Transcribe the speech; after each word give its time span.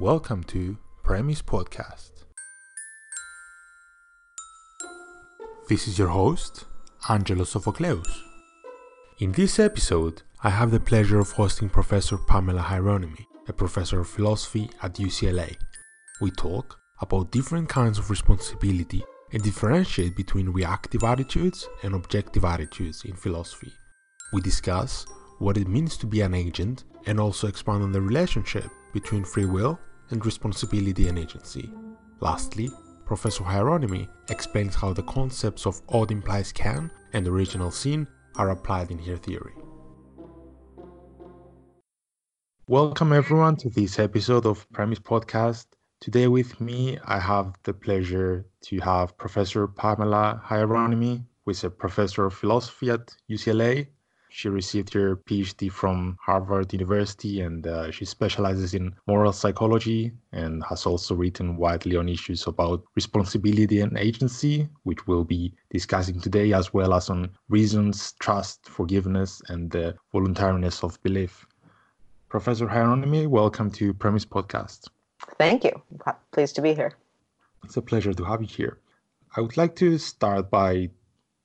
Welcome 0.00 0.42
to 0.44 0.78
Premise 1.02 1.42
Podcast. 1.42 2.10
This 5.68 5.86
is 5.86 5.98
your 5.98 6.08
host, 6.08 6.64
Angelo 7.10 7.44
Sophocleus. 7.44 8.06
In 9.18 9.32
this 9.32 9.58
episode, 9.58 10.22
I 10.42 10.48
have 10.48 10.70
the 10.70 10.80
pleasure 10.80 11.20
of 11.20 11.32
hosting 11.32 11.68
Professor 11.68 12.16
Pamela 12.16 12.62
Hieronymi, 12.62 13.26
a 13.48 13.52
professor 13.52 14.00
of 14.00 14.08
philosophy 14.08 14.70
at 14.82 14.94
UCLA. 14.94 15.56
We 16.22 16.30
talk 16.30 16.80
about 17.02 17.30
different 17.30 17.68
kinds 17.68 17.98
of 17.98 18.08
responsibility 18.08 19.04
and 19.30 19.42
differentiate 19.42 20.16
between 20.16 20.48
reactive 20.48 21.04
attitudes 21.04 21.68
and 21.82 21.94
objective 21.94 22.46
attitudes 22.46 23.04
in 23.04 23.14
philosophy. 23.14 23.72
We 24.32 24.40
discuss 24.40 25.04
what 25.38 25.58
it 25.58 25.68
means 25.68 25.98
to 25.98 26.06
be 26.06 26.22
an 26.22 26.32
agent 26.32 26.84
and 27.04 27.20
also 27.20 27.46
expand 27.46 27.82
on 27.82 27.92
the 27.92 28.00
relationship 28.00 28.70
between 28.92 29.24
free 29.24 29.46
will 29.46 29.78
and 30.12 30.24
responsibility 30.24 31.08
and 31.08 31.18
agency. 31.18 31.70
Lastly, 32.20 32.70
Professor 33.04 33.42
Hieronymi 33.42 34.08
explains 34.30 34.74
how 34.74 34.92
the 34.92 35.02
concepts 35.02 35.66
of 35.66 35.80
ought 35.88 36.10
implies 36.10 36.52
can 36.52 36.90
and 37.12 37.26
original 37.26 37.70
sin 37.70 38.06
are 38.36 38.50
applied 38.50 38.90
in 38.90 38.98
her 38.98 39.16
theory. 39.16 39.54
Welcome 42.68 43.12
everyone 43.12 43.56
to 43.56 43.70
this 43.70 43.98
episode 43.98 44.46
of 44.46 44.70
Premise 44.72 45.00
Podcast. 45.00 45.66
Today 46.00 46.28
with 46.28 46.60
me, 46.60 46.98
I 47.04 47.18
have 47.18 47.54
the 47.64 47.72
pleasure 47.74 48.46
to 48.62 48.78
have 48.80 49.16
Professor 49.16 49.66
Pamela 49.66 50.40
Hieronymi, 50.44 51.24
who 51.44 51.50
is 51.50 51.64
a 51.64 51.70
professor 51.70 52.26
of 52.26 52.34
philosophy 52.34 52.90
at 52.90 53.14
UCLA 53.30 53.88
she 54.34 54.48
received 54.48 54.94
her 54.94 55.16
PhD 55.16 55.70
from 55.70 56.16
Harvard 56.18 56.72
University 56.72 57.42
and 57.42 57.66
uh, 57.66 57.90
she 57.90 58.06
specializes 58.06 58.72
in 58.72 58.94
moral 59.06 59.30
psychology 59.30 60.10
and 60.32 60.64
has 60.64 60.86
also 60.86 61.14
written 61.14 61.58
widely 61.58 61.96
on 61.96 62.08
issues 62.08 62.46
about 62.46 62.82
responsibility 62.96 63.80
and 63.80 63.96
agency, 63.98 64.68
which 64.84 65.06
we'll 65.06 65.24
be 65.24 65.52
discussing 65.70 66.18
today, 66.18 66.54
as 66.54 66.72
well 66.72 66.94
as 66.94 67.10
on 67.10 67.30
reasons, 67.50 68.14
trust, 68.20 68.66
forgiveness, 68.66 69.42
and 69.48 69.70
the 69.70 69.94
voluntariness 70.12 70.82
of 70.82 71.00
belief. 71.02 71.46
Professor 72.30 72.66
Hieronymi, 72.66 73.26
welcome 73.26 73.70
to 73.72 73.92
Premise 73.92 74.24
Podcast. 74.24 74.88
Thank 75.38 75.62
you. 75.62 75.82
Pleased 76.32 76.56
to 76.56 76.62
be 76.62 76.72
here. 76.72 76.92
It's 77.64 77.76
a 77.76 77.82
pleasure 77.82 78.14
to 78.14 78.24
have 78.24 78.40
you 78.40 78.48
here. 78.48 78.78
I 79.36 79.42
would 79.42 79.58
like 79.58 79.76
to 79.76 79.98
start 79.98 80.50
by 80.50 80.88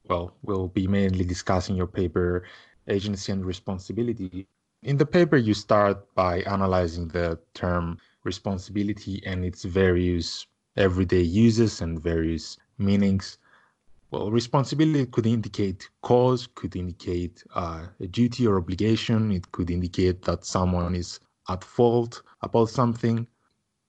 well, 0.09 0.33
we'll 0.41 0.69
be 0.69 0.87
mainly 0.87 1.25
discussing 1.25 1.75
your 1.75 1.87
paper 1.87 2.43
agency 2.87 3.31
and 3.31 3.45
responsibility. 3.45 4.47
In 4.83 4.97
the 4.97 5.05
paper, 5.05 5.37
you 5.37 5.53
start 5.53 6.13
by 6.15 6.41
analyzing 6.41 7.07
the 7.07 7.39
term 7.53 7.97
responsibility 8.23 9.21
and 9.25 9.43
its 9.43 9.63
various 9.63 10.45
everyday 10.75 11.21
uses 11.21 11.81
and 11.81 12.01
various 12.01 12.57
meanings. 12.77 13.37
Well, 14.11 14.31
responsibility 14.31 15.05
could 15.07 15.25
indicate 15.25 15.89
cause, 16.01 16.47
could 16.55 16.75
indicate 16.75 17.43
uh, 17.55 17.87
a 17.99 18.07
duty 18.07 18.47
or 18.47 18.57
obligation, 18.57 19.31
it 19.31 19.51
could 19.51 19.69
indicate 19.69 20.21
that 20.23 20.45
someone 20.45 20.95
is 20.95 21.19
at 21.49 21.63
fault 21.63 22.21
about 22.41 22.69
something. 22.69 23.27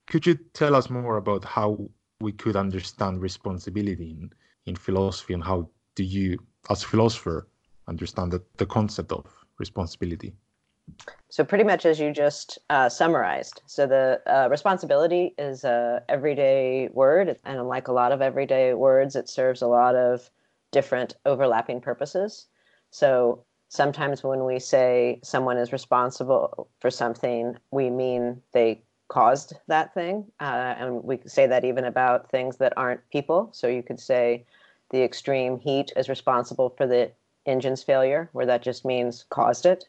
Could 0.07 0.27
you 0.27 0.35
tell 0.55 0.75
us 0.75 0.91
more 0.91 1.19
about 1.19 1.45
how 1.45 1.89
we 2.21 2.33
could 2.33 2.57
understand 2.57 3.21
responsibility 3.21 4.11
in, 4.11 4.33
in 4.67 4.75
philosophy 4.75 5.35
and 5.35 5.45
how 5.45 5.69
do 5.95 6.03
you, 6.03 6.39
as 6.71 6.83
a 6.83 6.87
philosopher, 6.87 7.47
understand 7.89 8.33
the, 8.33 8.42
the 8.58 8.67
concept 8.67 9.12
of 9.12 9.27
responsibility. 9.58 10.34
So 11.31 11.44
pretty 11.44 11.64
much 11.64 11.84
as 11.84 12.00
you 12.00 12.12
just 12.12 12.58
uh, 12.70 12.89
summarized. 12.89 13.61
So 13.67 13.86
the 13.86 14.20
uh, 14.27 14.48
responsibility 14.50 15.34
is 15.36 15.64
a 15.64 16.03
everyday 16.09 16.89
word, 16.92 17.36
and 17.44 17.59
unlike 17.59 17.89
a 17.89 17.92
lot 17.92 18.12
of 18.12 18.22
everyday 18.22 18.75
words, 18.75 19.14
it 19.14 19.28
serves 19.28 19.61
a 19.61 19.66
lot 19.66 19.94
of 19.94 20.31
different 20.71 21.16
overlapping 21.27 21.81
purposes. 21.81 22.47
So 22.91 23.44
sometimes 23.69 24.25
when 24.25 24.44
we 24.44 24.59
say 24.59 25.21
someone 25.22 25.59
is 25.59 25.72
responsible 25.72 26.69
for 26.81 26.91
something, 26.91 27.56
we 27.71 27.91
mean 27.91 28.41
they 28.53 28.82
caused 29.09 29.54
that 29.66 29.93
thing, 29.94 30.25
uh, 30.41 30.75
and 30.78 31.04
we 31.04 31.21
say 31.27 31.47
that 31.47 31.65
even 31.65 31.84
about 31.84 32.31
things 32.31 32.56
that 32.59 32.72
aren't 32.77 33.06
people. 33.10 33.50
So 33.53 33.66
you 33.66 33.82
could 33.82 34.00
say 34.00 34.47
the 34.91 35.03
extreme 35.03 35.59
heat 35.59 35.93
is 35.97 36.09
responsible 36.09 36.71
for 36.71 36.87
the 36.87 37.10
engine's 37.48 37.82
failure, 37.82 38.28
where 38.32 38.47
that 38.47 38.62
just 38.62 38.84
means 38.84 39.25
caused 39.31 39.66
it. 39.66 39.88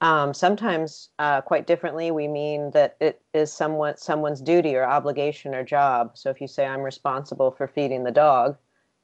Um, 0.00 0.34
sometimes, 0.34 1.08
uh, 1.18 1.40
quite 1.40 1.66
differently, 1.66 2.10
we 2.10 2.28
mean 2.28 2.70
that 2.72 2.96
it 3.00 3.22
is 3.32 3.52
somewhat 3.52 3.98
someone's 3.98 4.42
duty 4.42 4.76
or 4.76 4.84
obligation 4.84 5.54
or 5.54 5.64
job. 5.64 6.10
So 6.14 6.28
if 6.28 6.40
you 6.40 6.48
say 6.48 6.66
I'm 6.66 6.82
responsible 6.82 7.50
for 7.50 7.66
feeding 7.66 8.04
the 8.04 8.10
dog, 8.10 8.56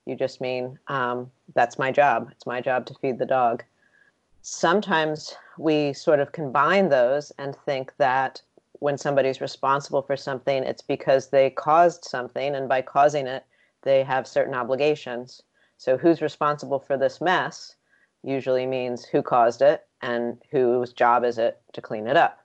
you 0.04 0.16
just 0.16 0.40
mean 0.40 0.78
um, 0.88 1.30
that's 1.54 1.78
my 1.78 1.92
job. 1.92 2.28
It's 2.32 2.46
my 2.46 2.60
job 2.60 2.86
to 2.86 2.94
feed 2.94 3.18
the 3.18 3.26
dog. 3.26 3.64
Sometimes 4.42 5.34
we 5.56 5.92
sort 5.92 6.20
of 6.20 6.32
combine 6.32 6.88
those 6.88 7.30
and 7.38 7.56
think 7.64 7.94
that 7.98 8.42
when 8.80 8.98
somebody's 8.98 9.40
responsible 9.40 10.02
for 10.02 10.16
something, 10.16 10.64
it's 10.64 10.82
because 10.82 11.28
they 11.28 11.50
caused 11.50 12.04
something, 12.04 12.54
and 12.56 12.68
by 12.68 12.82
causing 12.82 13.28
it, 13.28 13.44
they 13.82 14.02
have 14.02 14.26
certain 14.26 14.54
obligations. 14.54 15.42
So 15.78 15.96
who's 15.96 16.20
responsible 16.20 16.80
for 16.80 16.96
this 16.96 17.20
mess? 17.20 17.76
Usually 18.24 18.66
means 18.66 19.04
who 19.04 19.22
caused 19.22 19.62
it 19.62 19.86
and 20.00 20.38
whose 20.50 20.92
job 20.92 21.24
is 21.24 21.38
it 21.38 21.60
to 21.72 21.80
clean 21.80 22.06
it 22.06 22.16
up. 22.16 22.44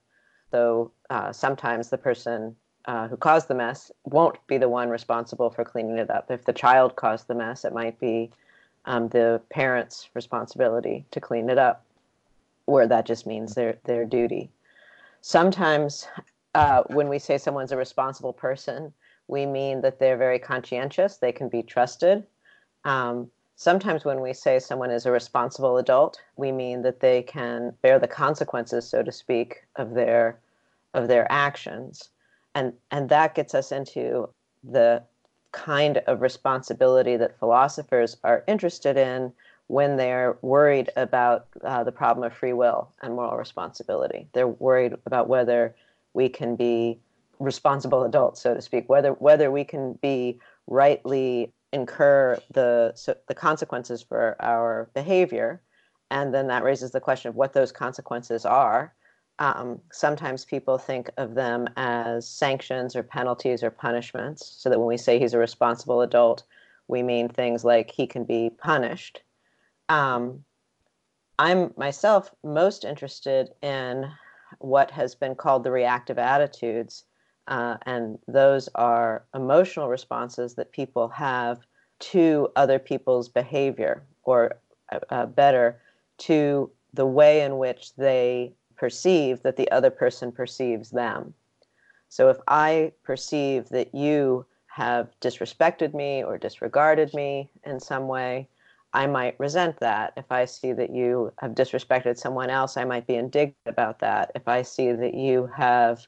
So 0.51 0.91
uh, 1.09 1.31
sometimes 1.31 1.89
the 1.89 1.97
person 1.97 2.55
uh, 2.85 3.07
who 3.07 3.17
caused 3.17 3.47
the 3.47 3.55
mess 3.55 3.91
won't 4.05 4.37
be 4.47 4.57
the 4.57 4.69
one 4.69 4.89
responsible 4.89 5.49
for 5.49 5.65
cleaning 5.65 5.97
it 5.97 6.09
up. 6.09 6.31
If 6.31 6.45
the 6.45 6.53
child 6.53 6.95
caused 6.95 7.27
the 7.27 7.35
mess, 7.35 7.65
it 7.65 7.73
might 7.73 7.99
be 7.99 8.31
um, 8.85 9.09
the 9.09 9.41
parent's 9.49 10.09
responsibility 10.13 11.05
to 11.11 11.19
clean 11.19 11.49
it 11.49 11.57
up, 11.57 11.85
where 12.65 12.87
that 12.87 13.05
just 13.05 13.27
means 13.27 13.53
their 13.53 13.77
their 13.83 14.05
duty. 14.05 14.49
Sometimes, 15.19 16.07
uh, 16.55 16.83
when 16.87 17.09
we 17.09 17.19
say 17.19 17.37
someone's 17.37 17.73
a 17.73 17.77
responsible 17.77 18.31
person, 18.31 18.93
we 19.27 19.45
mean 19.45 19.81
that 19.81 19.99
they're 19.99 20.15
very 20.15 20.39
conscientious. 20.39 21.17
They 21.17 21.33
can 21.33 21.49
be 21.49 21.63
trusted. 21.63 22.25
Um, 22.85 23.29
sometimes 23.57 24.05
when 24.05 24.21
we 24.21 24.33
say 24.33 24.59
someone 24.59 24.91
is 24.91 25.05
a 25.05 25.11
responsible 25.11 25.77
adult, 25.77 26.21
we 26.37 26.51
mean 26.51 26.83
that 26.83 27.01
they 27.01 27.23
can 27.23 27.73
bear 27.81 27.99
the 27.99 28.07
consequences, 28.07 28.87
so 28.87 29.03
to 29.03 29.11
speak, 29.11 29.63
of 29.75 29.93
their 29.93 30.39
of 30.93 31.09
their 31.09 31.29
actions. 31.29 32.09
And 32.55 32.73
and 32.91 33.09
that 33.09 33.35
gets 33.35 33.53
us 33.53 33.71
into 33.71 34.29
the 34.63 35.03
kind 35.51 35.97
of 36.07 36.21
responsibility 36.21 37.17
that 37.17 37.39
philosophers 37.39 38.17
are 38.23 38.43
interested 38.47 38.95
in 38.95 39.33
when 39.67 39.97
they're 39.97 40.37
worried 40.41 40.89
about 40.95 41.47
uh, 41.63 41.83
the 41.83 41.91
problem 41.91 42.23
of 42.23 42.33
free 42.33 42.53
will 42.53 42.89
and 43.01 43.15
moral 43.15 43.37
responsibility. 43.37 44.27
They're 44.33 44.47
worried 44.47 44.93
about 45.05 45.27
whether 45.27 45.75
we 46.13 46.29
can 46.29 46.55
be 46.55 46.99
responsible 47.39 48.03
adults, 48.03 48.41
so 48.41 48.53
to 48.53 48.61
speak, 48.61 48.87
whether 48.87 49.13
whether 49.13 49.49
we 49.49 49.63
can 49.63 49.93
be 49.93 50.39
rightly 50.67 51.51
incur 51.73 52.39
the 52.51 52.93
so 52.95 53.15
the 53.27 53.35
consequences 53.35 54.01
for 54.01 54.35
our 54.39 54.89
behavior, 54.93 55.61
and 56.09 56.33
then 56.33 56.47
that 56.47 56.63
raises 56.63 56.91
the 56.91 56.99
question 56.99 57.29
of 57.29 57.35
what 57.35 57.53
those 57.53 57.71
consequences 57.71 58.45
are. 58.45 58.93
Um, 59.39 59.79
sometimes 59.91 60.45
people 60.45 60.77
think 60.77 61.11
of 61.17 61.35
them 61.35 61.67
as 61.77 62.27
sanctions 62.27 62.95
or 62.95 63.03
penalties 63.03 63.63
or 63.63 63.69
punishments, 63.69 64.45
so 64.57 64.69
that 64.69 64.79
when 64.79 64.87
we 64.87 64.97
say 64.97 65.19
he's 65.19 65.33
a 65.33 65.39
responsible 65.39 66.01
adult, 66.01 66.43
we 66.87 67.03
mean 67.03 67.29
things 67.29 67.63
like 67.63 67.91
he 67.91 68.07
can 68.07 68.23
be 68.23 68.49
punished. 68.49 69.21
Um, 69.89 70.43
I'm 71.39 71.73
myself 71.77 72.31
most 72.43 72.83
interested 72.83 73.49
in 73.61 74.09
what 74.59 74.89
has 74.91 75.13
been 75.13 75.35
called 75.35 75.63
the 75.63 75.71
reactive 75.71 76.17
attitudes 76.17 77.03
uh, 77.47 77.77
and 77.85 78.19
those 78.27 78.69
are 78.75 79.23
emotional 79.33 79.87
responses 79.89 80.55
that 80.55 80.71
people 80.71 81.07
have 81.09 81.59
to 81.99 82.49
other 82.55 82.79
people's 82.79 83.29
behavior, 83.29 84.03
or 84.23 84.57
uh, 84.91 84.99
uh, 85.09 85.25
better, 85.25 85.79
to 86.17 86.69
the 86.93 87.05
way 87.05 87.41
in 87.41 87.57
which 87.57 87.95
they 87.95 88.53
perceive 88.75 89.41
that 89.43 89.57
the 89.57 89.69
other 89.71 89.89
person 89.89 90.31
perceives 90.31 90.91
them. 90.91 91.33
So 92.09 92.29
if 92.29 92.37
I 92.47 92.93
perceive 93.03 93.69
that 93.69 93.93
you 93.93 94.45
have 94.67 95.09
disrespected 95.19 95.93
me 95.93 96.23
or 96.23 96.37
disregarded 96.37 97.13
me 97.13 97.49
in 97.65 97.79
some 97.79 98.07
way, 98.07 98.47
I 98.93 99.07
might 99.07 99.39
resent 99.39 99.79
that. 99.79 100.13
If 100.15 100.31
I 100.31 100.45
see 100.45 100.71
that 100.73 100.91
you 100.91 101.33
have 101.39 101.51
disrespected 101.51 102.17
someone 102.17 102.49
else, 102.49 102.77
I 102.77 102.85
might 102.85 103.07
be 103.07 103.15
indignant 103.15 103.55
about 103.65 103.99
that. 103.99 104.31
If 104.35 104.47
I 104.47 104.61
see 104.61 104.91
that 104.91 105.13
you 105.13 105.49
have 105.55 106.07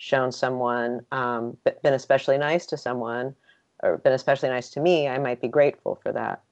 shown 0.00 0.32
someone, 0.32 1.04
um, 1.12 1.58
been 1.82 1.92
especially 1.92 2.38
nice 2.38 2.64
to 2.64 2.78
someone, 2.78 3.34
or 3.82 3.98
been 3.98 4.14
especially 4.14 4.48
nice 4.48 4.70
to 4.70 4.80
me, 4.80 5.06
I 5.06 5.18
might 5.18 5.42
be 5.42 5.48
grateful 5.48 6.00
for 6.02 6.10
that. 6.12 6.42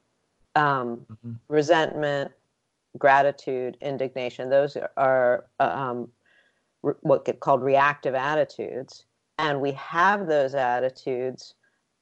Um, 0.55 1.06
mm-hmm. 1.11 1.33
Resentment, 1.49 2.31
gratitude, 2.99 3.79
indignation, 3.81 4.50
those 4.50 4.77
are 4.99 5.47
um, 5.61 6.09
re- 6.83 6.95
what 7.00 7.25
get 7.25 7.41
called 7.41 7.62
reactive 7.62 8.15
attitudes. 8.15 9.06
and 9.39 9.62
we 9.62 9.73
have 9.73 10.27
those 10.27 10.55
attitudes 10.55 11.55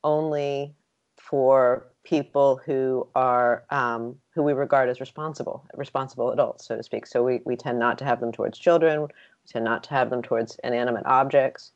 only 0.02 0.74
for 1.16 1.86
people 2.02 2.60
who 2.66 3.06
are 3.14 3.64
um, 3.70 4.16
who 4.34 4.42
we 4.42 4.52
regard 4.52 4.88
as 4.88 5.00
responsible 5.00 5.64
responsible 5.74 6.30
adults 6.30 6.66
so 6.66 6.76
to 6.76 6.82
speak 6.82 7.06
so 7.06 7.22
we, 7.22 7.40
we 7.44 7.56
tend 7.56 7.78
not 7.78 7.98
to 7.98 8.04
have 8.04 8.20
them 8.20 8.32
towards 8.32 8.58
children 8.58 9.08
tend 9.46 9.64
not 9.64 9.82
to 9.84 9.90
have 9.90 10.10
them 10.10 10.22
towards 10.22 10.58
inanimate 10.64 11.06
objects 11.06 11.72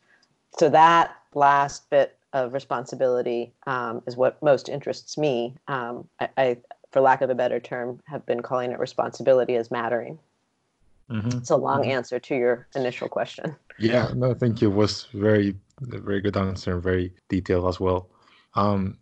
so 0.59 0.69
that 0.69 1.17
last 1.35 1.89
bit 1.91 2.17
of 2.33 2.53
responsibility 2.53 3.53
um, 3.67 4.03
is 4.07 4.17
what 4.17 4.43
most 4.43 4.69
interests 4.69 5.17
me 5.19 5.55
um, 5.69 6.07
I, 6.21 6.29
I, 6.37 6.57
for 6.91 7.01
lack 7.01 7.23
of 7.23 7.31
a 7.31 7.35
better 7.35 7.61
term 7.61 8.01
have 8.07 8.25
been 8.27 8.43
calling 8.43 8.73
it 8.73 8.79
responsibility 8.79 9.57
as 9.57 9.71
mattering 9.71 10.19
mm-hmm. 11.11 11.39
it's 11.39 11.51
a 11.51 11.57
long 11.57 11.83
mm-hmm. 11.83 11.91
answer 11.91 12.19
to 12.19 12.35
your 12.35 12.67
initial 12.75 13.09
question 13.09 13.55
yeah 13.79 14.11
no 14.15 14.35
thank 14.35 14.61
you 14.61 14.71
it 14.71 14.75
was 14.75 15.07
very 15.13 15.55
very 15.81 16.21
good 16.21 16.37
answer 16.37 16.75
and 16.75 16.83
very 16.83 17.13
detailed 17.29 17.69
as 17.69 17.81
well 17.81 18.09
um, 18.55 18.99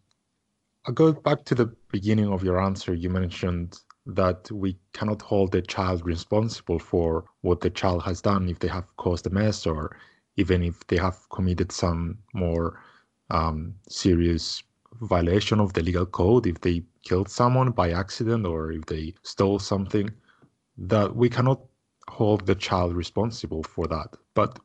I'll 0.89 0.95
go 0.95 1.13
back 1.13 1.45
to 1.45 1.55
the 1.55 1.67
beginning 1.91 2.33
of 2.33 2.43
your 2.43 2.61
answer. 2.61 2.95
You 2.95 3.11
mentioned 3.11 3.79
that 4.09 4.51
we 4.51 4.77
cannot 4.95 5.21
hold 5.23 5.53
the 5.53 5.63
child 5.63 6.05
responsible 6.05 6.79
for 6.79 7.25
what 7.43 7.61
the 7.61 7.71
child 7.71 8.03
has 8.03 8.23
done 8.23 8.49
if 8.49 8.59
they 8.59 8.69
have 8.69 8.97
caused 8.97 9.27
a 9.27 9.31
mess 9.31 9.67
or 9.67 9.97
even 10.37 10.63
if 10.63 10.87
they 10.87 10.97
have 10.97 11.29
committed 11.31 11.71
some 11.71 12.19
more 12.33 12.81
um, 13.31 13.75
serious 13.89 14.63
violation 15.03 15.61
of 15.61 15.75
the 15.75 15.83
legal 15.83 16.07
code, 16.07 16.47
if 16.47 16.61
they 16.61 16.83
killed 17.05 17.29
someone 17.29 17.71
by 17.71 17.91
accident 17.91 18.47
or 18.47 18.73
if 18.73 18.87
they 18.87 19.13
stole 19.23 19.59
something, 19.59 20.11
that 20.79 21.15
we 21.15 21.29
cannot 21.29 21.61
hold 22.09 22.47
the 22.47 22.55
child 22.55 22.95
responsible 22.95 23.63
for 23.63 23.87
that. 23.87 24.09
But 24.35 24.59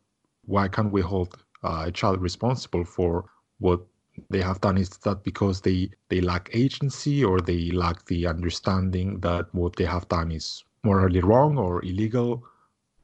why 0.45 0.69
can't 0.69 0.91
we 0.91 1.01
hold 1.01 1.35
uh, 1.63 1.83
a 1.87 1.91
child 1.91 2.21
responsible 2.21 2.85
for 2.85 3.25
what 3.59 3.81
they 4.29 4.41
have 4.41 4.61
done 4.61 4.77
is 4.77 4.89
that 4.89 5.23
because 5.23 5.61
they 5.61 5.89
they 6.09 6.21
lack 6.21 6.49
agency 6.53 7.23
or 7.23 7.41
they 7.41 7.71
lack 7.71 8.05
the 8.05 8.27
understanding 8.27 9.19
that 9.21 9.53
what 9.53 9.75
they 9.75 9.85
have 9.85 10.07
done 10.07 10.31
is 10.31 10.63
morally 10.83 11.21
wrong 11.21 11.57
or 11.57 11.83
illegal 11.83 12.43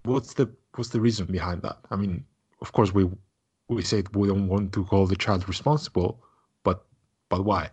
what's 0.04 0.34
the 0.34 0.50
what's 0.76 0.90
the 0.90 1.02
reason 1.02 1.26
behind 1.26 1.62
that? 1.62 1.78
I 1.90 1.96
mean 1.96 2.26
of 2.62 2.72
course 2.72 2.94
we 2.94 3.10
we 3.68 3.82
said 3.82 4.16
we 4.16 4.28
don't 4.28 4.48
want 4.48 4.74
to 4.74 4.86
call 4.86 5.08
the 5.08 5.16
child 5.16 5.48
responsible 5.48 6.24
but 6.64 6.86
but 7.30 7.44
why? 7.44 7.70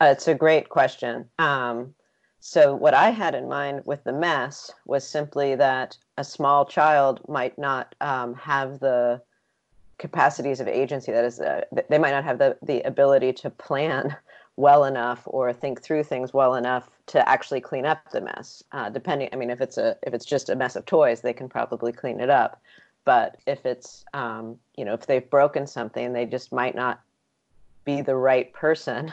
Uh, 0.00 0.06
it's 0.06 0.28
a 0.28 0.34
great 0.34 0.68
question. 0.68 1.28
Um, 1.38 1.94
so 2.40 2.74
what 2.74 2.92
i 2.92 3.08
had 3.08 3.34
in 3.34 3.48
mind 3.48 3.80
with 3.86 4.04
the 4.04 4.12
mess 4.12 4.70
was 4.84 5.08
simply 5.08 5.54
that 5.54 5.96
a 6.18 6.24
small 6.24 6.66
child 6.66 7.20
might 7.26 7.56
not 7.58 7.94
um, 8.02 8.34
have 8.34 8.80
the 8.80 9.22
capacities 9.98 10.60
of 10.60 10.68
agency 10.68 11.12
that 11.12 11.24
is 11.24 11.40
uh, 11.40 11.62
they 11.88 11.98
might 11.98 12.10
not 12.10 12.24
have 12.24 12.38
the, 12.38 12.56
the 12.62 12.80
ability 12.82 13.32
to 13.32 13.50
plan 13.50 14.16
well 14.56 14.84
enough 14.84 15.22
or 15.26 15.52
think 15.52 15.82
through 15.82 16.04
things 16.04 16.32
well 16.32 16.54
enough 16.54 16.88
to 17.06 17.28
actually 17.28 17.60
clean 17.60 17.84
up 17.84 18.10
the 18.10 18.20
mess. 18.20 18.62
Uh, 18.72 18.88
depending 18.88 19.28
i 19.32 19.36
mean 19.36 19.50
if 19.50 19.60
it's 19.60 19.78
a 19.78 19.96
if 20.02 20.14
it's 20.14 20.24
just 20.24 20.48
a 20.48 20.56
mess 20.56 20.76
of 20.76 20.86
toys 20.86 21.20
they 21.20 21.32
can 21.32 21.48
probably 21.48 21.92
clean 21.92 22.20
it 22.20 22.30
up. 22.30 22.60
But 23.04 23.36
if 23.46 23.66
it's 23.66 24.04
um, 24.14 24.58
you 24.76 24.84
know 24.84 24.94
if 24.94 25.06
they've 25.06 25.28
broken 25.28 25.66
something 25.66 26.12
they 26.12 26.26
just 26.26 26.52
might 26.52 26.74
not 26.74 27.00
be 27.84 28.00
the 28.00 28.16
right 28.16 28.52
person 28.52 29.12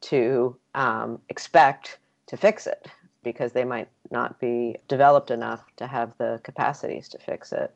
to 0.00 0.56
um, 0.74 1.20
expect 1.28 1.98
to 2.28 2.36
fix 2.36 2.66
it 2.66 2.86
because 3.24 3.52
they 3.52 3.64
might 3.64 3.88
not 4.10 4.38
be 4.38 4.76
developed 4.86 5.30
enough 5.30 5.64
to 5.76 5.86
have 5.86 6.12
the 6.18 6.40
capacities 6.44 7.08
to 7.08 7.18
fix 7.18 7.52
it 7.52 7.74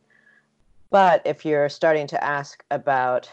but 0.92 1.22
if 1.24 1.44
you're 1.44 1.70
starting 1.70 2.06
to 2.08 2.22
ask 2.22 2.62
about 2.70 3.28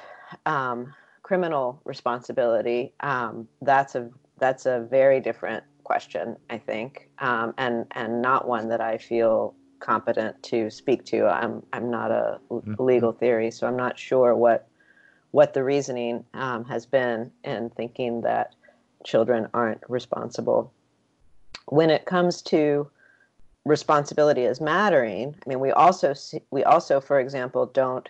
um, 0.45 0.93
criminal 1.23 1.81
responsibility, 1.83 2.93
um, 3.01 3.47
that's 3.61 3.95
a 3.95 4.09
that's 4.39 4.65
a 4.65 4.87
very 4.89 5.19
different 5.19 5.63
question, 5.83 6.37
I 6.49 6.57
think, 6.57 7.09
um, 7.19 7.53
and 7.57 7.85
and 7.91 8.21
not 8.21 8.47
one 8.47 8.69
that 8.69 8.79
I 8.79 8.97
feel 8.97 9.53
competent 9.79 10.41
to 10.43 10.69
speak 10.69 11.03
to. 11.05 11.27
I'm 11.27 11.61
I'm 11.73 11.91
not 11.91 12.11
a 12.11 12.39
mm-hmm. 12.49 12.81
legal 12.81 13.11
theory, 13.11 13.51
so 13.51 13.67
I'm 13.67 13.77
not 13.77 13.99
sure 13.99 14.35
what 14.35 14.67
what 15.31 15.53
the 15.53 15.63
reasoning 15.63 16.23
um, 16.33 16.63
has 16.65 16.85
been 16.85 17.29
in 17.43 17.69
thinking 17.71 18.21
that 18.21 18.55
children 19.03 19.47
aren't 19.53 19.81
responsible. 19.89 20.73
When 21.65 21.89
it 21.89 22.05
comes 22.05 22.41
to 22.43 22.89
responsibility 23.69 24.45
as 24.45 24.59
mattering, 24.59 25.35
I 25.45 25.49
mean, 25.49 25.59
we 25.59 25.71
also 25.71 26.13
see, 26.13 26.41
we 26.49 26.63
also, 26.63 26.99
for 26.99 27.19
example, 27.19 27.67
don't 27.67 28.09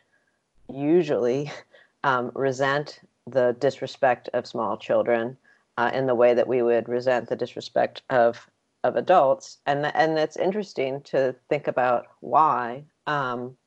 usually 0.72 1.52
um, 2.04 2.32
resent 2.34 3.02
the 3.28 3.56
disrespect 3.60 4.30
of 4.34 4.48
small 4.48 4.78
children 4.78 5.38
uh, 5.78 5.92
in 5.94 6.08
the 6.08 6.16
way 6.16 6.34
that 6.34 6.48
we 6.48 6.62
would 6.62 6.88
resent 6.90 7.30
the 7.30 7.36
disrespect 7.36 8.02
of 8.10 8.50
of 8.86 8.96
adults, 8.96 9.58
and 9.66 9.86
and 9.88 10.18
it's 10.18 10.38
interesting 10.38 11.02
to 11.02 11.36
think 11.50 11.68
about 11.68 12.08
why. 12.22 12.84
Um, 13.08 13.58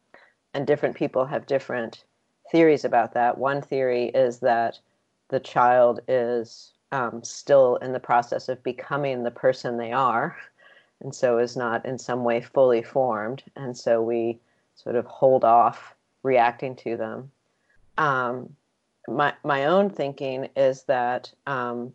and 0.54 0.66
different 0.66 0.96
people 0.96 1.26
have 1.26 1.46
different 1.46 2.04
theories 2.50 2.84
about 2.84 3.14
that. 3.14 3.38
One 3.38 3.62
theory 3.62 4.06
is 4.06 4.38
that 4.40 4.78
the 5.28 5.40
child 5.40 6.00
is 6.08 6.72
um, 6.92 7.22
still 7.24 7.76
in 7.76 7.92
the 7.92 8.00
process 8.00 8.48
of 8.48 8.62
becoming 8.62 9.22
the 9.22 9.30
person 9.30 9.76
they 9.76 9.92
are 9.92 10.36
and 11.02 11.14
so 11.14 11.38
is 11.38 11.56
not 11.56 11.84
in 11.84 11.99
some 11.99 12.25
way 12.25 12.40
fully 12.40 12.82
formed. 12.82 13.43
And 13.56 13.76
so 13.76 14.00
we 14.02 14.38
sort 14.75 14.96
of 14.96 15.04
hold 15.06 15.44
off 15.44 15.94
reacting 16.22 16.76
to 16.76 16.96
them. 16.96 17.31
Um, 17.99 18.54
my, 19.08 19.34
my 19.43 19.66
own 19.66 19.90
thinking 19.90 20.49
is 20.56 20.84
that 20.84 21.32
um, 21.46 21.93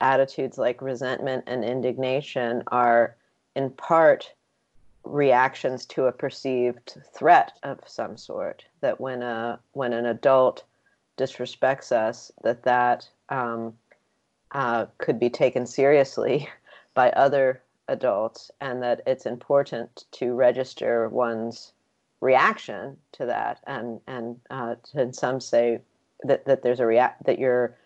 attitudes 0.00 0.56
like 0.56 0.80
resentment 0.80 1.44
and 1.46 1.64
indignation 1.64 2.62
are 2.68 3.16
in 3.56 3.70
part 3.70 4.32
reactions 5.04 5.86
to 5.86 6.04
a 6.04 6.12
perceived 6.12 6.96
threat 7.14 7.52
of 7.62 7.80
some 7.86 8.16
sort 8.16 8.64
that 8.80 9.00
when 9.00 9.22
a 9.22 9.58
when 9.72 9.94
an 9.94 10.06
adult 10.06 10.62
disrespects 11.16 11.90
us 11.90 12.30
that 12.44 12.62
that 12.62 13.08
um, 13.30 13.72
uh, 14.52 14.86
could 14.98 15.18
be 15.18 15.30
taken 15.30 15.66
seriously 15.66 16.48
by 16.94 17.10
other 17.10 17.62
adults 17.90 18.50
and 18.60 18.82
that 18.82 19.02
it's 19.06 19.26
important 19.26 20.04
to 20.12 20.32
register 20.32 21.08
one's 21.08 21.72
reaction 22.20 22.96
to 23.12 23.26
that 23.26 23.60
and 23.66 24.00
and 24.06 24.40
uh, 24.50 24.74
and 24.94 25.14
some 25.14 25.40
say 25.40 25.80
that 26.22 26.44
that 26.44 26.62
there's 26.62 26.80
a 26.80 26.86
react 26.86 27.24
that 27.24 27.38
your 27.38 27.76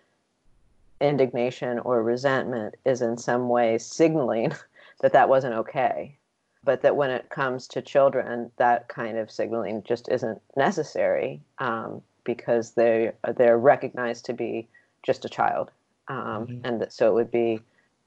indignation 1.00 1.78
or 1.80 2.02
resentment 2.02 2.74
is 2.84 3.02
in 3.02 3.16
some 3.16 3.48
way 3.48 3.78
signaling 3.78 4.52
that 5.00 5.12
that 5.12 5.28
wasn't 5.28 5.54
okay 5.54 6.16
but 6.64 6.82
that 6.82 6.96
when 6.96 7.10
it 7.10 7.28
comes 7.30 7.66
to 7.66 7.82
children 7.82 8.50
that 8.56 8.88
kind 8.88 9.18
of 9.18 9.30
signaling 9.30 9.82
just 9.84 10.08
isn't 10.08 10.40
necessary 10.56 11.40
um, 11.58 12.02
because 12.24 12.72
they 12.72 13.10
they're 13.36 13.58
recognized 13.58 14.24
to 14.26 14.32
be 14.32 14.66
just 15.02 15.24
a 15.24 15.28
child 15.28 15.70
um, 16.08 16.18
mm-hmm. 16.18 16.66
and 16.66 16.80
that, 16.80 16.92
so 16.92 17.08
it 17.10 17.14
would 17.14 17.30
be 17.30 17.60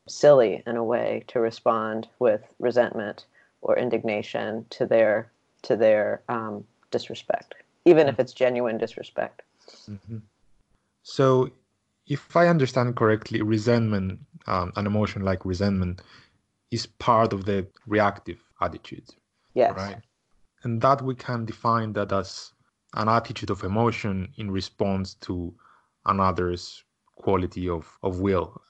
silly 0.07 0.63
in 0.65 0.77
a 0.77 0.83
way 0.83 1.23
to 1.27 1.39
respond 1.39 2.07
with 2.19 2.41
resentment 2.59 3.25
or 3.61 3.77
indignation 3.77 4.65
to 4.69 4.85
their 4.85 5.31
to 5.63 5.75
their 5.75 6.21
um, 6.29 6.63
disrespect, 6.91 7.55
even 7.85 8.07
if 8.07 8.19
it's 8.19 8.33
genuine 8.33 8.77
disrespect. 8.77 9.41
Mm-hmm. 9.89 10.19
So, 11.03 11.49
if 12.07 12.35
I 12.35 12.47
understand 12.47 12.95
correctly, 12.95 13.41
resentment, 13.41 14.19
um, 14.45 14.71
an 14.75 14.85
emotion 14.85 15.23
like 15.23 15.45
resentment, 15.45 16.01
is 16.71 16.85
part 16.85 17.33
of 17.33 17.45
the 17.45 17.67
reactive 17.85 18.39
attitude. 18.61 19.09
Yes. 19.53 19.75
Right. 19.75 20.01
And 20.63 20.81
that 20.81 21.01
we 21.01 21.15
can 21.15 21.45
define 21.45 21.93
that 21.93 22.11
as 22.11 22.51
an 22.93 23.09
attitude 23.09 23.49
of 23.49 23.63
emotion 23.63 24.29
in 24.37 24.51
response 24.51 25.15
to 25.21 25.53
another's 26.05 26.83
quality 27.15 27.67
of, 27.69 27.97
of 28.03 28.19
will 28.19 28.61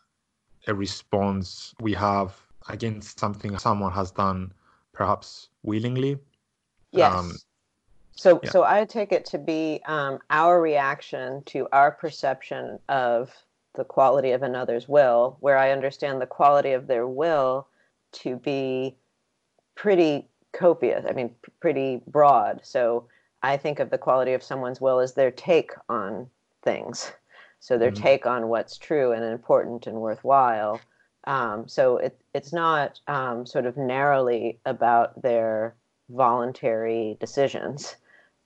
a 0.68 0.76
response 0.76 1.74
we 1.80 1.94
have 1.94 2.36
against 2.70 3.20
something 3.20 3.58
someone 3.58 3.92
has 3.92 4.12
done 4.12 4.52
perhaps 4.94 5.50
willingly. 5.64 6.18
Yes. 6.92 7.14
Um, 7.14 7.32
so 8.18 8.40
yeah. 8.44 8.50
so 8.50 8.64
i 8.64 8.84
take 8.84 9.12
it 9.12 9.26
to 9.26 9.38
be 9.38 9.80
um, 9.86 10.20
our 10.30 10.60
reaction 10.62 11.44
to 11.46 11.68
our 11.72 11.92
perception 11.92 12.80
of 12.90 13.32
the 13.76 13.84
quality 13.84 14.32
of 14.32 14.42
another's 14.42 14.90
will 14.90 15.38
where 15.40 15.58
i 15.58 15.72
understand 15.72 16.20
the 16.20 16.26
quality 16.26 16.72
of 16.72 16.88
their 16.88 17.08
will 17.08 17.68
to 18.12 18.36
be 18.38 18.96
pretty 19.76 20.28
copious 20.52 21.06
i 21.08 21.14
mean 21.14 21.34
pretty 21.62 22.02
broad. 22.08 22.60
So 22.64 23.06
i 23.44 23.56
think 23.56 23.80
of 23.80 23.92
the 23.92 23.98
quality 23.98 24.34
of 24.34 24.44
someone's 24.44 24.82
will 24.82 25.00
as 25.00 25.14
their 25.14 25.32
take 25.32 25.72
on 25.88 26.28
things 26.64 27.12
so 27.60 27.78
their 27.78 27.92
mm-hmm. 27.92 28.04
take 28.04 28.26
on 28.26 28.48
what's 28.48 28.78
true 28.78 29.12
and 29.12 29.24
important 29.24 29.88
and 29.88 29.98
worthwhile. 29.98 30.80
Um, 31.26 31.68
so 31.68 31.98
it, 31.98 32.20
it's 32.34 32.54
not 32.54 33.00
um, 33.08 33.46
sort 33.46 33.66
of 33.66 33.76
narrowly 33.76 34.60
about 34.66 35.22
their 35.22 35.76
voluntary 36.10 37.18
decisions, 37.20 37.96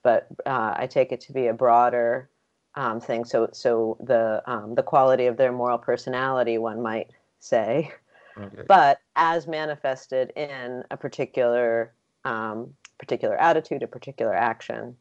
but 0.03 0.27
uh, 0.45 0.73
I 0.75 0.87
take 0.87 1.11
it 1.11 1.21
to 1.21 1.33
be 1.33 1.47
a 1.47 1.53
broader 1.53 2.29
um, 2.75 2.99
thing. 2.99 3.25
So, 3.25 3.49
so 3.53 3.97
the 3.99 4.41
um, 4.45 4.75
the 4.75 4.83
quality 4.83 5.27
of 5.27 5.37
their 5.37 5.51
moral 5.51 5.77
personality, 5.77 6.57
one 6.57 6.81
might 6.81 7.11
say, 7.39 7.91
okay. 8.37 8.63
but 8.67 8.99
as 9.15 9.45
manifested 9.45 10.31
in 10.35 10.83
a 10.89 10.97
particular 10.97 11.93
um, 12.25 12.73
particular 12.97 13.35
attitude, 13.35 13.83
a 13.83 13.87
particular 13.87 14.33
action. 14.33 14.95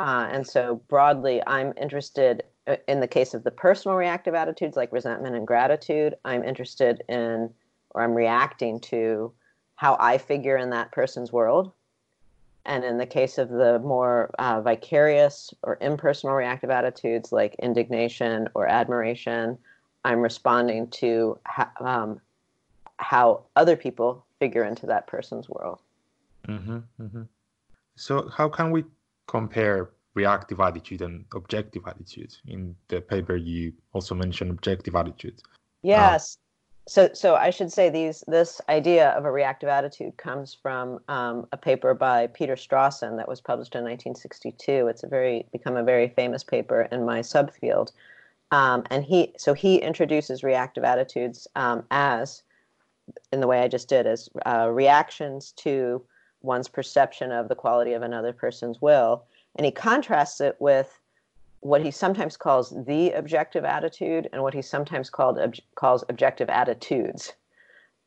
Uh, 0.00 0.28
and 0.32 0.46
so 0.46 0.82
broadly, 0.88 1.40
I'm 1.46 1.72
interested 1.80 2.42
in 2.88 3.00
the 3.00 3.08
case 3.08 3.34
of 3.34 3.44
the 3.44 3.50
personal 3.50 3.96
reactive 3.96 4.34
attitudes 4.34 4.76
like 4.76 4.92
resentment 4.92 5.34
and 5.34 5.46
gratitude. 5.46 6.14
I'm 6.24 6.44
interested 6.44 7.02
in, 7.08 7.50
or 7.90 8.02
I'm 8.02 8.14
reacting 8.14 8.80
to, 8.80 9.32
how 9.76 9.96
I 9.98 10.18
figure 10.18 10.56
in 10.56 10.70
that 10.70 10.92
person's 10.92 11.32
world. 11.32 11.72
And 12.64 12.84
in 12.84 12.98
the 12.98 13.06
case 13.06 13.38
of 13.38 13.48
the 13.48 13.80
more 13.80 14.30
uh, 14.38 14.60
vicarious 14.60 15.52
or 15.64 15.78
impersonal 15.80 16.36
reactive 16.36 16.70
attitudes 16.70 17.32
like 17.32 17.56
indignation 17.56 18.48
or 18.54 18.68
admiration, 18.68 19.58
I'm 20.04 20.20
responding 20.20 20.88
to 20.88 21.38
ha- 21.44 21.72
um, 21.80 22.20
how 22.98 23.42
other 23.56 23.76
people 23.76 24.24
figure 24.38 24.62
into 24.62 24.86
that 24.86 25.08
person's 25.08 25.48
world. 25.48 25.80
Mm-hmm, 26.46 26.78
mm-hmm. 27.00 27.22
So, 27.96 28.28
how 28.28 28.48
can 28.48 28.70
we 28.70 28.84
compare 29.26 29.90
reactive 30.14 30.60
attitude 30.60 31.02
and 31.02 31.24
objective 31.34 31.82
attitude? 31.86 32.34
In 32.46 32.74
the 32.88 33.00
paper, 33.00 33.36
you 33.36 33.72
also 33.92 34.14
mentioned 34.14 34.50
objective 34.50 34.94
attitude. 34.94 35.42
Yes. 35.82 36.36
Uh, 36.36 36.42
so, 36.88 37.10
so 37.14 37.36
I 37.36 37.50
should 37.50 37.70
say 37.72 37.90
these 37.90 38.24
this 38.26 38.60
idea 38.68 39.10
of 39.10 39.24
a 39.24 39.30
reactive 39.30 39.68
attitude 39.68 40.16
comes 40.16 40.52
from 40.52 40.98
um, 41.08 41.46
a 41.52 41.56
paper 41.56 41.94
by 41.94 42.26
Peter 42.26 42.56
Strawson 42.56 43.16
that 43.18 43.28
was 43.28 43.40
published 43.40 43.74
in 43.74 43.84
1962. 43.84 44.88
It's 44.88 45.04
a 45.04 45.06
very 45.06 45.46
become 45.52 45.76
a 45.76 45.84
very 45.84 46.08
famous 46.08 46.42
paper 46.42 46.88
in 46.90 47.04
my 47.04 47.20
subfield, 47.20 47.92
um, 48.50 48.82
and 48.90 49.04
he 49.04 49.32
so 49.38 49.54
he 49.54 49.76
introduces 49.76 50.42
reactive 50.42 50.82
attitudes 50.82 51.46
um, 51.54 51.84
as 51.92 52.42
in 53.32 53.40
the 53.40 53.46
way 53.46 53.62
I 53.62 53.68
just 53.68 53.88
did 53.88 54.06
as 54.06 54.28
uh, 54.44 54.68
reactions 54.68 55.52
to 55.58 56.02
one's 56.40 56.68
perception 56.68 57.30
of 57.30 57.48
the 57.48 57.54
quality 57.54 57.92
of 57.92 58.02
another 58.02 58.32
person's 58.32 58.82
will. 58.82 59.24
And 59.56 59.64
he 59.64 59.72
contrasts 59.72 60.40
it 60.40 60.56
with 60.58 60.98
what 61.60 61.82
he 61.82 61.90
sometimes 61.90 62.36
calls 62.36 62.70
the 62.86 63.12
objective 63.12 63.64
attitude 63.64 64.28
and 64.32 64.42
what 64.42 64.54
he 64.54 64.62
sometimes 64.62 65.08
called 65.08 65.38
ob- 65.38 65.54
calls 65.76 66.04
objective 66.08 66.48
attitudes. 66.48 67.34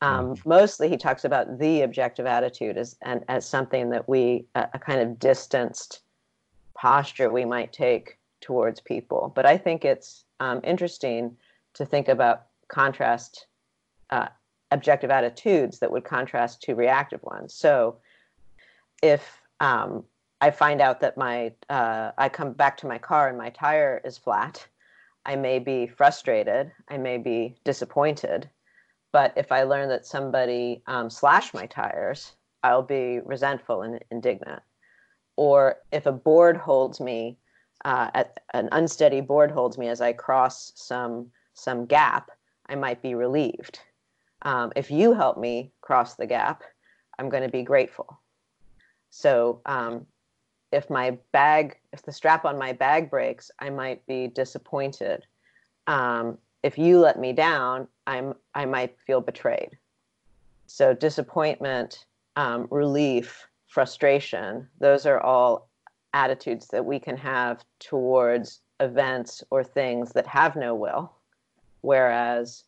Um, 0.02 0.36
mm. 0.36 0.46
Mostly, 0.46 0.90
he 0.90 0.98
talks 0.98 1.24
about 1.24 1.58
the 1.58 1.82
objective 1.82 2.26
attitude 2.26 2.78
as 2.78 2.98
and 3.02 3.24
as 3.30 3.48
something 3.48 3.90
that 3.92 4.10
we 4.10 4.46
a, 4.56 4.68
a, 4.74 4.80
kind 4.80 5.00
of 5.00 5.18
distanced 5.20 6.02
posture 6.74 7.32
we 7.32 7.46
might 7.46 7.72
take 7.72 8.18
towards 8.42 8.82
people. 8.82 9.32
But 9.34 9.46
I 9.46 9.58
think 9.58 9.86
it's 9.86 10.26
um, 10.42 10.60
interesting 10.64 11.38
to 11.76 11.86
think 11.86 12.10
about 12.10 12.48
contrast 12.68 13.46
uh, 14.10 14.28
objective 14.72 15.12
attitudes 15.12 15.80
that 15.80 15.92
would 15.92 16.04
contrast 16.04 16.62
to 16.64 16.76
reactive 16.76 17.24
ones. 17.24 17.54
So 17.54 17.96
if 19.02 19.42
um, 19.62 20.04
I 20.46 20.52
find 20.52 20.80
out 20.80 21.00
that 21.00 21.18
my 21.18 21.54
uh, 21.72 22.12
I 22.20 22.30
come 22.30 22.54
back 22.54 22.78
to 22.78 22.88
my 22.88 23.00
car 23.00 23.30
and 23.30 23.38
my 23.38 23.50
tire 23.50 24.00
is 24.06 24.16
flat, 24.16 24.68
I 25.26 25.36
may 25.36 25.58
be 25.58 25.88
frustrated. 25.88 26.72
I 26.88 27.00
may 27.00 27.18
be 27.18 27.56
disappointed. 27.64 28.48
But 29.12 29.34
if 29.36 29.52
I 29.52 29.64
learn 29.64 29.90
that 29.90 30.06
somebody 30.06 30.84
um, 30.86 31.10
slashed 31.10 31.56
my 31.56 31.66
tires, 31.66 32.34
I'll 32.64 32.84
be 32.84 33.22
resentful 33.26 33.82
and 33.82 34.04
indignant. 34.12 34.62
Or 35.36 35.78
if 35.92 36.06
a 36.06 36.12
board 36.12 36.58
holds 36.58 37.00
me, 37.00 37.40
uh, 37.84 38.12
at, 38.14 38.40
an 38.54 38.70
unsteady 38.72 39.22
board 39.22 39.50
holds 39.50 39.80
me 39.80 39.88
as 39.88 40.00
I 40.00 40.14
cross 40.14 40.74
some 40.76 41.32
some 41.56 41.88
gap, 41.88 42.30
I 42.70 42.76
might 42.76 43.02
be 43.02 43.16
relieved. 43.16 43.80
Um, 44.44 44.72
if 44.76 44.92
you 44.92 45.14
help 45.14 45.40
me 45.40 45.72
cross 45.82 46.14
the 46.14 46.28
gap, 46.28 46.62
I'm 47.18 47.30
going 47.30 47.42
to 47.42 47.58
be 47.58 47.64
grateful. 47.64 48.20
So 49.10 49.62
um, 49.66 50.06
if 50.76 50.90
my 50.90 51.18
bag, 51.32 51.78
if 51.94 52.04
the 52.04 52.12
strap 52.12 52.44
on 52.44 52.58
my 52.58 52.74
bag 52.74 53.10
breaks, 53.10 53.50
I 53.60 53.70
might 53.70 54.06
be 54.06 54.28
disappointed. 54.28 55.26
Um, 55.88 56.38
if 56.64 56.78
you 56.78 57.00
let 57.00 57.18
me 57.18 57.32
down, 57.32 57.88
I'm 58.06 58.34
I 58.54 58.66
might 58.66 59.00
feel 59.08 59.22
betrayed. 59.22 59.78
So 60.68 60.94
disappointment, 60.94 62.06
um, 62.36 62.68
relief, 62.70 63.48
frustration, 63.68 64.68
those 64.80 65.06
are 65.06 65.22
all 65.22 65.70
attitudes 66.14 66.68
that 66.68 66.86
we 66.86 67.00
can 67.00 67.18
have 67.18 67.64
towards 67.80 68.62
events 68.80 69.44
or 69.52 69.64
things 69.64 70.12
that 70.12 70.28
have 70.28 70.56
no 70.56 70.76
will. 70.76 71.14
Whereas 71.82 72.64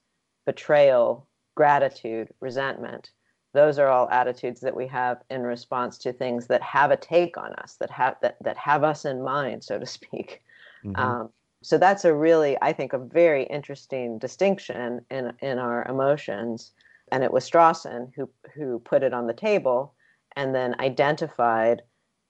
betrayal, 0.46 1.28
gratitude, 1.56 2.30
resentment, 2.40 3.12
those 3.58 3.80
are 3.80 3.88
all 3.88 4.08
attitudes 4.12 4.62
that 4.62 4.76
we 4.76 4.86
have 4.86 5.18
in 5.32 5.42
response 5.42 5.98
to 5.98 6.14
things 6.14 6.46
that 6.46 6.62
have 6.62 6.92
a 6.92 6.98
take 6.98 7.38
on 7.38 7.54
us 7.56 7.76
that 7.80 7.90
have 7.90 8.16
that, 8.22 8.38
that 8.42 8.56
have 8.58 8.84
us 8.84 9.04
in 9.04 9.24
mind 9.24 9.64
so 9.64 9.80
to 9.80 9.86
speak 9.86 10.44
mm-hmm. 10.86 10.96
um, 10.96 11.30
so 11.64 11.78
that's 11.78 12.06
a 12.06 12.14
really 12.14 12.56
i 12.62 12.72
think 12.72 12.94
a 12.94 13.00
very 13.00 13.44
interesting 13.46 14.20
distinction 14.20 15.04
in 15.10 15.34
in 15.42 15.58
our 15.58 15.86
emotions 15.90 16.72
and 17.12 17.24
it 17.24 17.34
was 17.34 17.50
strawson 17.50 18.14
who 18.16 18.30
who 18.54 18.80
put 18.80 19.02
it 19.02 19.14
on 19.14 19.26
the 19.26 19.34
table 19.34 19.94
and 20.36 20.54
then 20.54 20.76
identified 20.80 21.82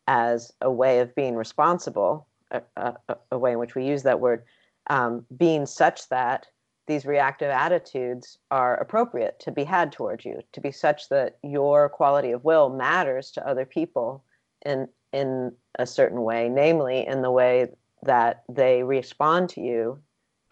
as 0.08 0.54
a 0.62 0.72
way 0.72 1.00
of 1.00 1.14
being 1.14 1.36
responsible 1.36 2.26
a, 2.52 2.62
a, 2.78 2.96
a 3.32 3.38
way 3.38 3.52
in 3.52 3.60
which 3.60 3.76
we 3.76 3.86
use 3.86 4.04
that 4.04 4.22
word 4.22 4.44
um, 4.90 5.26
being 5.36 5.66
such 5.66 6.08
that 6.08 6.48
these 6.88 7.06
reactive 7.06 7.50
attitudes 7.50 8.38
are 8.50 8.76
appropriate 8.78 9.40
to 9.42 9.52
be 9.52 9.64
had 9.64 9.92
towards 9.92 10.26
you 10.26 10.42
to 10.54 10.62
be 10.62 10.72
such 10.72 11.10
that 11.10 11.38
your 11.44 11.90
quality 11.90 12.32
of 12.32 12.44
will 12.44 12.70
matters 12.70 13.32
to 13.32 13.48
other 13.48 13.66
people 13.66 14.24
in 14.66 14.88
in 15.14 15.52
a 15.80 15.86
certain 15.86 16.24
way 16.24 16.50
namely 16.50 17.06
in 17.06 17.22
the 17.22 17.32
way 17.32 17.68
that 18.04 18.44
they 18.50 18.84
respond 18.84 19.50
to 19.50 19.62
you 19.62 20.00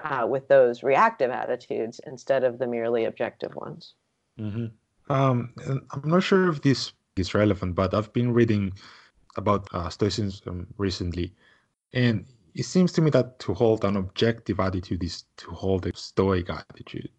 uh, 0.04 0.25
with 0.27 0.48
those 0.48 0.84
reactive 0.84 1.32
attitudes 1.32 2.01
instead 2.06 2.44
of 2.44 2.60
the 2.60 2.68
merely 2.68 3.06
objective 3.06 3.56
ones 3.56 3.94
mm-hmm. 4.39 4.68
um, 5.12 5.54
i'm 5.92 6.10
not 6.10 6.24
sure 6.24 6.50
if 6.50 6.62
this 6.62 6.92
is 7.15 7.34
relevant 7.34 7.74
but 7.75 7.94
i've 7.94 8.12
been 8.13 8.34
reading 8.34 8.74
about 9.38 9.68
uh, 9.74 9.89
stoicism 9.89 10.68
recently 10.77 11.34
and 11.94 12.25
it 12.56 12.64
seems 12.64 12.94
to 12.94 13.02
me 13.02 13.10
that 13.12 13.38
to 13.40 13.54
hold 13.54 13.84
an 13.84 13.98
objective 13.98 14.62
attitude 14.62 15.04
is 15.04 15.26
to 15.38 15.52
hold 15.52 15.86
a 15.86 15.96
stoic 15.96 16.50
attitude. 16.50 17.10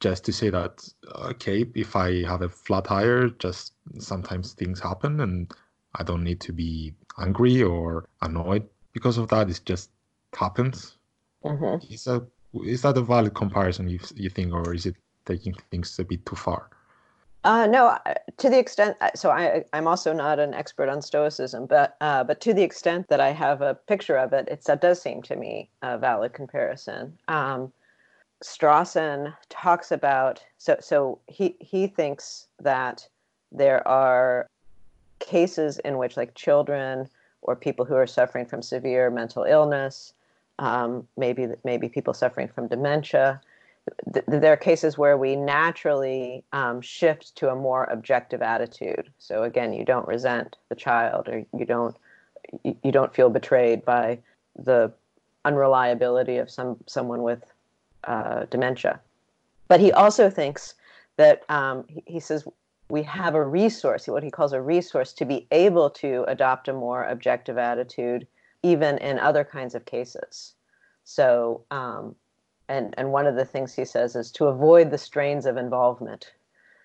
Just 0.00 0.24
to 0.24 0.32
say 0.32 0.50
that, 0.50 0.86
okay, 1.14 1.64
if 1.74 1.94
I 1.94 2.24
have 2.24 2.42
a 2.42 2.48
flat 2.48 2.86
tire, 2.86 3.28
just 3.28 3.74
sometimes 3.98 4.54
things 4.54 4.80
happen 4.80 5.20
and 5.20 5.52
I 5.94 6.02
don't 6.02 6.24
need 6.24 6.40
to 6.40 6.52
be 6.52 6.94
angry 7.18 7.62
or 7.62 8.08
annoyed 8.22 8.66
because 8.92 9.18
of 9.18 9.28
that. 9.28 9.48
It 9.48 9.60
just 9.64 9.90
happens. 10.34 10.96
Mm-hmm. 11.44 11.92
Is, 11.92 12.04
that, 12.04 12.26
is 12.64 12.82
that 12.82 12.98
a 12.98 13.02
valid 13.02 13.34
comparison, 13.34 13.88
you, 13.88 14.00
you 14.16 14.30
think, 14.30 14.52
or 14.52 14.74
is 14.74 14.86
it 14.86 14.96
taking 15.26 15.54
things 15.70 15.96
a 15.98 16.04
bit 16.04 16.26
too 16.26 16.36
far? 16.36 16.70
Uh, 17.42 17.66
no, 17.66 17.96
to 18.36 18.50
the 18.50 18.58
extent. 18.58 18.96
Uh, 19.00 19.10
so 19.14 19.30
I, 19.30 19.64
I'm 19.72 19.86
also 19.86 20.12
not 20.12 20.38
an 20.38 20.52
expert 20.52 20.88
on 20.88 21.00
Stoicism, 21.00 21.66
but 21.66 21.96
uh, 22.00 22.22
but 22.22 22.40
to 22.42 22.52
the 22.52 22.62
extent 22.62 23.08
that 23.08 23.20
I 23.20 23.30
have 23.30 23.62
a 23.62 23.74
picture 23.74 24.16
of 24.16 24.32
it, 24.32 24.48
it 24.48 24.80
does 24.80 25.00
seem 25.00 25.22
to 25.22 25.36
me 25.36 25.70
a 25.82 25.96
valid 25.96 26.34
comparison. 26.34 27.16
Um, 27.28 27.72
Strawson 28.44 29.34
talks 29.48 29.90
about 29.90 30.42
so 30.58 30.76
so 30.80 31.18
he 31.28 31.56
he 31.60 31.86
thinks 31.86 32.46
that 32.60 33.08
there 33.52 33.86
are 33.88 34.46
cases 35.18 35.78
in 35.78 35.98
which 35.98 36.16
like 36.16 36.34
children 36.34 37.08
or 37.42 37.56
people 37.56 37.84
who 37.86 37.94
are 37.94 38.06
suffering 38.06 38.44
from 38.44 38.60
severe 38.60 39.10
mental 39.10 39.44
illness, 39.44 40.12
um, 40.58 41.06
maybe 41.16 41.48
maybe 41.64 41.88
people 41.88 42.12
suffering 42.12 42.48
from 42.48 42.68
dementia, 42.68 43.40
th- 44.12 44.24
there 44.26 44.52
are 44.52 44.56
cases 44.56 44.98
where 44.98 45.16
we 45.16 45.36
naturally 45.36 46.44
um, 46.52 46.80
shift 46.80 47.36
to 47.36 47.50
a 47.50 47.54
more 47.56 47.84
objective 47.84 48.42
attitude. 48.42 49.10
So 49.18 49.42
again, 49.42 49.72
you 49.72 49.84
don't 49.84 50.06
resent 50.06 50.56
the 50.68 50.74
child, 50.74 51.28
or 51.28 51.44
you 51.56 51.64
don't 51.64 51.96
you 52.64 52.92
don't 52.92 53.14
feel 53.14 53.30
betrayed 53.30 53.84
by 53.84 54.18
the 54.56 54.92
unreliability 55.44 56.38
of 56.38 56.50
some 56.50 56.76
someone 56.86 57.22
with 57.22 57.44
uh, 58.04 58.46
dementia. 58.50 59.00
But 59.68 59.80
he 59.80 59.92
also 59.92 60.30
thinks 60.30 60.74
that 61.16 61.44
um, 61.48 61.84
he, 61.88 62.02
he 62.06 62.20
says 62.20 62.44
we 62.88 63.02
have 63.04 63.34
a 63.34 63.44
resource, 63.44 64.08
what 64.08 64.22
he 64.22 64.30
calls 64.30 64.52
a 64.52 64.60
resource, 64.60 65.12
to 65.12 65.24
be 65.24 65.46
able 65.52 65.90
to 65.90 66.24
adopt 66.28 66.68
a 66.68 66.72
more 66.72 67.04
objective 67.04 67.56
attitude, 67.56 68.26
even 68.62 68.98
in 68.98 69.18
other 69.18 69.44
kinds 69.44 69.74
of 69.74 69.84
cases. 69.84 70.54
So 71.04 71.62
um, 71.70 72.16
and 72.70 72.94
and 72.96 73.12
one 73.12 73.26
of 73.26 73.36
the 73.36 73.44
things 73.44 73.74
he 73.74 73.84
says 73.84 74.16
is 74.16 74.30
to 74.30 74.46
avoid 74.46 74.90
the 74.90 74.98
strains 74.98 75.44
of 75.44 75.58
involvement 75.58 76.32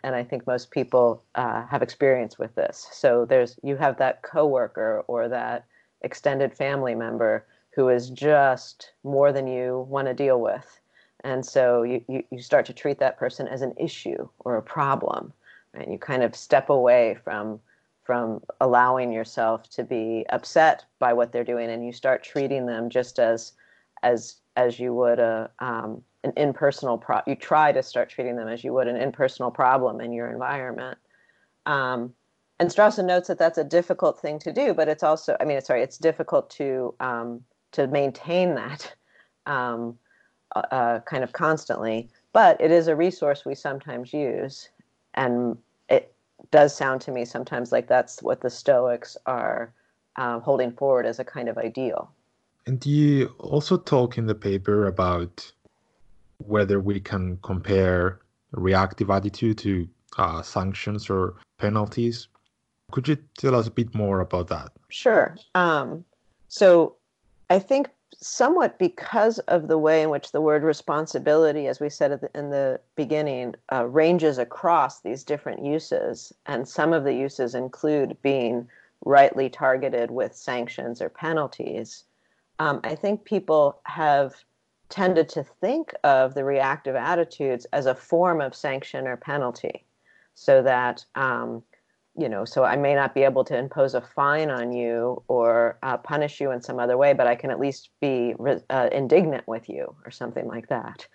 and 0.03 0.15
i 0.15 0.23
think 0.23 0.45
most 0.45 0.71
people 0.71 1.23
uh, 1.35 1.65
have 1.67 1.81
experience 1.81 2.37
with 2.37 2.53
this 2.55 2.87
so 2.91 3.25
there's 3.25 3.57
you 3.63 3.77
have 3.77 3.97
that 3.97 4.21
coworker 4.21 5.03
or 5.07 5.29
that 5.29 5.65
extended 6.01 6.53
family 6.53 6.95
member 6.95 7.45
who 7.75 7.89
is 7.89 8.09
just 8.09 8.91
more 9.03 9.33
than 9.33 9.47
you 9.47 9.85
want 9.89 10.07
to 10.07 10.13
deal 10.13 10.39
with. 10.39 10.79
And 11.25 11.45
so 11.45 11.83
you, 11.83 12.03
you, 12.07 12.23
you 12.31 12.41
start 12.41 12.65
to 12.67 12.73
treat 12.73 12.99
that 12.99 13.17
person 13.17 13.47
as 13.47 13.61
an 13.61 13.73
issue 13.77 14.29
or 14.39 14.55
a 14.55 14.61
problem. 14.61 15.33
And 15.73 15.91
you 15.91 15.97
kind 15.97 16.23
of 16.23 16.35
step 16.35 16.69
away 16.69 17.17
from 17.23 17.59
from 18.03 18.39
allowing 18.61 19.11
yourself 19.11 19.67
to 19.67 19.83
be 19.83 20.23
upset 20.29 20.85
by 20.99 21.11
what 21.11 21.31
they're 21.31 21.43
doing 21.43 21.71
and 21.71 21.83
you 21.83 21.91
start 21.91 22.23
treating 22.23 22.67
them 22.67 22.87
just 22.87 23.17
as 23.17 23.53
as 24.03 24.35
as 24.55 24.79
you 24.79 24.93
would 24.93 25.19
a 25.19 25.49
um, 25.59 26.01
an 26.23 26.33
impersonal 26.37 26.97
pro 26.97 27.21
you 27.27 27.35
try 27.35 27.71
to 27.71 27.83
start 27.83 28.09
treating 28.09 28.35
them 28.35 28.47
as 28.47 28.63
you 28.63 28.73
would 28.73 28.87
an 28.87 28.95
impersonal 28.95 29.51
problem 29.51 30.01
in 30.01 30.11
your 30.11 30.29
environment 30.29 30.97
um, 31.65 32.13
and 32.59 32.69
Strawson 32.69 33.05
notes 33.05 33.27
that 33.27 33.37
that's 33.37 33.57
a 33.57 33.63
difficult 33.63 34.19
thing 34.19 34.39
to 34.39 34.51
do 34.51 34.73
but 34.73 34.87
it's 34.87 35.03
also 35.03 35.35
i 35.39 35.45
mean 35.45 35.61
sorry 35.61 35.81
it's 35.81 35.97
difficult 35.97 36.49
to 36.51 36.93
um, 36.99 37.41
to 37.71 37.87
maintain 37.87 38.55
that 38.55 38.95
um, 39.45 39.97
uh, 40.55 40.63
uh, 40.71 40.99
kind 41.01 41.23
of 41.23 41.33
constantly 41.33 42.09
but 42.33 42.59
it 42.59 42.71
is 42.71 42.87
a 42.87 42.95
resource 42.95 43.45
we 43.45 43.55
sometimes 43.55 44.13
use 44.13 44.69
and 45.13 45.57
it 45.89 46.13
does 46.51 46.75
sound 46.75 47.01
to 47.01 47.11
me 47.11 47.25
sometimes 47.25 47.71
like 47.71 47.87
that's 47.87 48.21
what 48.21 48.41
the 48.41 48.49
Stoics 48.49 49.17
are 49.25 49.73
um, 50.15 50.41
holding 50.41 50.71
forward 50.71 51.05
as 51.05 51.19
a 51.19 51.25
kind 51.25 51.49
of 51.49 51.57
ideal. 51.57 52.11
And 52.67 52.83
you 52.85 53.33
also 53.39 53.77
talk 53.77 54.17
in 54.17 54.25
the 54.25 54.35
paper 54.35 54.87
about 54.87 55.51
whether 56.37 56.79
we 56.79 56.99
can 56.99 57.37
compare 57.43 58.19
reactive 58.51 59.09
attitude 59.09 59.57
to 59.59 59.87
uh, 60.17 60.41
sanctions 60.41 61.09
or 61.09 61.35
penalties. 61.57 62.27
Could 62.91 63.07
you 63.07 63.17
tell 63.37 63.55
us 63.55 63.67
a 63.67 63.71
bit 63.71 63.93
more 63.93 64.19
about 64.19 64.47
that? 64.47 64.71
Sure. 64.89 65.35
Um, 65.53 66.05
so 66.47 66.95
I 67.49 67.59
think 67.59 67.89
somewhat 68.21 68.79
because 68.79 69.39
of 69.39 69.67
the 69.67 69.77
way 69.77 70.01
in 70.01 70.09
which 70.09 70.31
the 70.31 70.41
word 70.41 70.63
responsibility, 70.63 71.67
as 71.67 71.79
we 71.79 71.89
said 71.89 72.27
in 72.33 72.49
the 72.49 72.79
beginning, 72.95 73.55
uh, 73.71 73.85
ranges 73.85 74.37
across 74.37 75.01
these 75.01 75.23
different 75.23 75.63
uses, 75.63 76.33
and 76.45 76.67
some 76.67 76.93
of 76.93 77.03
the 77.03 77.13
uses 77.13 77.53
include 77.55 78.17
being 78.21 78.67
rightly 79.03 79.49
targeted 79.49 80.11
with 80.11 80.35
sanctions 80.35 81.01
or 81.01 81.09
penalties. 81.09 82.05
Um, 82.59 82.79
I 82.83 82.95
think 82.95 83.25
people 83.25 83.79
have 83.85 84.33
tended 84.89 85.27
to 85.29 85.43
think 85.43 85.93
of 86.03 86.35
the 86.35 86.43
reactive 86.43 86.95
attitudes 86.95 87.65
as 87.73 87.85
a 87.85 87.95
form 87.95 88.39
of 88.39 88.55
sanction 88.55 89.07
or 89.07 89.17
penalty, 89.17 89.85
so 90.35 90.61
that 90.61 91.05
um, 91.15 91.63
you 92.17 92.29
know, 92.29 92.45
so 92.45 92.63
I 92.63 92.77
may 92.77 92.95
not 92.95 93.13
be 93.13 93.23
able 93.23 93.43
to 93.45 93.57
impose 93.57 93.93
a 93.93 94.01
fine 94.01 94.49
on 94.49 94.71
you 94.71 95.21
or 95.27 95.77
uh, 95.83 95.97
punish 95.97 96.39
you 96.39 96.51
in 96.51 96.61
some 96.61 96.79
other 96.79 96.97
way, 96.97 97.13
but 97.13 97.27
I 97.27 97.35
can 97.35 97.51
at 97.51 97.59
least 97.59 97.89
be 97.99 98.33
uh, 98.69 98.89
indignant 98.91 99.45
with 99.47 99.67
you 99.67 99.93
or 100.05 100.11
something 100.11 100.47
like 100.47 100.69
that. 100.69 101.05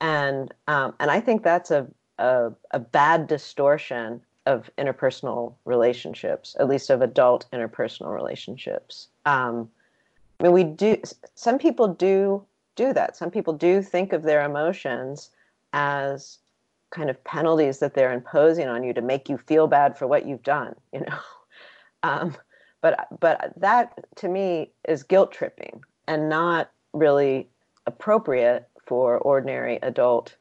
And 0.00 0.52
um, 0.68 0.94
and 1.00 1.10
I 1.10 1.20
think 1.20 1.42
that's 1.42 1.70
a, 1.70 1.86
a, 2.18 2.50
a 2.70 2.78
bad 2.78 3.26
distortion 3.26 4.22
of 4.46 4.70
interpersonal 4.78 5.54
relationships, 5.64 6.56
at 6.58 6.68
least 6.68 6.90
of 6.90 7.02
adult 7.02 7.46
interpersonal 7.52 8.12
relationships. 8.12 9.08
Um, 9.26 9.68
I 10.42 10.46
mean, 10.46 10.52
we 10.52 10.64
do. 10.64 11.00
Some 11.36 11.58
people 11.58 11.88
do 11.88 12.44
do 12.74 12.92
that. 12.92 13.16
Some 13.16 13.30
people 13.30 13.52
do 13.52 13.80
think 13.80 14.12
of 14.12 14.24
their 14.24 14.44
emotions 14.44 15.30
as 15.72 16.38
kind 16.92 17.08
of 17.10 17.24
penalties 17.24 17.78
that 17.78 17.94
they're 17.94 18.12
imposing 18.12 18.68
on 18.68 18.84
you 18.84 18.92
to 18.92 19.02
make 19.02 19.28
you 19.28 19.38
feel 19.38 19.66
bad 19.66 19.96
for 19.96 20.06
what 20.06 20.26
you've 20.26 20.42
done 20.42 20.74
you 20.92 21.00
know 21.00 21.18
um, 22.04 22.36
but 22.80 23.08
but 23.18 23.52
that 23.56 23.98
to 24.14 24.28
me 24.28 24.70
is 24.86 25.02
guilt 25.02 25.32
tripping 25.32 25.82
and 26.06 26.28
not 26.28 26.70
really 26.92 27.48
appropriate 27.86 28.68
for 28.86 29.18
ordinary 29.18 29.78
adult 29.82 30.36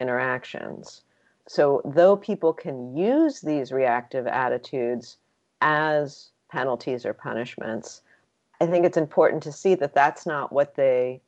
interactions 0.00 1.02
so 1.46 1.82
though 1.84 2.16
people 2.16 2.52
can 2.52 2.96
use 2.96 3.40
these 3.40 3.70
reactive 3.70 4.26
attitudes 4.26 5.18
as 5.60 6.30
penalties 6.50 7.04
or 7.04 7.12
punishments 7.12 8.00
i 8.60 8.66
think 8.66 8.84
it's 8.84 8.96
important 8.96 9.42
to 9.42 9.52
see 9.52 9.74
that 9.74 9.94
that's 9.94 10.26
not 10.26 10.52
what 10.52 10.74
they 10.74 11.20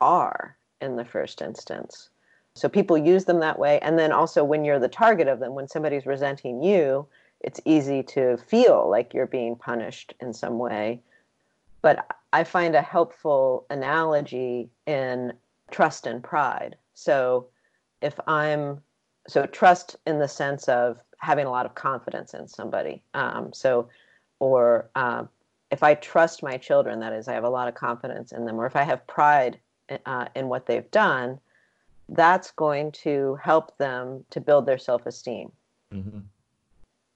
are 0.00 0.56
in 0.80 0.96
the 0.96 1.04
first 1.04 1.40
instance 1.42 2.10
so 2.54 2.68
people 2.68 2.98
use 2.98 3.24
them 3.24 3.40
that 3.40 3.58
way. 3.58 3.78
And 3.80 3.98
then 3.98 4.12
also 4.12 4.44
when 4.44 4.64
you're 4.64 4.78
the 4.78 4.88
target 4.88 5.28
of 5.28 5.40
them, 5.40 5.54
when 5.54 5.68
somebody's 5.68 6.06
resenting 6.06 6.62
you, 6.62 7.06
it's 7.40 7.60
easy 7.64 8.02
to 8.04 8.36
feel 8.36 8.88
like 8.88 9.14
you're 9.14 9.26
being 9.26 9.56
punished 9.56 10.14
in 10.20 10.32
some 10.32 10.58
way. 10.58 11.00
But 11.80 12.06
I 12.32 12.44
find 12.44 12.76
a 12.76 12.82
helpful 12.82 13.66
analogy 13.70 14.68
in 14.86 15.32
trust 15.70 16.06
and 16.06 16.22
pride. 16.22 16.76
So 16.94 17.46
if 18.00 18.20
I'm, 18.26 18.82
so 19.26 19.46
trust 19.46 19.96
in 20.06 20.18
the 20.18 20.28
sense 20.28 20.68
of 20.68 20.98
having 21.18 21.46
a 21.46 21.50
lot 21.50 21.66
of 21.66 21.74
confidence 21.74 22.34
in 22.34 22.46
somebody. 22.46 23.02
Um, 23.14 23.52
so, 23.52 23.88
or 24.40 24.90
um, 24.94 25.28
if 25.72 25.82
I 25.82 25.94
trust 25.94 26.42
my 26.42 26.56
children, 26.56 27.00
that 27.00 27.12
is, 27.12 27.26
I 27.26 27.32
have 27.32 27.44
a 27.44 27.50
lot 27.50 27.66
of 27.66 27.74
confidence 27.74 28.30
in 28.30 28.44
them, 28.44 28.60
or 28.60 28.66
if 28.66 28.76
I 28.76 28.84
have 28.84 29.04
pride 29.06 29.58
uh, 30.06 30.26
in 30.36 30.48
what 30.48 30.66
they've 30.66 30.90
done, 30.92 31.40
that's 32.08 32.50
going 32.52 32.92
to 32.92 33.38
help 33.42 33.76
them 33.78 34.24
to 34.30 34.40
build 34.40 34.66
their 34.66 34.78
self-esteem 34.78 35.50
mm-hmm. 35.92 36.18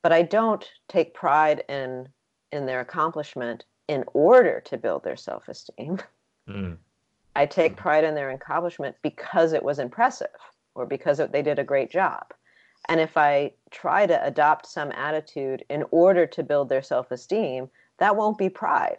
but 0.03 0.13
i 0.13 0.23
don't 0.23 0.71
take 0.89 1.15
pride 1.15 1.65
in 1.69 2.09
in 2.53 2.67
their 2.67 2.81
accomplishment 2.81 3.65
in 3.89 4.05
order 4.15 4.61
to 4.65 4.77
build 4.77 5.05
their 5.05 5.17
self-esteem 5.17 5.99
mm. 6.49 6.77
i 7.35 7.45
take 7.45 7.77
pride 7.77 8.05
in 8.05 8.15
their 8.15 8.31
accomplishment 8.31 8.97
because 9.03 9.53
it 9.53 9.63
was 9.63 9.79
impressive 9.79 10.29
or 10.75 10.87
because 10.87 11.21
it, 11.21 11.33
they 11.33 11.43
did 11.43 11.59
a 11.59 11.65
great 11.65 11.91
job 11.91 12.25
and 12.89 13.01
if 13.01 13.17
i 13.17 13.51
try 13.71 14.07
to 14.07 14.25
adopt 14.25 14.67
some 14.67 14.93
attitude 14.93 15.65
in 15.69 15.85
order 15.91 16.27
to 16.27 16.43
build 16.43 16.69
their 16.69 16.83
self-esteem 16.83 17.69
that 17.99 18.17
won't 18.17 18.39
be 18.39 18.49
pride. 18.49 18.99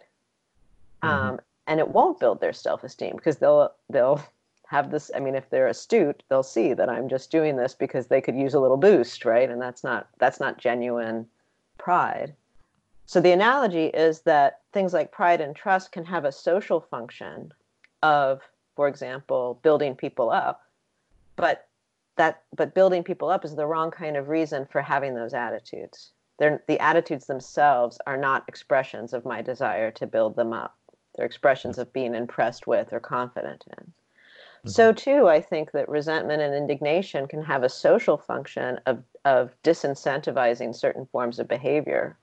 Mm-hmm. 1.02 1.28
um, 1.28 1.40
and 1.66 1.78
it 1.78 1.88
won't 1.88 2.18
build 2.18 2.40
their 2.40 2.52
self-esteem 2.52 3.14
because 3.16 3.36
they'll 3.36 3.72
they'll 3.88 4.20
have 4.66 4.90
this 4.90 5.10
i 5.14 5.20
mean 5.20 5.34
if 5.34 5.48
they're 5.48 5.68
astute 5.68 6.22
they'll 6.28 6.42
see 6.42 6.74
that 6.74 6.88
i'm 6.88 7.08
just 7.08 7.30
doing 7.30 7.56
this 7.56 7.74
because 7.74 8.08
they 8.08 8.20
could 8.20 8.34
use 8.36 8.54
a 8.54 8.60
little 8.60 8.76
boost 8.76 9.24
right? 9.24 9.50
And 9.50 9.60
that's 9.60 9.84
not 9.84 10.08
that's 10.18 10.40
not 10.40 10.58
genuine 10.58 11.26
pride. 11.78 12.34
So 13.06 13.20
the 13.20 13.32
analogy 13.32 13.86
is 13.86 14.20
that 14.22 14.60
things 14.72 14.92
like 14.92 15.12
pride 15.12 15.40
and 15.40 15.54
trust 15.54 15.92
can 15.92 16.04
have 16.04 16.24
a 16.24 16.32
social 16.32 16.80
function 16.80 17.52
of 18.02 18.42
for 18.76 18.88
example 18.88 19.58
building 19.62 19.94
people 19.94 20.30
up 20.30 20.62
but 21.36 21.66
that 22.16 22.42
but 22.54 22.74
building 22.74 23.02
people 23.02 23.28
up 23.28 23.44
is 23.44 23.56
the 23.56 23.66
wrong 23.66 23.90
kind 23.90 24.16
of 24.16 24.28
reason 24.28 24.66
for 24.70 24.82
having 24.82 25.14
those 25.14 25.34
attitudes 25.34 26.12
they're, 26.38 26.62
the 26.66 26.80
attitudes 26.80 27.26
themselves 27.26 27.98
are 28.06 28.16
not 28.16 28.44
expressions 28.48 29.12
of 29.12 29.24
my 29.24 29.42
desire 29.42 29.90
to 29.90 30.06
build 30.06 30.36
them 30.36 30.52
up 30.52 30.76
they're 31.14 31.26
expressions 31.26 31.78
of 31.78 31.92
being 31.92 32.14
impressed 32.14 32.66
with 32.66 32.92
or 32.92 33.00
confident 33.00 33.64
in 33.78 33.92
so 34.66 34.92
too, 34.92 35.28
I 35.28 35.40
think 35.40 35.72
that 35.72 35.88
resentment 35.88 36.42
and 36.42 36.54
indignation 36.54 37.28
can 37.28 37.42
have 37.42 37.62
a 37.62 37.68
social 37.68 38.16
function 38.16 38.80
of 38.86 39.02
of 39.24 39.54
disincentivizing 39.62 40.74
certain 40.74 41.06
forms 41.06 41.38
of 41.38 41.48
behavior. 41.48 42.16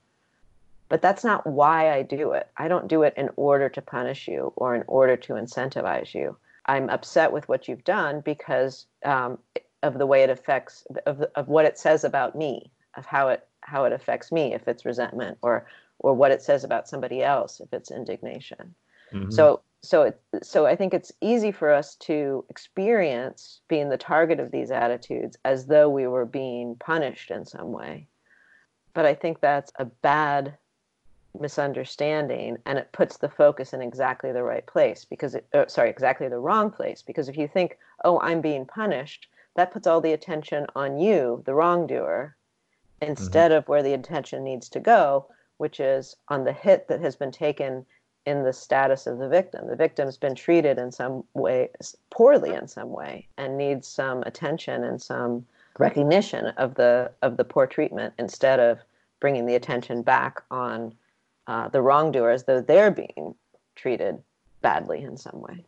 But 0.89 1.01
that's 1.01 1.23
not 1.23 1.45
why 1.45 1.91
I 1.91 2.03
do 2.03 2.31
it. 2.31 2.47
I 2.57 2.67
don't 2.67 2.87
do 2.87 3.03
it 3.03 3.13
in 3.17 3.29
order 3.35 3.69
to 3.69 3.81
punish 3.81 4.27
you 4.27 4.53
or 4.55 4.75
in 4.75 4.83
order 4.87 5.15
to 5.17 5.33
incentivize 5.33 6.13
you. 6.13 6.37
I'm 6.65 6.89
upset 6.89 7.31
with 7.31 7.47
what 7.47 7.67
you've 7.67 7.83
done 7.83 8.21
because 8.21 8.85
um, 9.03 9.39
of 9.83 9.97
the 9.97 10.05
way 10.05 10.23
it 10.23 10.29
affects 10.29 10.85
of, 11.05 11.21
of 11.35 11.47
what 11.47 11.65
it 11.65 11.77
says 11.77 12.03
about 12.03 12.35
me, 12.35 12.71
of 12.95 13.05
how 13.05 13.29
it 13.29 13.47
how 13.65 13.85
it 13.85 13.93
affects 13.93 14.31
me 14.31 14.53
if 14.53 14.67
it's 14.67 14.85
resentment 14.85 15.37
or 15.41 15.65
or 15.99 16.13
what 16.13 16.31
it 16.31 16.41
says 16.41 16.63
about 16.63 16.87
somebody 16.87 17.23
else 17.23 17.59
if 17.59 17.73
it's 17.73 17.91
indignation. 17.91 18.75
Mm-hmm. 19.11 19.31
So 19.31 19.61
so 19.81 20.03
it, 20.03 20.19
so 20.41 20.65
I 20.65 20.75
think 20.75 20.93
it's 20.93 21.11
easy 21.21 21.51
for 21.51 21.71
us 21.71 21.95
to 21.95 22.43
experience 22.49 23.61
being 23.67 23.89
the 23.89 23.97
target 23.97 24.39
of 24.39 24.51
these 24.51 24.71
attitudes 24.71 25.37
as 25.45 25.67
though 25.67 25.89
we 25.89 26.07
were 26.07 26.25
being 26.25 26.75
punished 26.75 27.31
in 27.31 27.45
some 27.45 27.71
way. 27.71 28.07
But 28.93 29.05
I 29.05 29.13
think 29.13 29.39
that's 29.39 29.71
a 29.77 29.85
bad 29.85 30.57
misunderstanding 31.39 32.57
and 32.65 32.77
it 32.77 32.91
puts 32.91 33.17
the 33.17 33.29
focus 33.29 33.73
in 33.73 33.81
exactly 33.81 34.31
the 34.31 34.43
right 34.43 34.65
place 34.65 35.05
because 35.05 35.35
it 35.35 35.45
uh, 35.53 35.67
sorry 35.67 35.89
exactly 35.89 36.27
the 36.27 36.39
wrong 36.39 36.71
place 36.71 37.01
because 37.01 37.27
if 37.27 37.37
you 37.37 37.47
think 37.47 37.77
oh 38.03 38.19
i'm 38.21 38.41
being 38.41 38.65
punished 38.65 39.27
that 39.55 39.71
puts 39.71 39.87
all 39.87 40.01
the 40.01 40.13
attention 40.13 40.65
on 40.75 40.97
you 40.97 41.41
the 41.45 41.53
wrongdoer 41.53 42.35
instead 43.01 43.51
mm-hmm. 43.51 43.57
of 43.57 43.67
where 43.67 43.83
the 43.83 43.93
attention 43.93 44.43
needs 44.43 44.69
to 44.69 44.79
go 44.79 45.27
which 45.57 45.79
is 45.79 46.15
on 46.27 46.43
the 46.43 46.53
hit 46.53 46.87
that 46.87 47.01
has 47.01 47.15
been 47.15 47.31
taken 47.31 47.85
in 48.25 48.43
the 48.43 48.53
status 48.53 49.05
of 49.05 49.19
the 49.19 49.29
victim. 49.29 49.67
The 49.67 49.75
victim's 49.75 50.17
been 50.17 50.35
treated 50.35 50.77
in 50.77 50.91
some 50.91 51.23
way 51.33 51.69
poorly 52.09 52.53
in 52.53 52.67
some 52.67 52.89
way 52.89 53.27
and 53.37 53.57
needs 53.57 53.87
some 53.87 54.23
attention 54.23 54.83
and 54.83 55.01
some 55.01 55.45
recognition 55.77 56.47
of 56.57 56.75
the 56.75 57.11
of 57.21 57.37
the 57.37 57.43
poor 57.43 57.67
treatment 57.67 58.13
instead 58.17 58.59
of 58.59 58.79
bringing 59.19 59.45
the 59.45 59.55
attention 59.55 60.01
back 60.01 60.41
on 60.49 60.93
uh, 61.47 61.67
the 61.69 61.81
wrongdoer 61.81 62.31
as 62.31 62.45
though 62.45 62.61
they're 62.61 62.91
being 62.91 63.35
treated 63.75 64.17
badly 64.61 65.03
in 65.03 65.15
some 65.17 65.39
way. 65.41 65.63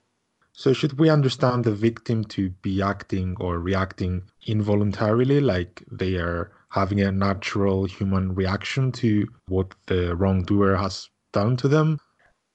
So, 0.53 0.73
should 0.73 0.97
we 0.97 1.09
understand 1.09 1.63
the 1.63 1.75
victim 1.75 2.23
to 2.25 2.49
be 2.49 2.81
acting 2.81 3.37
or 3.39 3.59
reacting 3.59 4.23
involuntarily, 4.47 5.39
like 5.39 5.83
they 5.91 6.15
are 6.15 6.51
having 6.69 7.01
a 7.01 7.11
natural 7.11 7.85
human 7.85 8.35
reaction 8.35 8.91
to 8.91 9.27
what 9.47 9.73
the 9.87 10.15
wrongdoer 10.15 10.75
has 10.75 11.09
done 11.33 11.57
to 11.57 11.67
them? 11.67 11.99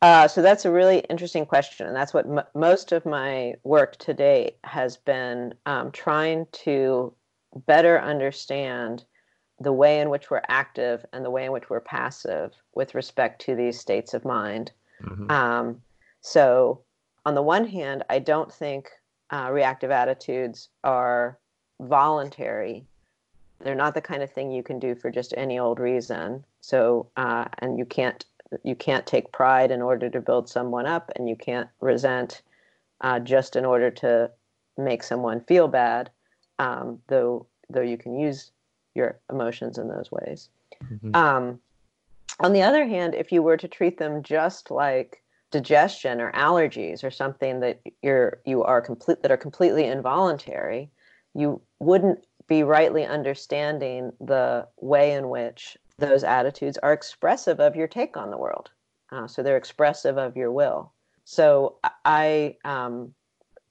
Uh, 0.02 0.26
so 0.26 0.42
that's 0.42 0.64
a 0.64 0.70
really 0.70 0.98
interesting 1.10 1.46
question, 1.46 1.86
and 1.86 1.94
that's 1.94 2.12
what 2.12 2.26
m- 2.26 2.44
most 2.56 2.90
of 2.90 3.06
my 3.06 3.54
work 3.62 3.96
today 3.98 4.56
has 4.64 4.96
been 4.96 5.54
um, 5.66 5.92
trying 5.92 6.44
to 6.50 7.14
better 7.66 8.00
understand 8.00 9.04
the 9.60 9.72
way 9.72 10.00
in 10.00 10.10
which 10.10 10.28
we're 10.28 10.42
active 10.48 11.04
and 11.12 11.24
the 11.24 11.30
way 11.30 11.44
in 11.44 11.52
which 11.52 11.70
we're 11.70 11.80
passive 11.80 12.52
with 12.74 12.96
respect 12.96 13.40
to 13.42 13.54
these 13.54 13.78
states 13.78 14.12
of 14.12 14.24
mind. 14.24 14.72
Mm-hmm. 15.04 15.30
Um, 15.30 15.80
so, 16.20 16.82
on 17.24 17.36
the 17.36 17.42
one 17.42 17.66
hand, 17.66 18.02
I 18.10 18.18
don't 18.18 18.52
think 18.52 18.88
uh, 19.30 19.50
reactive 19.52 19.92
attitudes 19.92 20.68
are 20.82 21.38
voluntary. 21.80 22.86
They're 23.62 23.74
not 23.74 23.94
the 23.94 24.00
kind 24.00 24.22
of 24.22 24.30
thing 24.30 24.50
you 24.50 24.62
can 24.62 24.78
do 24.78 24.94
for 24.94 25.10
just 25.10 25.34
any 25.36 25.58
old 25.58 25.78
reason. 25.78 26.44
So, 26.60 27.08
uh, 27.16 27.46
and 27.58 27.78
you 27.78 27.84
can't 27.84 28.24
you 28.64 28.74
can't 28.74 29.06
take 29.06 29.32
pride 29.32 29.70
in 29.70 29.80
order 29.80 30.10
to 30.10 30.20
build 30.20 30.48
someone 30.48 30.86
up, 30.86 31.10
and 31.16 31.28
you 31.28 31.36
can't 31.36 31.68
resent 31.80 32.42
uh, 33.00 33.18
just 33.18 33.56
in 33.56 33.64
order 33.64 33.90
to 33.90 34.30
make 34.76 35.02
someone 35.02 35.40
feel 35.40 35.68
bad. 35.68 36.10
Um, 36.58 37.00
though 37.08 37.46
though 37.70 37.80
you 37.80 37.96
can 37.96 38.18
use 38.18 38.50
your 38.94 39.18
emotions 39.30 39.78
in 39.78 39.88
those 39.88 40.10
ways. 40.12 40.48
Mm-hmm. 40.84 41.14
Um, 41.14 41.60
on 42.40 42.52
the 42.52 42.62
other 42.62 42.86
hand, 42.86 43.14
if 43.14 43.32
you 43.32 43.42
were 43.42 43.56
to 43.56 43.68
treat 43.68 43.98
them 43.98 44.22
just 44.22 44.70
like 44.70 45.22
digestion 45.50 46.20
or 46.20 46.32
allergies 46.32 47.04
or 47.04 47.10
something 47.10 47.60
that 47.60 47.80
you're 48.02 48.40
you 48.44 48.62
are 48.64 48.80
complete 48.80 49.22
that 49.22 49.30
are 49.30 49.36
completely 49.36 49.84
involuntary, 49.84 50.90
you 51.34 51.60
wouldn't 51.78 52.26
be 52.46 52.62
rightly 52.62 53.04
understanding 53.04 54.12
the 54.20 54.66
way 54.80 55.12
in 55.12 55.28
which 55.28 55.76
those 55.98 56.24
attitudes 56.24 56.78
are 56.78 56.92
expressive 56.92 57.60
of 57.60 57.76
your 57.76 57.88
take 57.88 58.16
on 58.16 58.30
the 58.30 58.38
world. 58.38 58.70
Uh, 59.10 59.26
so 59.26 59.42
they're 59.42 59.56
expressive 59.56 60.18
of 60.18 60.36
your 60.36 60.50
will. 60.50 60.92
So 61.24 61.76
I 62.04 62.56
um, 62.64 63.14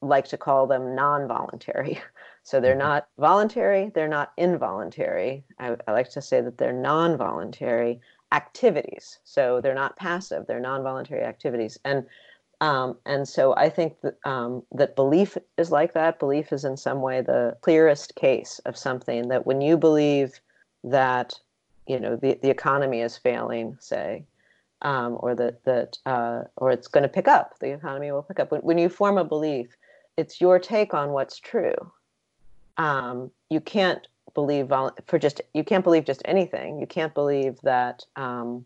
like 0.02 0.28
to 0.30 0.38
call 0.38 0.68
them 0.68 0.96
non 0.96 1.28
voluntary. 1.28 2.02
So 2.44 2.60
they're 2.60 2.72
mm-hmm. 2.72 2.80
not 2.80 3.08
voluntary, 3.20 3.92
they're 3.94 4.08
not 4.08 4.34
involuntary. 4.36 5.44
I, 5.60 5.78
I 5.88 5.92
like 5.92 6.10
to 6.10 6.24
say 6.24 6.42
that 6.42 6.58
they're 6.58 6.74
non 6.74 7.16
voluntary 7.16 8.02
activities. 8.32 9.20
So 9.24 9.62
they're 9.62 9.76
not 9.76 9.96
passive, 9.96 10.48
they're 10.48 10.60
non 10.60 10.82
voluntary 10.82 11.24
activities. 11.24 11.78
And 11.86 12.08
um, 12.62 12.98
and 13.08 13.28
so 13.28 13.56
I 13.56 13.70
think 13.70 14.00
that, 14.02 14.18
um, 14.24 14.64
that 14.72 14.96
belief 14.96 15.36
is 15.58 15.72
like 15.72 15.94
that. 15.94 16.20
Belief 16.20 16.54
is 16.54 16.64
in 16.64 16.78
some 16.78 17.02
way 17.02 17.22
the 17.22 17.58
clearest 17.62 18.16
case 18.16 18.60
of 18.66 18.78
something 18.78 19.28
that 19.30 19.48
when 19.48 19.62
you 19.62 19.78
believe 19.78 20.40
that 20.84 21.40
you 21.88 22.00
know 22.00 22.16
the, 22.16 22.40
the 22.42 22.50
economy 22.50 23.02
is 23.02 23.18
failing 23.18 23.76
say 23.80 24.24
um, 24.84 25.18
or 25.20 25.36
that 25.36 25.64
that 25.66 25.98
uh, 26.06 26.44
or 26.56 26.72
it's 26.72 26.88
going 26.88 27.04
to 27.04 27.10
pick 27.10 27.28
up 27.28 27.58
the 27.60 27.74
economy 27.74 28.12
will 28.12 28.22
pick 28.22 28.40
up 28.40 28.52
when, 28.52 28.62
when 28.62 28.78
you 28.78 28.90
form 28.90 29.18
a 29.18 29.24
belief 29.24 29.76
it's 30.18 30.40
your 30.40 30.60
take 30.60 30.94
on 30.94 31.12
what's 31.12 31.40
true. 31.40 31.74
Um, 32.78 33.32
you 33.50 33.60
can't 33.60 34.08
believe 34.34 34.68
vol- 34.68 34.96
for 35.08 35.18
just 35.18 35.42
you 35.54 35.64
can't 35.64 35.84
believe 35.84 36.06
just 36.06 36.22
anything. 36.26 36.80
You 36.80 36.86
can't 36.86 37.14
believe 37.14 37.60
that 37.64 38.06
um, 38.16 38.66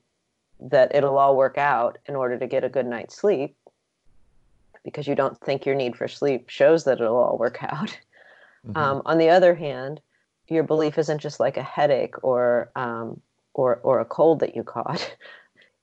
that 0.60 0.94
it'll 0.94 1.18
all 1.18 1.38
work 1.38 1.58
out 1.58 1.98
in 2.08 2.16
order 2.16 2.38
to 2.38 2.48
get 2.48 2.64
a 2.64 2.70
good 2.70 2.86
night's 2.86 3.16
sleep 3.16 3.56
because 4.86 5.08
you 5.08 5.16
don't 5.16 5.40
think 5.42 5.66
your 5.66 5.76
need 5.76 5.98
for 5.98 6.08
sleep 6.08 6.50
shows 6.50 6.86
that 6.86 7.02
it'll 7.02 7.18
all 7.18 7.38
work 7.38 7.58
out 7.62 7.98
mm-hmm. 8.66 8.78
um, 8.78 9.02
on 9.06 9.18
the 9.18 9.30
other 9.30 9.54
hand 9.54 10.00
your 10.48 10.64
belief 10.64 10.98
isn't 10.98 11.22
just 11.22 11.40
like 11.40 11.58
a 11.58 11.64
headache 11.64 12.24
or 12.24 12.72
um, 12.76 13.20
or 13.54 13.80
or 13.84 14.00
a 14.00 14.06
cold 14.06 14.40
that 14.40 14.56
you 14.56 14.64
caught. 14.64 15.16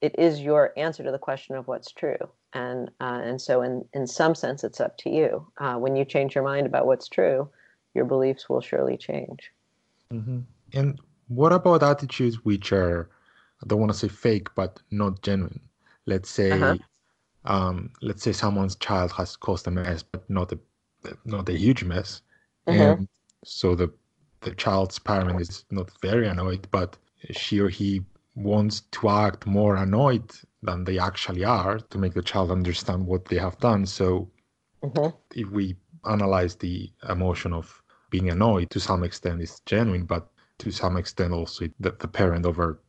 It 0.02 0.18
is 0.18 0.40
your 0.40 0.72
answer 0.76 1.04
to 1.04 1.12
the 1.12 1.18
question 1.18 1.54
of 1.54 1.68
what's 1.68 1.92
true, 1.92 2.28
and 2.52 2.90
uh, 3.00 3.20
and 3.22 3.40
so 3.40 3.62
in 3.62 3.84
in 3.92 4.08
some 4.08 4.34
sense, 4.34 4.64
it's 4.64 4.80
up 4.80 4.98
to 4.98 5.10
you. 5.10 5.46
Uh, 5.58 5.76
when 5.76 5.94
you 5.94 6.04
change 6.04 6.34
your 6.34 6.42
mind 6.42 6.66
about 6.66 6.86
what's 6.86 7.06
true, 7.06 7.48
your 7.94 8.04
beliefs 8.04 8.48
will 8.48 8.60
surely 8.60 8.96
change. 8.96 9.52
Mm-hmm. 10.12 10.40
And 10.72 10.98
what 11.28 11.52
about 11.52 11.84
attitudes 11.84 12.44
which 12.44 12.72
are, 12.72 13.10
I 13.62 13.66
don't 13.68 13.78
want 13.78 13.92
to 13.92 13.98
say 13.98 14.08
fake, 14.08 14.48
but 14.56 14.82
not 14.90 15.22
genuine? 15.22 15.60
Let's 16.06 16.30
say, 16.30 16.50
uh-huh. 16.50 16.78
Um, 17.44 17.90
let's 18.00 18.22
say 18.22 18.33
someone's 18.33 18.76
child 18.76 19.12
has 19.12 19.37
caused 19.37 19.66
a 19.66 19.70
mess, 19.70 20.02
but 20.02 20.28
not 20.28 20.52
a 20.52 20.59
not 21.24 21.48
a 21.48 21.59
huge 21.59 21.85
mess, 21.85 22.22
mm-hmm. 22.66 22.81
and 22.81 23.09
so 23.44 23.74
the 23.74 23.92
the 24.40 24.55
child's 24.55 24.98
parent 24.98 25.40
is 25.40 25.64
not 25.70 25.90
very 26.00 26.28
annoyed, 26.28 26.66
but 26.70 26.96
she 27.31 27.61
or 27.61 27.68
he 27.68 28.02
wants 28.35 28.81
to 28.92 29.09
act 29.09 29.46
more 29.46 29.76
annoyed 29.76 30.31
than 30.62 30.85
they 30.85 30.98
actually 30.98 31.44
are 31.44 31.78
to 31.78 31.98
make 31.98 32.14
the 32.14 32.22
child 32.22 32.50
understand 32.50 33.07
what 33.07 33.24
they 33.26 33.37
have 33.37 33.59
done. 33.59 33.87
So 33.87 34.31
mm-hmm. 34.83 35.16
if 35.35 35.50
we 35.50 35.76
analyze 36.05 36.57
the 36.57 36.90
emotion 37.09 37.52
of 37.52 37.83
being 38.11 38.31
annoyed 38.31 38.70
to 38.70 38.81
some 38.81 39.05
extent 39.05 39.40
is 39.42 39.61
genuine, 39.66 40.05
but 40.05 40.28
to 40.59 40.70
some 40.70 40.96
extent 40.96 41.33
also 41.33 41.68
that 41.81 41.98
the 41.98 42.09
parent 42.09 42.46
over 42.46 42.81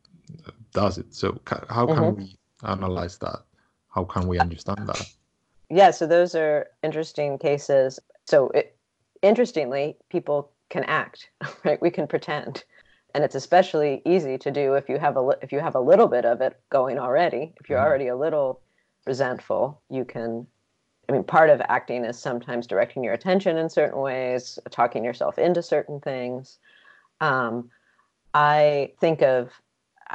does 0.73 0.97
it. 0.97 1.13
So 1.13 1.39
how 1.45 1.85
can 1.87 1.95
mm-hmm. 1.95 2.21
we 2.21 2.37
analyze 2.63 3.17
that? 3.19 3.43
How 3.93 4.03
can 4.03 4.27
we 4.27 4.39
understand 4.39 4.87
that? 4.87 5.09
Yeah, 5.69 5.91
so 5.91 6.07
those 6.07 6.35
are 6.35 6.67
interesting 6.81 7.37
cases. 7.37 7.99
So 8.25 8.49
it, 8.49 8.75
interestingly, 9.21 9.97
people 10.09 10.51
can 10.69 10.83
act, 10.85 11.29
right? 11.63 11.81
We 11.81 11.91
can 11.91 12.07
pretend. 12.07 12.63
And 13.15 13.23
it's 13.23 13.35
especially 13.35 14.01
easy 14.05 14.37
to 14.39 14.51
do 14.51 14.73
if 14.73 14.89
you 14.89 14.97
have 14.97 15.17
a 15.17 15.37
if 15.41 15.51
you 15.51 15.59
have 15.59 15.75
a 15.75 15.79
little 15.79 16.07
bit 16.07 16.25
of 16.25 16.41
it 16.41 16.59
going 16.69 16.97
already. 16.97 17.53
If 17.59 17.69
you're 17.69 17.77
mm-hmm. 17.77 17.87
already 17.87 18.07
a 18.07 18.15
little 18.15 18.59
resentful, 19.05 19.79
you 19.89 20.03
can 20.03 20.47
I 21.07 21.11
mean, 21.11 21.23
part 21.23 21.49
of 21.49 21.61
acting 21.67 22.05
is 22.05 22.17
sometimes 22.17 22.65
directing 22.65 23.03
your 23.03 23.13
attention 23.13 23.57
in 23.57 23.69
certain 23.69 23.99
ways, 23.99 24.57
talking 24.71 25.03
yourself 25.03 25.37
into 25.37 25.61
certain 25.61 25.99
things. 25.99 26.57
Um, 27.19 27.69
I 28.33 28.93
think 28.99 29.21
of 29.21 29.51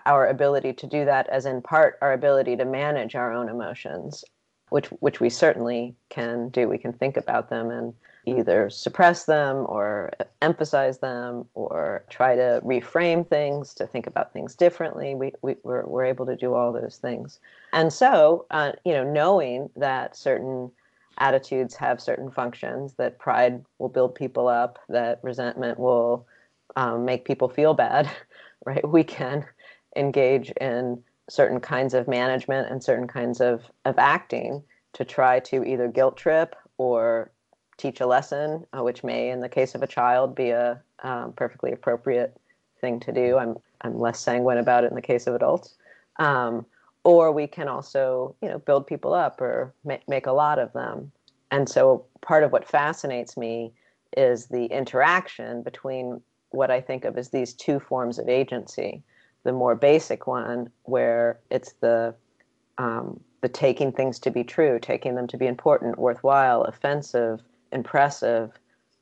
our 0.07 0.27
ability 0.27 0.73
to 0.75 0.87
do 0.87 1.05
that 1.05 1.29
as 1.29 1.47
in 1.47 1.63
part 1.63 1.99
our 2.03 2.13
ability 2.13 2.57
to 2.57 2.65
manage 2.65 3.15
our 3.15 3.33
own 3.33 3.49
emotions, 3.49 4.25
which 4.71 4.87
which 5.01 5.21
we 5.21 5.31
certainly 5.31 5.95
can 6.09 6.49
do. 6.51 6.69
We 6.69 6.79
can 6.79 6.93
think 6.93 7.17
about 7.17 7.51
them 7.51 7.71
and 7.71 7.95
either 8.27 8.69
suppress 8.69 9.25
them 9.25 9.65
or 9.69 10.13
emphasize 10.43 10.99
them 10.99 11.47
or 11.55 12.05
try 12.11 12.37
to 12.37 12.61
reframe 12.65 13.27
things 13.27 13.73
to 13.75 13.87
think 13.87 14.07
about 14.07 14.33
things 14.33 14.55
differently. 14.55 15.15
We, 15.15 15.33
we 15.41 15.57
we're, 15.63 15.87
we're 15.87 16.05
able 16.05 16.27
to 16.27 16.37
do 16.37 16.53
all 16.53 16.73
those 16.73 16.99
things. 16.99 17.41
And 17.73 17.93
so 17.93 18.47
uh, 18.51 18.73
you 18.85 18.93
know 18.93 19.05
knowing 19.05 19.71
that 19.77 20.17
certain 20.17 20.71
attitudes 21.19 21.75
have 21.75 22.01
certain 22.01 22.31
functions 22.31 22.95
that 22.95 23.19
pride 23.19 23.65
will 23.79 23.89
build 23.89 24.15
people 24.15 24.47
up 24.47 24.79
that 24.89 25.19
resentment 25.23 25.79
will 25.79 26.27
um, 26.77 27.05
make 27.05 27.25
people 27.25 27.49
feel 27.49 27.75
bad 27.75 28.09
right? 28.65 28.89
We 28.89 29.05
can 29.05 29.45
engage 29.97 30.51
in 30.61 31.03
certain 31.29 31.61
kinds 31.61 31.95
of 31.95 32.09
management 32.09 32.71
and 32.71 32.83
certain 32.83 33.07
kinds 33.07 33.41
of, 33.41 33.71
of 33.85 33.99
acting 33.99 34.63
to 34.95 35.05
try 35.05 35.41
to 35.41 35.65
either 35.65 35.89
guilt 35.89 36.17
trip 36.17 36.57
or 36.79 37.31
teach 37.77 38.01
a 38.01 38.07
lesson, 38.07 38.65
uh, 38.77 38.83
which 38.83 39.05
may, 39.05 39.31
in 39.31 39.41
the 39.41 39.49
case 39.49 39.75
of 39.75 39.83
a 39.83 39.87
child, 39.87 40.35
be 40.35 40.51
a 40.51 40.81
um, 41.03 41.33
perfectly 41.33 41.73
appropriate 41.73 42.37
thing 42.81 43.01
to 43.01 43.13
do. 43.13 43.37
I'm 43.37 43.57
I'm 43.83 43.99
less 43.99 44.19
sanguine 44.19 44.59
about 44.59 44.85
it 44.85 44.91
in 44.91 44.97
the 44.97 45.03
case 45.03 45.27
of 45.27 45.35
adults. 45.35 45.77
Um, 46.19 46.67
or 47.05 47.31
we 47.33 47.47
can 47.47 47.69
also, 47.69 48.35
you 48.43 48.49
know, 48.49 48.59
build 48.59 48.87
people 48.87 49.15
up 49.15 49.41
or 49.41 49.73
ma- 49.85 49.99
make 50.09 50.27
a 50.27 50.33
lot 50.33 50.59
of 50.59 50.73
them. 50.73 51.13
And 51.51 51.69
so, 51.69 52.05
part 52.21 52.43
of 52.43 52.53
what 52.53 52.69
fascinates 52.69 53.37
me 53.37 53.73
is 54.17 54.47
the 54.47 54.67
interaction 54.67 55.63
between 55.63 56.21
what 56.51 56.71
I 56.71 56.81
think 56.81 57.05
of 57.05 57.17
as 57.17 57.31
these 57.31 57.55
two 57.55 57.79
forms 57.79 58.19
of 58.19 58.29
agency. 58.29 59.03
The 59.49 59.55
more 59.55 59.75
basic 59.75 60.27
one, 60.27 60.71
where 60.83 61.41
it's 61.51 61.73
the 61.81 62.15
um, 62.77 63.19
the 63.41 63.49
taking 63.49 63.93
things 63.93 64.19
to 64.19 64.31
be 64.31 64.45
true, 64.45 64.79
taking 64.79 65.15
them 65.15 65.27
to 65.29 65.39
be 65.39 65.47
important, 65.47 65.99
worthwhile, 65.99 66.65
offensive, 66.65 67.41
impressive, 67.73 68.53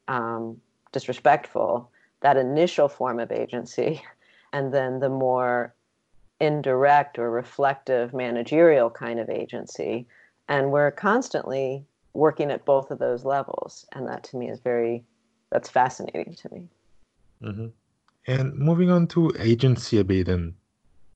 um, 0.06 0.60
disrespectful, 0.92 1.90
that 2.20 2.36
initial 2.36 2.86
form 2.88 3.18
of 3.18 3.32
agency, 3.32 4.00
and 4.52 4.72
then 4.72 5.00
the 5.00 5.08
more 5.08 5.74
indirect 6.38 7.18
or 7.18 7.28
reflective 7.28 8.14
managerial 8.14 8.88
kind 8.88 9.18
of 9.18 9.28
agency. 9.28 10.06
And 10.48 10.70
we're 10.70 10.92
constantly 10.92 11.84
working 12.12 12.52
at 12.52 12.64
both 12.64 12.92
of 12.92 13.00
those 13.00 13.24
levels. 13.24 13.84
And 13.90 14.06
that 14.06 14.22
to 14.24 14.36
me 14.36 14.48
is 14.48 14.60
very, 14.60 15.02
that's 15.50 15.68
fascinating 15.68 16.36
to 16.36 16.54
me. 16.54 16.68
Mm-hmm. 17.42 17.66
And 18.26 18.54
moving 18.58 18.90
on 18.90 19.06
to 19.08 19.32
agency 19.38 19.98
a 19.98 20.04
bit 20.04 20.28
and 20.28 20.54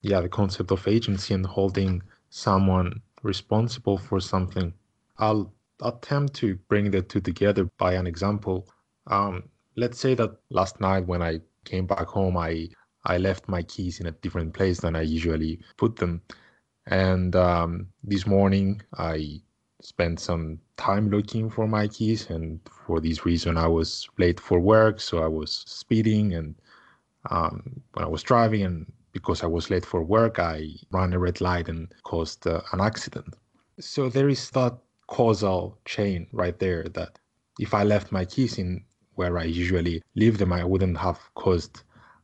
yeah, 0.02 0.20
the 0.20 0.28
concept 0.28 0.70
of 0.70 0.86
agency 0.86 1.34
and 1.34 1.44
holding 1.44 2.02
someone 2.30 3.02
responsible 3.22 3.98
for 3.98 4.20
something. 4.20 4.72
I'll 5.18 5.52
attempt 5.82 6.34
to 6.34 6.56
bring 6.68 6.90
the 6.90 7.02
two 7.02 7.20
together 7.20 7.64
by 7.78 7.94
an 7.94 8.06
example. 8.06 8.68
Um, 9.08 9.48
let's 9.76 9.98
say 9.98 10.14
that 10.14 10.36
last 10.50 10.80
night 10.80 11.06
when 11.06 11.22
I 11.22 11.40
came 11.64 11.86
back 11.86 12.06
home, 12.06 12.36
I 12.36 12.68
I 13.04 13.18
left 13.18 13.48
my 13.48 13.62
keys 13.62 13.98
in 14.00 14.06
a 14.06 14.12
different 14.12 14.52
place 14.52 14.80
than 14.80 14.94
I 14.94 15.02
usually 15.02 15.58
put 15.78 15.96
them, 15.96 16.20
and 16.86 17.34
um, 17.34 17.88
this 18.04 18.26
morning 18.26 18.82
I 18.98 19.40
spent 19.80 20.20
some 20.20 20.60
time 20.76 21.10
looking 21.10 21.48
for 21.48 21.66
my 21.66 21.88
keys, 21.88 22.28
and 22.28 22.60
for 22.86 23.00
this 23.00 23.24
reason 23.24 23.56
I 23.56 23.66
was 23.68 24.08
late 24.18 24.38
for 24.38 24.60
work, 24.60 25.00
so 25.00 25.22
I 25.22 25.28
was 25.28 25.64
speeding 25.66 26.34
and 26.34 26.54
um, 27.28 27.82
when 27.92 28.04
I 28.04 28.08
was 28.08 28.22
driving, 28.22 28.62
and 28.62 28.92
because 29.12 29.42
I 29.42 29.46
was 29.46 29.70
late 29.70 29.84
for 29.84 30.02
work, 30.02 30.38
I 30.38 30.68
ran 30.90 31.12
a 31.12 31.18
red 31.18 31.40
light 31.40 31.68
and 31.68 31.92
caused 32.04 32.46
uh, 32.46 32.60
an 32.72 32.80
accident. 32.80 33.34
So 33.78 34.08
there 34.08 34.28
is 34.28 34.50
that 34.50 34.78
causal 35.06 35.78
chain 35.84 36.26
right 36.32 36.58
there 36.58 36.84
that 36.94 37.18
if 37.58 37.74
I 37.74 37.82
left 37.82 38.12
my 38.12 38.24
keys 38.24 38.58
in 38.58 38.84
where 39.14 39.38
I 39.38 39.44
usually 39.44 40.02
leave 40.14 40.38
them, 40.38 40.52
I 40.52 40.64
wouldn't 40.64 40.96
have 40.98 41.18
caused 41.34 41.82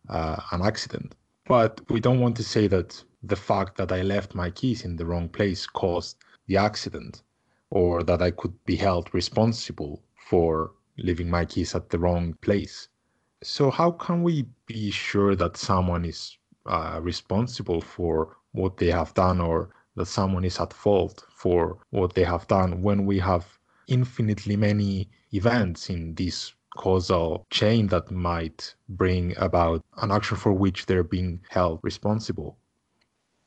uh, 0.09 0.37
an 0.53 0.63
accident. 0.63 1.15
But 1.47 1.81
we 1.91 2.01
don't 2.01 2.21
want 2.21 2.37
to 2.37 2.45
say 2.45 2.67
that 2.69 3.03
the 3.23 3.37
fact 3.37 3.77
that 3.77 3.93
I 3.93 4.03
left 4.03 4.35
my 4.35 4.51
keys 4.51 4.85
in 4.85 4.97
the 4.97 5.05
wrong 5.05 5.29
place 5.29 5.67
caused 5.67 6.17
the 6.47 6.57
accident 6.57 7.23
or 7.71 8.03
that 8.05 8.23
I 8.23 8.31
could 8.31 8.55
be 8.65 8.77
held 8.77 9.13
responsible 9.13 10.03
for 10.17 10.73
leaving 10.97 11.29
my 11.29 11.45
keys 11.45 11.75
at 11.75 11.91
the 11.91 11.99
wrong 11.99 12.35
place. 12.41 12.89
So, 13.49 13.71
how 13.71 13.93
can 13.93 14.25
we 14.25 14.45
be 14.67 14.91
sure 14.91 15.37
that 15.37 15.57
someone 15.57 16.05
is 16.05 16.37
uh, 16.67 16.99
responsible 17.01 17.81
for 17.81 18.37
what 18.51 18.77
they 18.79 18.91
have 18.91 19.15
done 19.15 19.41
or 19.41 19.71
that 19.95 20.07
someone 20.07 20.45
is 20.45 20.59
at 20.59 20.73
fault 20.73 21.25
for 21.31 21.79
what 21.91 22.15
they 22.15 22.25
have 22.25 22.49
done 22.49 22.83
when 22.83 23.07
we 23.07 23.21
have 23.21 23.47
infinitely 23.87 24.57
many 24.57 25.09
events 25.33 25.89
in 25.89 26.17
this 26.17 26.55
causal 26.77 27.47
chain 27.51 27.87
that 27.87 28.11
might 28.11 28.75
bring 28.89 29.33
about 29.39 29.85
an 29.99 30.11
action 30.11 30.37
for 30.37 30.53
which 30.53 30.87
they're 30.87 31.05
being 31.05 31.41
held 31.49 31.79
responsible. 31.85 32.59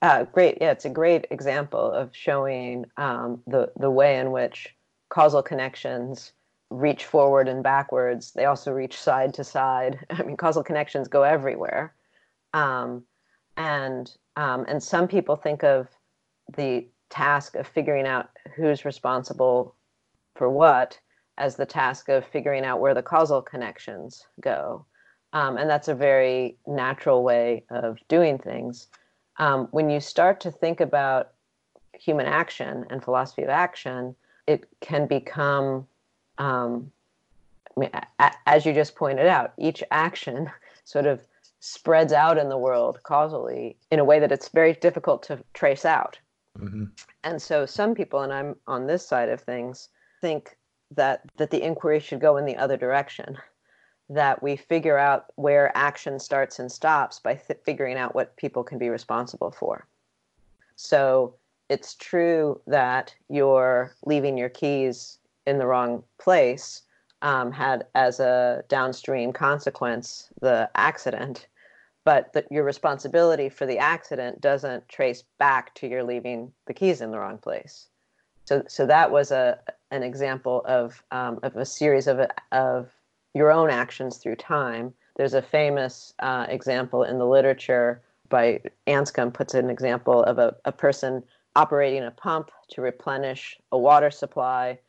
Uh, 0.02 0.24
great. 0.24 0.60
Yeah, 0.62 0.72
it's 0.72 0.86
a 0.86 0.90
great 0.90 1.28
example 1.30 1.92
of 1.92 2.16
showing 2.16 2.86
um, 2.96 3.44
the, 3.48 3.70
the 3.78 3.92
way 3.92 4.18
in 4.18 4.32
which 4.32 4.74
causal 5.10 5.44
connections 5.44 6.32
reach 6.70 7.06
forward 7.06 7.48
and 7.48 7.64
backwards. 7.64 8.32
They 8.34 8.46
also 8.46 8.72
reach 8.72 9.00
side 9.00 9.34
to 9.36 9.44
side. 9.44 10.06
I 10.10 10.24
mean, 10.24 10.38
causal 10.38 10.64
connections 10.64 11.08
go 11.08 11.24
everywhere. 11.24 11.94
Um, 12.54 13.04
and 13.58 14.12
um, 14.36 14.66
and 14.68 14.82
some 14.82 15.08
people 15.08 15.36
think 15.36 15.64
of 15.64 15.88
the 16.56 16.88
task 17.10 17.56
of 17.56 17.68
figuring 17.68 18.06
out 18.06 18.30
who's 18.56 18.86
responsible 18.86 19.76
for 20.36 20.50
what 20.50 21.00
as 21.38 21.56
the 21.56 21.66
task 21.66 22.10
of 22.10 22.26
figuring 22.26 22.64
out 22.64 22.80
where 22.80 22.94
the 22.94 23.02
causal 23.02 23.42
connections 23.42 24.26
go. 24.42 24.86
Um, 25.34 25.58
and 25.58 25.70
that's 25.70 25.88
a 25.88 25.96
very 25.96 26.58
natural 26.68 27.24
way 27.24 27.66
of 27.70 27.98
doing 28.08 28.38
things. 28.38 28.88
Um, 29.38 29.68
when 29.72 29.90
you 29.90 30.00
start 30.00 30.42
to 30.42 30.52
think 30.52 30.82
about 30.82 31.32
human 31.94 32.26
action 32.26 32.86
and 32.90 33.04
philosophy 33.04 33.44
of 33.44 33.50
action, 33.50 34.16
it 34.48 34.68
can 34.82 35.08
become, 35.08 35.88
um, 36.40 36.92
I 37.76 37.80
mean, 37.80 37.90
a, 38.20 38.32
as 38.46 38.66
you 38.66 38.74
just 38.74 38.96
pointed 38.96 39.28
out, 39.28 39.54
each 39.58 39.84
action 39.92 40.50
sort 40.84 41.06
of 41.06 41.22
spreads 41.60 42.14
out 42.14 42.38
in 42.38 42.50
the 42.50 42.58
world 42.58 43.00
causally 43.04 43.76
in 43.92 44.00
a 44.00 44.04
way 44.04 44.20
that 44.20 44.32
it's 44.32 44.50
very 44.50 44.74
difficult 44.74 45.22
to 45.24 45.44
trace 45.54 45.86
out. 45.86 46.18
Mm-hmm. 46.58 46.86
And 47.24 47.42
so 47.42 47.66
some 47.66 47.94
people, 47.94 48.22
and 48.22 48.34
I'm 48.34 48.56
on 48.68 48.88
this 48.88 49.06
side 49.06 49.30
of 49.30 49.42
things, 49.42 49.90
think 50.22 50.58
that 50.92 51.22
that 51.38 51.52
the 51.52 51.64
inquiry 51.64 52.00
should 52.00 52.20
go 52.20 52.38
in 52.38 52.46
the 52.46 52.58
other 52.58 52.78
direction. 52.78 53.38
That 54.10 54.42
we 54.42 54.56
figure 54.56 54.98
out 54.98 55.26
where 55.36 55.72
action 55.78 56.20
starts 56.20 56.58
and 56.58 56.72
stops 56.72 57.20
by 57.20 57.36
th- 57.36 57.60
figuring 57.64 57.96
out 57.98 58.16
what 58.16 58.36
people 58.38 58.64
can 58.64 58.80
be 58.80 58.90
responsible 58.90 59.52
for. 59.52 59.86
So 60.76 61.36
it's 61.70 61.94
true 61.94 62.60
that 62.66 63.14
you're 63.30 63.94
leaving 64.06 64.36
your 64.36 64.50
keys 64.50 65.19
in 65.50 65.58
the 65.58 65.66
wrong 65.66 66.04
place 66.20 66.84
um, 67.22 67.52
had 67.52 67.86
as 67.96 68.20
a 68.20 68.64
downstream 68.70 69.34
consequence 69.34 70.30
the 70.42 70.70
accident, 70.76 71.48
but 72.06 72.32
that 72.34 72.46
your 72.52 72.64
responsibility 72.64 73.50
for 73.50 73.66
the 73.66 73.80
accident 73.80 74.40
doesn't 74.40 74.88
trace 74.88 75.24
back 75.40 75.74
to 75.76 75.88
your 75.88 76.04
leaving 76.04 76.52
the 76.68 76.74
keys 76.74 77.02
in 77.02 77.12
the 77.12 77.20
wrong 77.20 77.38
place. 77.38 77.88
So, 78.46 78.64
so 78.68 78.86
that 78.86 79.12
was 79.12 79.32
a 79.32 79.60
an 79.92 80.04
example 80.04 80.64
of 80.66 81.04
um, 81.12 81.40
of 81.44 81.56
a 81.58 81.66
series 81.66 82.08
of 82.08 82.20
of 82.52 82.92
your 83.34 83.52
own 83.52 83.70
actions 83.70 84.18
through 84.18 84.38
time. 84.38 84.94
There's 85.18 85.34
a 85.34 85.42
famous 85.42 86.14
uh, 86.20 86.46
example 86.48 87.04
in 87.04 87.18
the 87.18 87.28
literature 87.28 88.02
by 88.30 88.62
Anscombe 88.88 89.34
puts 89.34 89.54
an 89.56 89.70
example 89.70 90.24
of 90.24 90.38
a, 90.38 90.56
a 90.66 90.72
person 90.72 91.24
operating 91.56 92.04
a 92.04 92.12
pump 92.12 92.52
to 92.70 92.82
replenish 92.82 93.60
a 93.72 93.78
water 93.78 94.12
supply 94.12 94.80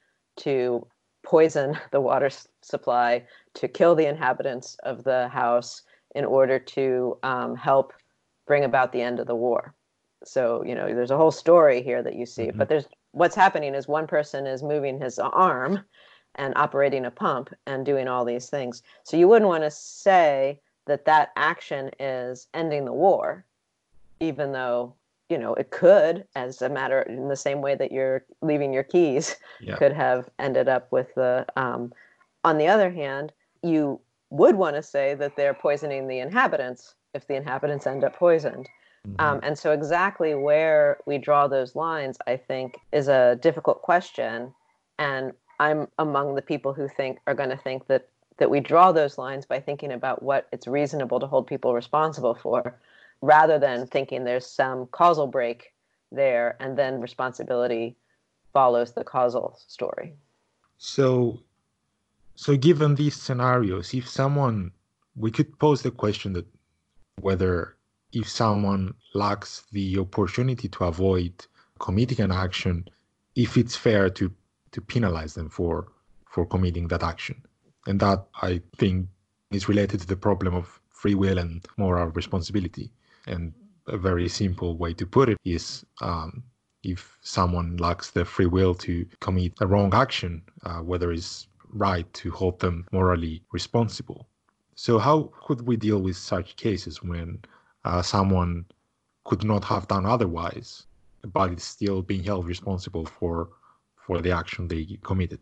to 0.40 0.87
poison 1.22 1.79
the 1.90 2.00
water 2.00 2.31
supply 2.62 3.24
to 3.55 3.68
kill 3.68 3.94
the 3.94 4.07
inhabitants 4.07 4.76
of 4.83 5.05
the 5.05 5.29
house 5.29 5.83
in 6.14 6.24
order 6.24 6.59
to 6.59 7.16
um, 7.22 7.55
help 7.55 7.92
bring 8.46 8.64
about 8.64 8.92
the 8.92 9.00
end 9.00 9.20
of 9.20 9.26
the 9.26 9.35
war. 9.35 9.74
So, 10.24 10.64
you 10.64 10.74
know, 10.74 10.92
there's 10.92 11.12
a 11.12 11.16
whole 11.16 11.31
story 11.31 11.83
here 11.83 12.03
that 12.03 12.16
you 12.16 12.26
see, 12.26 12.46
mm-hmm. 12.46 12.59
but 12.59 12.68
there's 12.68 12.87
what's 13.12 13.35
happening 13.35 13.74
is 13.74 13.88
one 13.88 14.07
person 14.07 14.46
is 14.46 14.62
moving 14.62 15.00
his 15.00 15.18
arm 15.18 15.85
and 16.37 16.53
operating 16.57 17.07
a 17.07 17.11
pump 17.11 17.50
and 17.66 17.87
doing 17.87 18.07
all 18.07 18.24
these 18.24 18.48
things. 18.48 18.83
So 19.05 19.16
you 19.16 19.29
wouldn't 19.29 19.48
want 19.48 19.64
to 19.64 19.70
say 19.70 20.61
that 20.87 21.05
that 21.07 21.31
action 21.37 21.90
is 21.98 22.48
ending 22.55 22.85
the 22.85 22.92
war, 22.92 23.44
even 24.20 24.53
though 24.53 24.94
you 25.31 25.38
know 25.38 25.55
it 25.55 25.71
could 25.71 26.25
as 26.35 26.61
a 26.61 26.69
matter 26.69 27.03
in 27.03 27.29
the 27.29 27.37
same 27.37 27.62
way 27.62 27.75
that 27.75 27.93
you're 27.93 28.25
leaving 28.43 28.73
your 28.73 28.83
keys 28.83 29.37
yeah. 29.61 29.77
could 29.77 29.93
have 29.93 30.29
ended 30.38 30.69
up 30.69 30.90
with 30.90 31.14
the 31.14 31.47
um, 31.57 31.93
on 32.45 32.59
the 32.59 32.66
other 32.66 32.90
hand 32.90 33.33
you 33.62 33.99
would 34.31 34.57
want 34.57 34.77
to 34.77 34.83
say 34.83 35.14
that 35.14 35.37
they're 35.37 35.55
poisoning 35.55 36.09
the 36.09 36.19
inhabitants 36.19 36.95
if 37.14 37.27
the 37.27 37.35
inhabitants 37.35 37.87
end 37.87 38.05
up 38.05 38.14
poisoned 38.14 38.69
mm-hmm. 39.07 39.25
um, 39.25 39.40
and 39.43 39.57
so 39.57 39.73
exactly 39.73 40.35
where 40.35 40.99
we 41.07 41.16
draw 41.16 41.47
those 41.47 41.75
lines 41.77 42.19
i 42.27 42.37
think 42.37 42.77
is 42.93 43.09
a 43.09 43.38
difficult 43.40 43.81
question 43.83 44.53
and 44.99 45.33
i'm 45.61 45.87
among 45.99 46.35
the 46.35 46.43
people 46.43 46.75
who 46.75 46.88
think 46.88 47.19
are 47.27 47.35
going 47.35 47.51
to 47.51 47.57
think 47.57 47.87
that 47.87 48.09
that 48.38 48.51
we 48.51 48.59
draw 48.59 48.90
those 48.90 49.19
lines 49.19 49.45
by 49.45 49.61
thinking 49.61 49.93
about 49.93 50.23
what 50.23 50.49
it's 50.51 50.66
reasonable 50.66 51.21
to 51.21 51.27
hold 51.27 51.47
people 51.47 51.75
responsible 51.75 52.35
for 52.35 52.81
rather 53.22 53.59
than 53.59 53.87
thinking 53.87 54.24
there's 54.24 54.46
some 54.46 54.87
causal 54.87 55.26
break 55.26 55.72
there 56.11 56.56
and 56.61 56.76
then 56.76 57.00
responsibility 57.00 57.96
follows 58.52 58.92
the 58.92 59.04
causal 59.04 59.59
story. 59.66 60.14
So, 60.78 61.42
so 62.35 62.56
given 62.56 62.94
these 62.94 63.14
scenarios, 63.14 63.94
if 63.94 64.09
someone, 64.09 64.72
we 65.14 65.30
could 65.30 65.59
pose 65.59 65.83
the 65.83 65.90
question 65.90 66.33
that 66.33 66.46
whether 67.20 67.76
if 68.12 68.28
someone 68.28 68.94
lacks 69.14 69.64
the 69.72 69.98
opportunity 69.98 70.68
to 70.68 70.85
avoid 70.85 71.33
committing 71.78 72.20
an 72.20 72.33
action, 72.33 72.88
if 73.37 73.56
it's 73.56 73.76
fair 73.76 74.11
to 74.11 74.33
to 74.72 74.80
penalize 74.80 75.35
them 75.35 75.48
for 75.48 75.88
for 76.26 76.46
committing 76.46 76.88
that 76.88 77.02
action, 77.02 77.42
and 77.87 78.00
that 78.00 78.24
I 78.40 78.61
think 78.76 79.09
is 79.50 79.68
related 79.68 80.00
to 80.00 80.06
the 80.06 80.16
problem 80.16 80.54
of 80.54 80.80
free 80.88 81.14
will 81.14 81.38
and 81.38 81.64
moral 81.76 82.09
responsibility. 82.09 82.92
And 83.26 83.52
a 83.87 83.98
very 83.98 84.28
simple 84.28 84.76
way 84.76 84.94
to 84.94 85.06
put 85.06 85.28
it 85.28 85.38
is 85.44 85.85
um, 86.00 86.42
if 86.83 87.18
someone 87.22 87.76
lacks 87.76 88.11
the 88.11 88.24
free 88.24 88.46
will 88.46 88.74
to 88.74 89.06
commit 89.20 89.52
a 89.61 89.66
wrong 89.66 89.92
action, 89.94 90.42
uh, 90.64 90.78
whether 90.78 91.12
it's 91.12 91.48
right 91.72 92.11
to 92.14 92.30
hold 92.30 92.59
them 92.61 92.87
morally 92.92 93.42
responsible. 93.52 94.26
So, 94.74 94.98
how 94.98 95.30
could 95.44 95.66
we 95.66 95.76
deal 95.76 96.00
with 96.00 96.16
such 96.16 96.56
cases 96.56 97.02
when 97.02 97.38
uh, 97.85 98.02
someone 98.02 98.64
could 99.24 99.44
not 99.44 99.64
have 99.64 99.87
done 99.88 100.06
otherwise, 100.06 100.87
but 101.33 101.52
is 101.52 101.62
still 101.62 102.02
being 102.02 102.24
held 102.24 102.46
responsible 102.46 103.04
for 103.04 103.50
for 103.96 104.20
the 104.20 104.33
action 104.33 104.66
they 104.66 104.98
committed? 105.02 105.40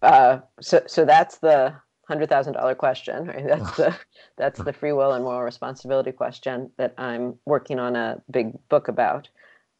Uh, 0.00 0.38
so, 0.60 0.82
so 0.86 1.04
that's 1.04 1.38
the 1.38 1.74
hundred 2.08 2.28
thousand 2.30 2.54
dollar 2.54 2.74
question. 2.74 3.26
Right? 3.26 3.46
That's 3.46 3.76
the 3.76 3.96
that's 4.36 4.58
the 4.60 4.72
free 4.72 4.92
will 4.92 5.12
and 5.12 5.22
moral 5.22 5.42
responsibility 5.42 6.10
question 6.10 6.70
that 6.78 6.94
I'm 6.98 7.34
working 7.44 7.78
on 7.78 7.94
a 7.94 8.20
big 8.30 8.56
book 8.68 8.88
about. 8.88 9.28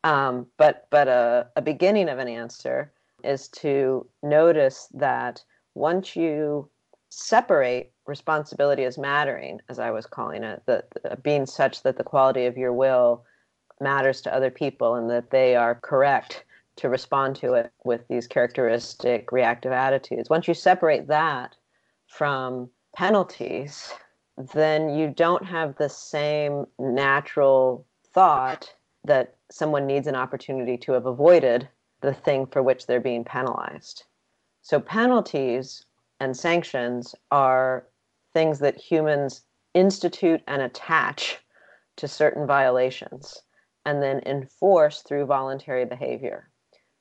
Um, 0.05 0.47
but 0.59 0.87
but 0.91 1.09
a, 1.09 1.49
a 1.57 1.63
beginning 1.63 2.09
of 2.09 2.19
an 2.19 2.29
answer 2.29 2.93
is 3.25 3.49
to 3.49 4.07
notice 4.23 4.89
that 4.95 5.43
once 5.75 6.15
you 6.15 6.69
separate 7.11 7.91
responsibility 8.07 8.85
as 8.85 8.99
mattering, 8.99 9.61
as 9.69 9.79
I 9.79 9.91
was 9.91 10.07
calling 10.07 10.45
it, 10.45 10.63
that 10.67 11.23
being 11.23 11.47
such 11.47 11.83
that 11.83 11.97
the 11.97 12.05
quality 12.05 12.47
of 12.47 12.57
your 12.57 12.73
will 12.73 13.25
matters 13.81 14.21
to 14.23 14.35
other 14.35 14.51
people 14.51 14.95
and 14.95 15.11
that 15.11 15.31
they 15.31 15.57
are 15.57 15.77
correct 15.77 16.45
to 16.77 16.89
respond 16.89 17.35
to 17.37 17.55
it 17.55 17.73
with 17.85 18.07
these 18.09 18.27
characteristic 18.27 19.33
reactive 19.33 19.73
attitudes. 19.73 20.31
Once 20.31 20.47
you 20.47 20.55
separate 20.55 21.09
that 21.09 21.57
from 22.09 22.71
penalties, 22.97 23.93
then 24.55 24.91
you 24.91 25.09
don't 25.09 25.45
have 25.45 25.77
the 25.77 25.89
same 25.89 26.67
natural 26.79 27.87
thought 28.13 28.75
that 29.05 29.37
someone 29.51 29.87
needs 29.87 30.07
an 30.07 30.17
opportunity 30.17 30.77
to 30.77 30.93
have 30.93 31.07
avoided 31.07 31.69
the 32.01 32.13
thing 32.13 32.47
for 32.47 32.63
which 32.63 32.87
they're 32.87 33.01
being 33.01 33.25
penalized. 33.25 34.05
So, 34.63 34.81
penalties 34.81 35.85
and 36.21 36.37
sanctions 36.37 37.15
are 37.31 37.87
things 38.33 38.59
that 38.59 38.77
humans 38.77 39.43
institute 39.75 40.43
and 40.47 40.63
attach 40.63 41.39
to 41.97 42.09
certain 42.09 42.47
violations 42.47 43.43
and 43.85 44.03
then 44.03 44.21
enforce 44.27 45.03
through 45.03 45.27
voluntary 45.27 45.85
behavior. 45.85 46.51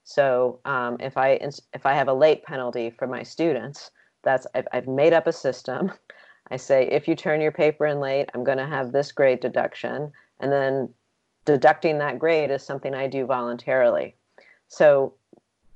So 0.03 0.61
um, 0.63 0.95
if 1.01 1.17
I 1.17 1.31
if 1.73 1.85
I 1.85 1.93
have 1.93 2.07
a 2.07 2.13
late 2.13 2.43
penalty 2.43 2.89
for 2.89 3.07
my 3.07 3.23
students, 3.23 3.91
that's 4.23 4.47
I've, 4.53 4.67
I've 4.71 4.87
made 4.87 5.13
up 5.13 5.27
a 5.27 5.33
system. 5.33 5.91
I 6.51 6.57
say 6.57 6.87
if 6.87 7.07
you 7.07 7.15
turn 7.15 7.41
your 7.41 7.51
paper 7.51 7.85
in 7.85 7.99
late, 7.99 8.29
I'm 8.33 8.43
going 8.43 8.57
to 8.57 8.65
have 8.65 8.91
this 8.91 9.11
grade 9.11 9.41
deduction, 9.41 10.11
and 10.39 10.51
then 10.51 10.89
deducting 11.45 11.97
that 11.97 12.19
grade 12.19 12.51
is 12.51 12.63
something 12.63 12.93
I 12.93 13.07
do 13.07 13.25
voluntarily. 13.25 14.15
So 14.67 15.13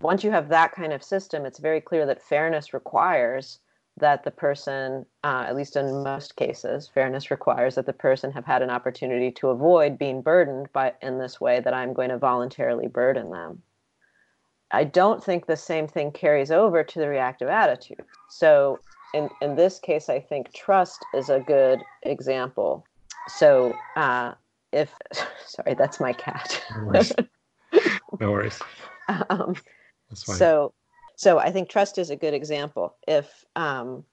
once 0.01 0.23
you 0.23 0.31
have 0.31 0.49
that 0.49 0.71
kind 0.71 0.93
of 0.93 1.03
system, 1.03 1.45
it's 1.45 1.59
very 1.59 1.81
clear 1.81 2.05
that 2.05 2.21
fairness 2.21 2.73
requires 2.73 3.59
that 3.97 4.23
the 4.23 4.31
person, 4.31 5.05
uh, 5.23 5.45
at 5.47 5.55
least 5.55 5.75
in 5.75 6.03
most 6.03 6.35
cases, 6.35 6.87
fairness 6.87 7.29
requires 7.29 7.75
that 7.75 7.85
the 7.85 7.93
person 7.93 8.31
have 8.31 8.45
had 8.45 8.61
an 8.61 8.69
opportunity 8.69 9.31
to 9.31 9.49
avoid 9.49 9.97
being 9.97 10.21
burdened 10.21 10.71
by 10.73 10.93
in 11.01 11.19
this 11.19 11.39
way 11.39 11.59
that 11.59 11.73
I'm 11.73 11.93
going 11.93 12.09
to 12.09 12.17
voluntarily 12.17 12.87
burden 12.87 13.29
them. 13.31 13.61
I 14.73 14.83
don't 14.83 15.23
think 15.23 15.45
the 15.45 15.57
same 15.57 15.87
thing 15.87 16.11
carries 16.11 16.51
over 16.51 16.83
to 16.83 16.99
the 16.99 17.07
reactive 17.07 17.49
attitude. 17.49 18.03
So 18.29 18.79
in, 19.13 19.29
in 19.41 19.55
this 19.55 19.79
case, 19.79 20.09
I 20.09 20.19
think 20.19 20.53
trust 20.53 21.05
is 21.13 21.29
a 21.29 21.39
good 21.39 21.81
example. 22.03 22.85
So 23.27 23.73
uh, 23.95 24.33
if, 24.71 24.93
sorry, 25.45 25.75
that's 25.75 25.99
my 25.99 26.13
cat. 26.13 26.61
no 26.75 26.85
worries. 26.85 27.13
No 28.19 28.31
worries. 28.31 28.59
um, 29.29 29.55
so, 30.13 30.73
so 31.15 31.37
I 31.37 31.51
think 31.51 31.69
trust 31.69 31.97
is 31.97 32.09
a 32.09 32.15
good 32.15 32.33
example. 32.33 32.95
If 33.07 33.45
um, 33.55 34.05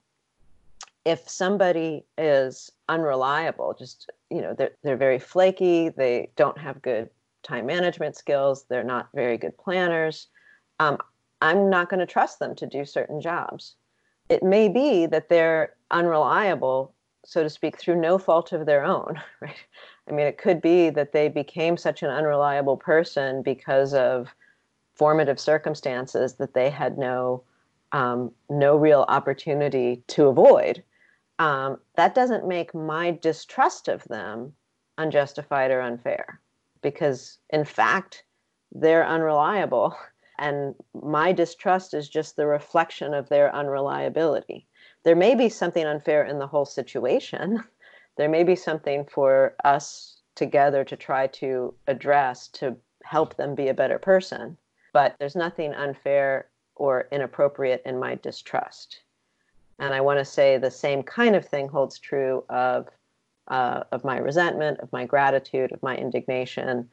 if 1.05 1.27
somebody 1.29 2.05
is 2.17 2.69
unreliable, 2.89 3.73
just 3.77 4.11
you 4.29 4.41
know, 4.41 4.53
they're 4.53 4.71
they're 4.83 4.97
very 4.97 5.19
flaky. 5.19 5.89
They 5.89 6.29
don't 6.35 6.57
have 6.57 6.81
good 6.81 7.09
time 7.41 7.65
management 7.65 8.17
skills. 8.17 8.65
They're 8.69 8.83
not 8.83 9.09
very 9.13 9.37
good 9.37 9.57
planners 9.57 10.27
um, 10.79 10.97
I'm 11.41 11.69
not 11.69 11.89
going 11.89 11.99
to 11.99 12.05
trust 12.05 12.39
them 12.39 12.55
to 12.55 12.65
do 12.65 12.85
certain 12.85 13.21
jobs. 13.21 13.75
It 14.29 14.43
may 14.43 14.69
be 14.69 15.05
that 15.07 15.29
they're 15.29 15.73
unreliable, 15.91 16.93
so 17.25 17.43
to 17.43 17.49
speak, 17.49 17.77
through 17.77 17.99
no 17.99 18.17
fault 18.17 18.51
of 18.51 18.65
their 18.65 18.83
own, 18.83 19.21
right? 19.41 19.55
I 20.07 20.11
mean, 20.11 20.25
it 20.25 20.37
could 20.37 20.61
be 20.61 20.89
that 20.91 21.11
they 21.11 21.29
became 21.29 21.77
such 21.77 22.03
an 22.03 22.09
unreliable 22.09 22.77
person 22.77 23.41
because 23.41 23.93
of 23.93 24.33
formative 24.95 25.39
circumstances 25.39 26.35
that 26.35 26.53
they 26.53 26.69
had 26.69 26.97
no 26.97 27.43
um, 27.91 28.31
no 28.51 28.75
real 28.75 29.05
opportunity 29.07 30.03
to 30.07 30.27
avoid. 30.27 30.83
Um, 31.39 31.79
that 31.95 32.13
doesn't 32.13 32.47
make 32.47 32.75
my 32.75 33.11
distrust 33.11 33.87
of 33.87 34.03
them 34.03 34.53
unjustified 34.99 35.71
or 35.71 35.81
unfair, 35.81 36.39
because 36.83 37.39
in 37.49 37.65
fact, 37.65 38.25
they're 38.71 39.07
unreliable 39.07 39.97
and 40.39 40.73
my 40.93 41.31
distrust 41.31 41.93
is 41.93 42.09
just 42.09 42.35
the 42.35 42.47
reflection 42.47 43.13
of 43.13 43.29
their 43.29 43.53
unreliability. 43.53 44.65
There 45.03 45.15
may 45.15 45.35
be 45.35 45.49
something 45.49 45.85
unfair 45.85 46.23
in 46.23 46.39
the 46.39 46.47
whole 46.47 46.65
situation. 46.65 47.63
There 48.15 48.27
may 48.27 48.43
be 48.43 48.57
something 48.57 49.05
for 49.05 49.55
us 49.63 50.19
together 50.35 50.83
to 50.83 50.97
try 50.97 51.27
to 51.27 51.73
address 51.87 52.49
to 52.49 52.75
help 53.03 53.37
them 53.37 53.55
be 53.55 53.69
a 53.69 53.73
better 53.73 53.97
person. 53.97 54.57
But 54.91 55.15
there's 55.19 55.37
nothing 55.37 55.73
unfair 55.73 56.49
or 56.75 57.07
inappropriate 57.13 57.81
in 57.85 57.97
my 57.97 58.15
distrust. 58.15 59.03
And 59.79 59.93
I 59.93 60.01
want 60.01 60.19
to 60.19 60.25
say 60.25 60.57
the 60.57 60.69
same 60.69 61.01
kind 61.01 61.33
of 61.33 61.45
thing 61.45 61.69
holds 61.69 61.97
true 61.97 62.43
of 62.49 62.89
uh, 63.47 63.83
of 63.93 64.03
my 64.03 64.17
resentment, 64.17 64.79
of 64.81 64.91
my 64.91 65.05
gratitude, 65.05 65.71
of 65.71 65.81
my 65.81 65.95
indignation. 65.95 66.89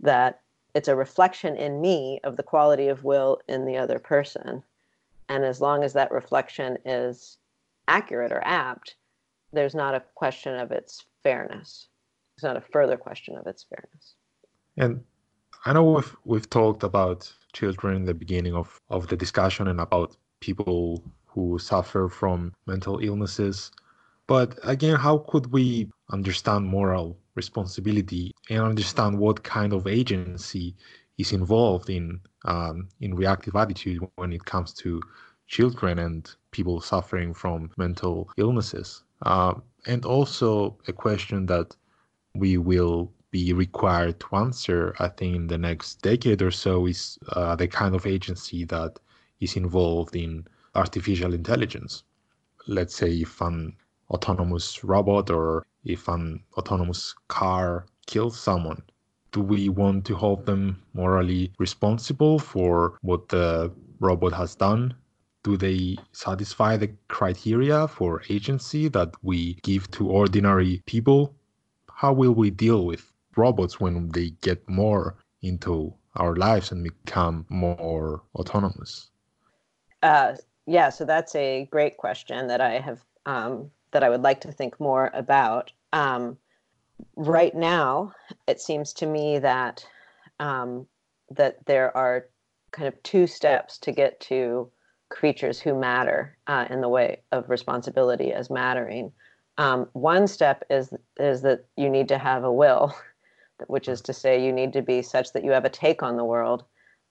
That 0.00 0.40
it's 0.74 0.88
a 0.88 0.96
reflection 0.96 1.56
in 1.56 1.80
me 1.80 2.20
of 2.24 2.36
the 2.36 2.42
quality 2.42 2.88
of 2.88 3.04
will 3.04 3.40
in 3.48 3.64
the 3.64 3.76
other 3.76 3.98
person. 3.98 4.62
And 5.28 5.44
as 5.44 5.60
long 5.60 5.82
as 5.84 5.92
that 5.92 6.10
reflection 6.10 6.78
is 6.84 7.38
accurate 7.88 8.32
or 8.32 8.42
apt, 8.44 8.96
there's 9.52 9.74
not 9.74 9.94
a 9.94 10.02
question 10.14 10.54
of 10.54 10.70
its 10.70 11.04
fairness. 11.22 11.88
There's 12.36 12.48
not 12.48 12.56
a 12.56 12.66
further 12.72 12.96
question 12.96 13.36
of 13.36 13.46
its 13.46 13.64
fairness. 13.64 14.14
And 14.76 15.04
I 15.64 15.72
know 15.72 15.84
we've 15.84 16.16
we've 16.24 16.50
talked 16.50 16.82
about 16.82 17.32
children 17.52 17.96
in 17.96 18.04
the 18.04 18.14
beginning 18.14 18.54
of, 18.54 18.80
of 18.88 19.08
the 19.08 19.16
discussion 19.16 19.68
and 19.68 19.80
about 19.80 20.16
people 20.40 21.04
who 21.26 21.58
suffer 21.58 22.08
from 22.08 22.54
mental 22.66 22.98
illnesses. 23.00 23.70
But 24.26 24.58
again, 24.62 24.96
how 24.96 25.18
could 25.18 25.52
we 25.52 25.90
understand 26.12 26.66
moral 26.66 27.16
responsibility 27.34 28.32
and 28.48 28.60
understand 28.60 29.18
what 29.18 29.42
kind 29.42 29.72
of 29.72 29.86
agency 29.86 30.74
is 31.18 31.32
involved 31.32 31.90
in 31.90 32.20
um, 32.44 32.88
in 33.00 33.14
reactive 33.14 33.54
attitude 33.56 34.00
when 34.16 34.32
it 34.32 34.44
comes 34.44 34.72
to 34.72 35.00
children 35.46 35.98
and 35.98 36.34
people 36.52 36.80
suffering 36.80 37.34
from 37.34 37.70
mental 37.76 38.30
illnesses. 38.36 39.02
Uh, 39.22 39.54
and 39.86 40.04
also 40.04 40.78
a 40.88 40.92
question 40.92 41.46
that 41.46 41.76
we 42.34 42.56
will 42.56 43.12
be 43.30 43.52
required 43.52 44.18
to 44.20 44.36
answer, 44.36 44.94
I 44.98 45.08
think, 45.08 45.36
in 45.36 45.46
the 45.46 45.58
next 45.58 46.02
decade 46.02 46.42
or 46.42 46.50
so 46.50 46.86
is 46.86 47.18
uh, 47.32 47.56
the 47.56 47.68
kind 47.68 47.94
of 47.94 48.06
agency 48.06 48.64
that 48.66 48.98
is 49.40 49.56
involved 49.56 50.16
in 50.16 50.46
artificial 50.74 51.34
intelligence. 51.34 52.04
Let's 52.66 52.94
say 52.94 53.10
if 53.10 53.40
an 53.40 53.76
autonomous 54.10 54.82
robot 54.84 55.30
or 55.30 55.66
if 55.84 56.08
an 56.08 56.42
autonomous 56.56 57.14
car 57.28 57.86
kills 58.06 58.38
someone? 58.38 58.82
Do 59.32 59.40
we 59.40 59.68
want 59.68 60.04
to 60.06 60.16
hold 60.16 60.46
them 60.46 60.82
morally 60.92 61.52
responsible 61.58 62.38
for 62.38 62.98
what 63.02 63.28
the 63.28 63.72
robot 64.00 64.32
has 64.32 64.54
done? 64.56 64.94
Do 65.42 65.56
they 65.56 65.96
satisfy 66.12 66.76
the 66.76 66.90
criteria 67.08 67.88
for 67.88 68.22
agency 68.28 68.88
that 68.88 69.14
we 69.22 69.54
give 69.62 69.90
to 69.92 70.10
ordinary 70.10 70.82
people? 70.86 71.34
How 71.92 72.12
will 72.12 72.34
we 72.34 72.50
deal 72.50 72.84
with 72.84 73.12
robots 73.36 73.80
when 73.80 74.08
they 74.10 74.30
get 74.42 74.68
more 74.68 75.16
into 75.42 75.94
our 76.16 76.34
lives 76.34 76.72
and 76.72 76.82
become 76.82 77.46
more 77.48 78.22
autonomous? 78.34 79.10
Uh, 80.02 80.34
yeah, 80.66 80.88
so 80.88 81.04
that's 81.04 81.34
a 81.34 81.66
great 81.70 81.96
question 81.96 82.48
that 82.48 82.60
I 82.60 82.78
have 82.78 83.04
um, 83.26 83.70
that 83.92 84.02
I 84.02 84.08
would 84.08 84.22
like 84.22 84.40
to 84.42 84.52
think 84.52 84.78
more 84.80 85.10
about. 85.14 85.72
Um, 85.92 86.36
right 87.16 87.54
now, 87.54 88.12
it 88.46 88.60
seems 88.60 88.92
to 88.94 89.06
me 89.06 89.38
that 89.38 89.84
um, 90.38 90.86
that 91.30 91.64
there 91.66 91.96
are 91.96 92.26
kind 92.72 92.88
of 92.88 93.00
two 93.02 93.26
steps 93.26 93.78
to 93.78 93.92
get 93.92 94.18
to 94.20 94.70
creatures 95.08 95.60
who 95.60 95.74
matter 95.74 96.36
uh, 96.46 96.66
in 96.70 96.80
the 96.80 96.88
way 96.88 97.20
of 97.32 97.50
responsibility 97.50 98.32
as 98.32 98.48
mattering. 98.48 99.12
Um, 99.58 99.88
one 99.92 100.26
step 100.26 100.64
is 100.70 100.92
is 101.18 101.42
that 101.42 101.66
you 101.76 101.90
need 101.90 102.08
to 102.08 102.18
have 102.18 102.44
a 102.44 102.52
will, 102.52 102.94
which 103.66 103.88
is 103.88 104.00
to 104.02 104.12
say 104.12 104.44
you 104.44 104.52
need 104.52 104.72
to 104.72 104.82
be 104.82 105.02
such 105.02 105.32
that 105.32 105.44
you 105.44 105.50
have 105.50 105.64
a 105.64 105.70
take 105.70 106.02
on 106.02 106.16
the 106.16 106.24
world 106.24 106.64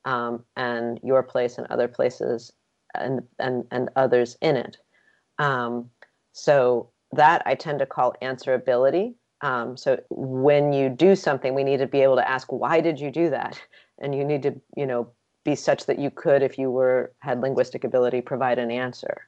um, 0.05 0.43
and 0.55 0.99
your 1.03 1.21
place 1.21 1.57
and 1.57 1.67
other 1.69 1.87
places 1.87 2.51
and 2.95 3.21
and 3.37 3.65
and 3.71 3.89
others 3.95 4.37
in 4.41 4.55
it. 4.55 4.77
Um, 5.37 5.89
so 6.31 6.89
that 7.11 7.41
I 7.45 7.55
tend 7.55 7.79
to 7.79 7.85
call 7.85 8.15
answerability. 8.21 9.15
Um, 9.41 9.77
so 9.77 9.99
when 10.09 10.73
you 10.73 10.89
do 10.89 11.15
something, 11.15 11.53
we 11.53 11.63
need 11.63 11.77
to 11.77 11.87
be 11.87 12.01
able 12.01 12.17
to 12.17 12.29
ask, 12.29 12.51
why 12.51 12.81
did 12.81 12.99
you 12.99 13.09
do 13.09 13.29
that? 13.29 13.59
And 13.99 14.13
you 14.13 14.23
need 14.23 14.43
to, 14.43 14.55
you 14.75 14.85
know, 14.85 15.11
be 15.45 15.55
such 15.55 15.85
that 15.85 15.99
you 15.99 16.11
could, 16.11 16.41
if 16.41 16.57
you 16.57 16.69
were 16.69 17.13
had 17.19 17.41
linguistic 17.41 17.83
ability, 17.83 18.21
provide 18.21 18.59
an 18.59 18.71
answer. 18.71 19.27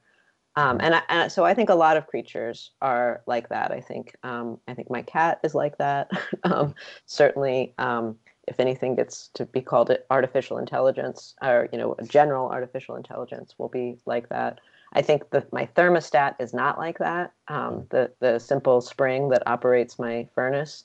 Um, 0.55 0.79
and, 0.81 0.95
I, 0.95 1.01
and, 1.07 1.31
so 1.31 1.45
I 1.45 1.53
think 1.53 1.69
a 1.69 1.75
lot 1.75 1.95
of 1.95 2.07
creatures 2.07 2.71
are 2.81 3.21
like 3.25 3.49
that. 3.49 3.71
I 3.71 3.79
think 3.79 4.15
um, 4.23 4.59
I 4.67 4.73
think 4.73 4.89
my 4.89 5.01
cat 5.01 5.39
is 5.43 5.55
like 5.55 5.77
that. 5.77 6.11
um, 6.43 6.75
certainly, 7.05 7.73
um, 7.77 8.17
if 8.47 8.59
anything 8.59 8.95
gets 8.95 9.29
to 9.35 9.45
be 9.45 9.61
called 9.61 9.95
artificial 10.09 10.57
intelligence, 10.57 11.35
or 11.41 11.69
you 11.71 11.77
know, 11.77 11.95
general 12.05 12.49
artificial 12.49 12.97
intelligence 12.97 13.55
will 13.57 13.69
be 13.69 13.97
like 14.05 14.27
that. 14.29 14.59
I 14.93 15.01
think 15.01 15.29
that 15.29 15.51
my 15.53 15.67
thermostat 15.67 16.35
is 16.39 16.53
not 16.53 16.77
like 16.77 16.97
that. 16.99 17.33
Um, 17.47 17.85
the 17.89 18.11
the 18.19 18.39
simple 18.39 18.81
spring 18.81 19.29
that 19.29 19.47
operates 19.47 19.97
my 19.97 20.27
furnace. 20.35 20.83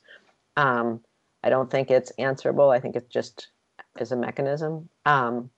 Um, 0.57 1.01
I 1.43 1.51
don't 1.51 1.71
think 1.71 1.91
it's 1.91 2.11
answerable. 2.13 2.71
I 2.71 2.81
think 2.81 2.97
it 2.97 3.11
just 3.11 3.49
is 3.99 4.13
a 4.13 4.17
mechanism. 4.17 4.89
Um, 5.05 5.51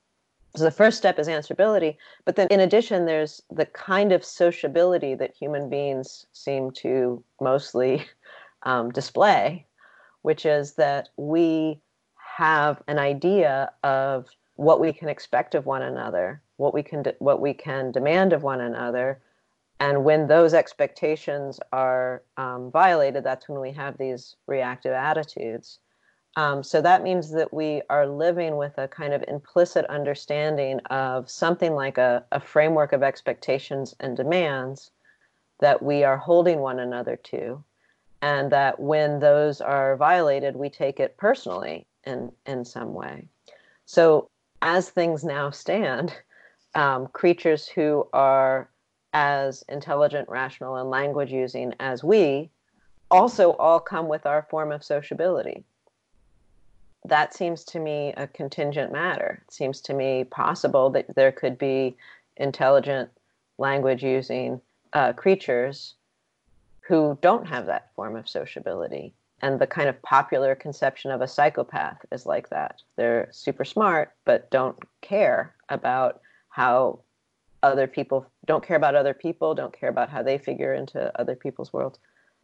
so 0.57 0.65
the 0.65 0.71
first 0.71 0.99
step 0.99 1.19
is 1.19 1.29
answerability. 1.29 1.97
But 2.25 2.37
then 2.37 2.49
in 2.51 2.61
addition, 2.61 3.05
there's 3.05 3.43
the 3.51 3.67
kind 3.67 4.13
of 4.13 4.25
sociability 4.25 5.15
that 5.15 5.35
human 5.35 5.69
beings 5.69 6.27
seem 6.33 6.71
to 6.73 7.23
mostly 7.41 8.07
um, 8.63 8.91
display, 8.91 9.67
which 10.23 10.47
is 10.47 10.75
that 10.75 11.11
we 11.17 11.81
have 12.37 12.83
an 12.89 12.99
idea 12.99 13.71
of 13.85 14.29
what 14.57 14.81
we 14.81 14.93
can 14.93 15.09
expect 15.09 15.55
of 15.55 15.67
one 15.67 15.83
another, 15.83 16.41
what 16.59 16.75
we 16.75 16.83
can 16.83 17.03
what 17.19 17.41
we 17.41 17.55
can 17.55 17.91
demand 17.91 18.33
of 18.33 18.43
one 18.43 18.61
another, 18.61 19.21
and 19.81 20.05
when 20.05 20.27
those 20.27 20.55
expectations 20.55 21.61
are 21.73 22.23
um, 22.37 22.71
violated, 22.71 23.25
that's 23.25 23.49
when 23.49 23.61
we 23.61 23.73
have 23.73 23.97
these 23.97 24.37
reactive 24.47 24.93
attitudes. 24.93 25.79
Um, 26.37 26.63
so 26.63 26.81
that 26.83 27.03
means 27.03 27.31
that 27.33 27.53
we 27.53 27.83
are 27.89 28.07
living 28.07 28.57
with 28.57 28.77
a 28.79 28.87
kind 28.87 29.13
of 29.13 29.25
implicit 29.27 29.85
understanding 29.87 30.79
of 30.91 31.29
something 31.31 31.75
like 31.75 31.99
a, 31.99 32.25
a 32.31 32.39
framework 32.39 32.93
of 32.93 33.03
expectations 33.03 33.95
and 33.99 34.17
demands 34.17 34.91
that 35.61 35.83
we 35.83 36.05
are 36.05 36.17
holding 36.17 36.61
one 36.61 36.79
another 36.79 37.17
to, 37.17 37.65
and 38.21 38.53
that 38.53 38.79
when 38.79 39.21
those 39.21 39.61
are 39.61 39.97
violated, 39.97 40.55
we 40.55 40.71
take 40.71 41.01
it 41.01 41.17
personally 41.17 41.87
in 42.05 42.33
in 42.47 42.65
some 42.65 42.95
way. 42.95 43.29
So 43.87 44.29
as 44.61 44.91
things 44.91 45.25
now 45.25 45.51
stand, 45.51 46.13
um, 46.79 47.09
creatures 47.09 47.67
who 47.67 48.07
are 48.13 48.71
as 49.13 49.65
intelligent, 49.69 50.29
rational, 50.29 50.77
and 50.77 50.89
language 50.89 51.33
using 51.33 51.75
as 51.81 52.05
we 52.05 52.51
also 53.11 53.53
all 53.55 53.81
come 53.81 54.07
with 54.07 54.27
our 54.27 54.47
form 54.49 54.71
of 54.71 54.85
sociability. 54.85 55.65
That 57.05 57.35
seems 57.35 57.65
to 57.65 57.81
me 57.81 58.15
a 58.17 58.29
contingent 58.29 58.93
matter. 58.93 59.43
It 59.49 59.53
seems 59.53 59.81
to 59.83 59.95
me 59.95 60.23
possible 60.23 60.89
that 60.91 61.13
there 61.17 61.33
could 61.33 61.59
be 61.59 61.97
intelligent, 62.37 63.11
language 63.57 64.05
using 64.05 64.61
uh, 64.93 65.15
creatures 65.15 65.95
who 66.87 67.19
don't 67.21 67.49
have 67.49 67.67
that 67.67 67.93
form 67.97 68.15
of 68.15 68.29
sociability. 68.29 69.15
And 69.43 69.59
the 69.59 69.67
kind 69.67 69.89
of 69.89 70.01
popular 70.03 70.55
conception 70.55 71.11
of 71.11 71.23
a 71.23 71.29
psychopath 71.29 72.05
is 72.13 72.25
like 72.25 72.51
that. 72.51 72.83
They're 72.95 73.29
super 73.33 73.65
smart, 73.65 74.13
but 74.25 74.49
don't 74.53 74.79
care 75.01 75.57
about 75.71 76.21
how 76.49 77.01
other 77.63 77.87
people 77.87 78.27
don't 78.47 78.65
care 78.65 78.77
about 78.77 78.95
other 78.95 79.15
people, 79.15 79.55
don't 79.55 79.79
care 79.79 79.89
about 79.89 80.11
how 80.11 80.23
they 80.23 80.39
figure 80.39 80.73
into 80.73 81.13
other 81.21 81.35
people's 81.35 81.73
worlds. 81.73 81.99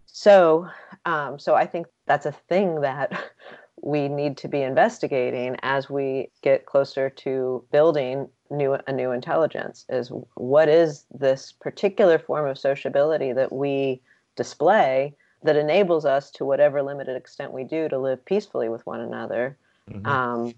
So, 0.07 0.69
um, 1.07 1.39
so 1.39 1.55
I 1.55 1.67
think 1.67 1.87
that's 2.07 2.27
a 2.27 2.33
thing 2.33 2.81
that 2.83 3.13
we 3.83 4.09
need 4.09 4.37
to 4.39 4.49
be 4.49 4.63
investigating 4.63 5.57
as 5.63 5.91
we 5.91 6.31
get 6.43 6.67
closer 6.67 7.11
to 7.11 7.65
building 7.71 8.29
new 8.51 8.77
a 8.87 8.93
new 8.93 9.11
intelligence. 9.11 9.85
Is 9.89 10.13
what 10.35 10.69
is 10.69 11.05
this 11.11 11.53
particular 11.53 12.19
form 12.19 12.47
of 12.47 12.59
sociability 12.59 13.33
that 13.33 13.53
we 13.53 14.01
display 14.37 15.15
that 15.45 15.57
enables 15.57 16.05
us, 16.07 16.31
to 16.33 16.45
whatever 16.45 16.83
limited 16.83 17.17
extent 17.17 17.53
we 17.53 17.65
do, 17.65 17.89
to 17.89 17.99
live 17.99 18.25
peacefully 18.25 18.69
with 18.69 18.85
one 18.87 19.01
another. 19.01 19.59
Mm-hmm. 19.91 20.07
Um, 20.07 20.55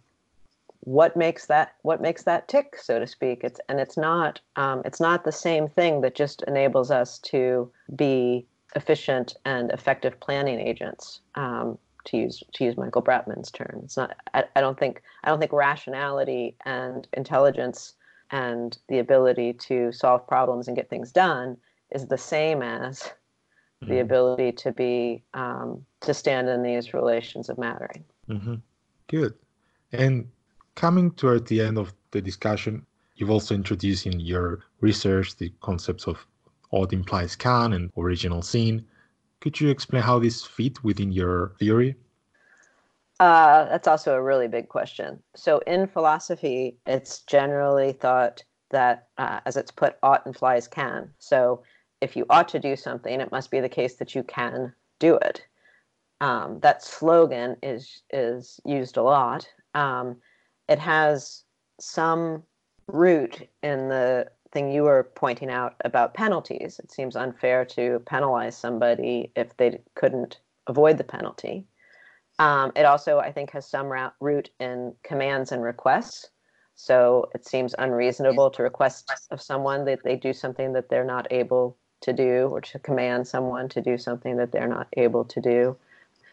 what 0.87 1.17
makes 1.17 1.47
that 1.47 1.75
what 1.83 2.01
makes 2.01 2.23
that 2.23 2.47
tick 2.47 2.77
so 2.81 3.01
to 3.01 3.09
speak 3.09 3.43
it's 3.43 3.59
and 3.69 3.81
it's 3.81 3.97
not 3.97 4.41
um, 4.55 4.83
it's 4.85 5.01
not 5.01 5.25
the 5.25 5.33
same 5.33 5.67
thing 5.67 6.01
that 6.01 6.15
just 6.15 6.43
enables 6.47 6.93
us 6.93 7.19
to 7.19 7.69
be 7.97 8.47
efficient 8.77 9.35
and 9.45 9.73
effective 9.73 10.19
planning 10.21 10.61
agents 10.61 11.21
um, 11.35 11.77
to 12.05 12.17
use 12.17 12.41
to 12.53 12.65
use 12.65 12.77
michael 12.77 13.03
bratman's 13.03 13.51
term 13.51 13.81
it's 13.83 13.97
not 13.97 14.17
I, 14.33 14.45
I 14.55 14.61
don't 14.61 14.79
think 14.79 15.03
i 15.25 15.29
don't 15.29 15.41
think 15.41 15.53
rationality 15.53 16.55
and 16.65 17.07
intelligence 17.15 17.95
and 18.31 18.79
the 18.89 19.01
ability 19.01 19.55
to 19.55 19.91
solve 19.91 20.25
problems 20.29 20.69
and 20.69 20.77
get 20.77 20.89
things 20.89 21.11
done 21.11 21.57
is 21.91 22.07
the 22.07 22.19
same 22.19 22.63
as 22.63 23.01
mm-hmm. 23.83 23.91
the 23.91 23.99
ability 23.99 24.53
to 24.53 24.71
be 24.71 25.25
um, 25.35 25.85
to 26.03 26.15
stand 26.15 26.49
in 26.49 26.63
these 26.63 26.95
relations 26.95 27.49
of 27.49 27.59
mattering 27.59 28.05
mm-hmm. 28.29 28.55
good 29.09 29.35
and 29.91 30.29
coming 30.77 31.11
toward 31.13 31.47
the 31.47 31.61
end 31.61 31.79
of 31.79 31.93
the 32.13 32.21
discussion, 32.21 32.87
you've 33.17 33.31
also 33.31 33.55
introduced 33.55 34.07
in 34.07 34.21
your 34.21 34.61
research 34.81 35.37
the 35.37 35.53
concepts 35.61 36.07
of 36.07 36.25
ought 36.71 36.93
implies 36.93 37.35
can 37.35 37.73
and 37.73 37.91
original 37.97 38.43
sin. 38.43 38.85
Could 39.41 39.61
you 39.61 39.71
explain 39.71 40.03
how 40.03 40.19
this 40.19 40.45
fit 40.45 40.85
within 40.85 41.11
your 41.11 41.55
theory? 41.59 41.97
Uh, 43.19 43.65
that's 43.65 43.89
also 43.89 44.15
a 44.15 44.23
really 44.23 44.49
big 44.49 44.69
question. 44.69 45.23
So, 45.35 45.61
in 45.67 45.87
philosophy, 45.87 46.77
it's 46.87 47.21
generally 47.21 47.93
thought 47.93 48.45
that, 48.71 49.09
uh, 49.17 49.41
as 49.47 49.57
it's 49.57 49.71
put, 49.71 49.97
ought 50.03 50.27
implies 50.27 50.69
can. 50.69 51.11
So, 51.19 51.63
if 52.03 52.15
you 52.15 52.27
ought 52.29 52.49
to 52.49 52.59
do 52.59 52.77
something, 52.77 53.21
it 53.21 53.33
must 53.33 53.51
be 53.51 53.61
the 53.61 53.71
case 53.71 53.95
that 53.97 54.15
you 54.15 54.23
can 54.23 54.75
do 54.99 55.17
it. 55.17 55.47
Um, 56.21 56.61
that 56.61 56.83
slogan 56.83 57.57
is 57.63 58.03
is 58.11 58.61
used 58.67 58.99
a 58.99 59.03
lot. 59.03 59.49
Um, 59.75 60.17
it 60.69 60.79
has 60.79 61.45
some 61.81 62.43
root 62.89 63.49
in 63.63 63.89
the 63.89 64.29
thing 64.53 64.71
you 64.71 64.83
were 64.83 65.11
pointing 65.15 65.51
out 65.51 65.75
about 65.85 66.15
penalties. 66.15 66.79
It 66.83 66.91
seems 66.91 67.17
unfair 67.17 67.65
to 67.67 68.01
penalize 68.07 68.57
somebody 68.57 69.33
if 69.37 69.57
they 69.57 69.81
couldn't 69.95 70.41
avoid 70.67 70.99
the 70.99 71.05
penalty. 71.05 71.67
Um, 72.39 72.73
it 72.77 72.85
also, 72.85 73.19
I 73.19 73.33
think, 73.33 73.51
has 73.53 73.67
some 73.67 73.93
root 74.21 74.51
in 74.61 74.95
commands 75.03 75.53
and 75.53 75.63
requests. 75.63 76.31
So 76.75 77.31
it 77.35 77.47
seems 77.47 77.75
unreasonable 77.79 78.51
to 78.51 78.63
request 78.63 79.11
of 79.31 79.41
someone 79.41 79.85
that 79.87 80.01
they 80.05 80.17
do 80.17 80.33
something 80.33 80.75
that 80.75 80.91
they're 80.91 81.05
not 81.05 81.27
able 81.31 81.79
to 82.03 82.13
do, 82.13 82.49
or 82.53 82.61
to 82.61 82.79
command 82.79 83.27
someone 83.27 83.69
to 83.71 83.81
do 83.81 83.97
something 83.97 84.37
that 84.37 84.53
they're 84.53 84.69
not 84.69 84.87
able 84.99 85.25
to 85.25 85.41
do. 85.41 85.77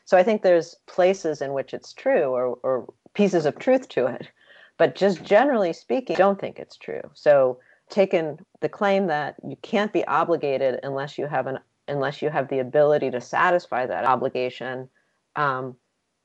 So 0.05 0.17
I 0.17 0.23
think 0.23 0.41
there's 0.41 0.75
places 0.85 1.41
in 1.41 1.53
which 1.53 1.73
it's 1.73 1.93
true, 1.93 2.25
or, 2.25 2.57
or 2.63 2.93
pieces 3.13 3.45
of 3.45 3.57
truth 3.57 3.87
to 3.89 4.07
it. 4.07 4.29
But 4.77 4.95
just 4.95 5.23
generally 5.23 5.73
speaking, 5.73 6.15
I 6.15 6.19
don't 6.19 6.39
think 6.39 6.59
it's 6.59 6.77
true. 6.77 7.01
So 7.13 7.59
taken 7.89 8.39
the 8.61 8.69
claim 8.69 9.07
that 9.07 9.35
you 9.47 9.55
can't 9.61 9.93
be 9.93 10.05
obligated 10.07 10.79
unless 10.83 11.17
you 11.17 11.27
have 11.27 11.47
an 11.47 11.59
unless 11.87 12.21
you 12.21 12.29
have 12.29 12.47
the 12.47 12.59
ability 12.59 13.11
to 13.11 13.19
satisfy 13.19 13.85
that 13.85 14.05
obligation 14.05 14.87
um, 15.35 15.75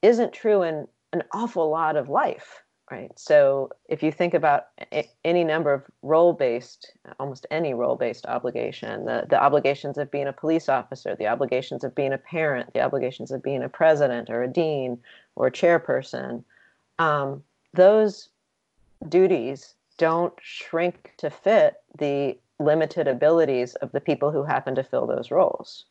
isn't 0.02 0.32
true 0.32 0.62
in 0.62 0.86
an 1.12 1.24
awful 1.32 1.68
lot 1.68 1.96
of 1.96 2.08
life 2.08 2.62
right 2.90 3.10
so 3.18 3.70
if 3.88 4.02
you 4.02 4.10
think 4.10 4.34
about 4.34 4.68
any 5.24 5.44
number 5.44 5.72
of 5.72 5.82
role-based 6.02 6.92
almost 7.18 7.46
any 7.50 7.74
role-based 7.74 8.26
obligation 8.26 9.04
the, 9.04 9.26
the 9.28 9.40
obligations 9.40 9.98
of 9.98 10.10
being 10.10 10.26
a 10.26 10.32
police 10.32 10.68
officer 10.68 11.14
the 11.16 11.26
obligations 11.26 11.84
of 11.84 11.94
being 11.94 12.12
a 12.12 12.18
parent 12.18 12.72
the 12.72 12.80
obligations 12.80 13.30
of 13.30 13.42
being 13.42 13.62
a 13.62 13.68
president 13.68 14.30
or 14.30 14.42
a 14.42 14.48
dean 14.48 14.98
or 15.36 15.48
a 15.48 15.52
chairperson 15.52 16.42
um, 16.98 17.42
those 17.74 18.28
duties 19.08 19.74
don't 19.98 20.34
shrink 20.40 21.12
to 21.18 21.30
fit 21.30 21.74
the 21.98 22.38
limited 22.58 23.06
abilities 23.06 23.74
of 23.76 23.92
the 23.92 24.00
people 24.00 24.30
who 24.30 24.44
happen 24.44 24.74
to 24.74 24.82
fill 24.82 25.06
those 25.06 25.30
roles. 25.30 25.84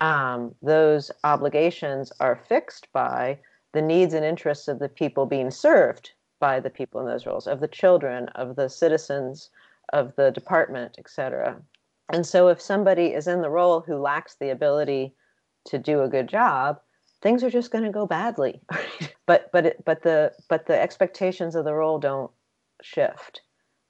Um, 0.00 0.54
those 0.62 1.10
obligations 1.22 2.12
are 2.20 2.36
fixed 2.48 2.92
by 2.92 3.38
the 3.72 3.82
needs 3.82 4.12
and 4.12 4.24
interests 4.24 4.68
of 4.68 4.78
the 4.78 4.88
people 4.88 5.26
being 5.26 5.50
served 5.50 6.12
by 6.44 6.60
the 6.60 6.68
people 6.68 7.00
in 7.00 7.06
those 7.06 7.24
roles, 7.24 7.46
of 7.46 7.60
the 7.60 7.74
children, 7.80 8.28
of 8.34 8.54
the 8.54 8.68
citizens, 8.68 9.48
of 9.94 10.14
the 10.16 10.30
department, 10.30 10.94
etc. 10.98 11.56
And 12.12 12.26
so, 12.26 12.48
if 12.48 12.60
somebody 12.60 13.14
is 13.14 13.26
in 13.26 13.40
the 13.40 13.48
role 13.48 13.80
who 13.80 13.96
lacks 13.96 14.34
the 14.34 14.50
ability 14.50 15.14
to 15.64 15.78
do 15.78 16.02
a 16.02 16.08
good 16.16 16.28
job, 16.28 16.80
things 17.22 17.42
are 17.42 17.48
just 17.48 17.70
going 17.70 17.84
to 17.84 17.98
go 17.98 18.06
badly 18.06 18.60
but 19.26 19.50
but 19.52 19.64
it, 19.64 19.82
but 19.86 20.02
the 20.02 20.34
but 20.50 20.66
the 20.66 20.78
expectations 20.78 21.54
of 21.54 21.64
the 21.64 21.72
role 21.72 21.98
don't 21.98 22.30
shift. 22.82 23.40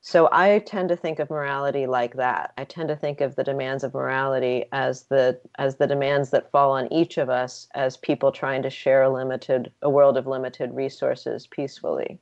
So 0.01 0.29
i 0.31 0.61
tend 0.61 0.91
to 0.91 0.97
think 0.97 1.19
of 1.19 1.31
morality 1.31 1.89
like 1.89 2.15
that. 2.15 2.53
I 2.57 2.63
tend 2.63 2.89
to 2.91 2.97
think 2.97 3.21
of 3.21 3.35
the 3.35 3.43
demands 3.43 3.83
of 3.83 3.95
morality 3.95 4.67
as 4.71 5.07
the 5.07 5.41
as 5.59 5.75
the 5.79 5.89
demands 5.89 6.31
that 6.31 6.53
fall 6.53 6.71
on 6.71 6.93
each 6.93 7.19
of 7.19 7.29
us 7.29 7.67
as 7.75 7.97
people 7.97 8.31
trying 8.31 8.63
to 8.63 8.71
share 8.71 9.03
a 9.03 9.11
limited 9.11 9.73
a 9.83 9.91
world 9.91 10.17
of 10.17 10.29
limited 10.29 10.73
resources 10.73 11.49
peacefully 11.49 12.21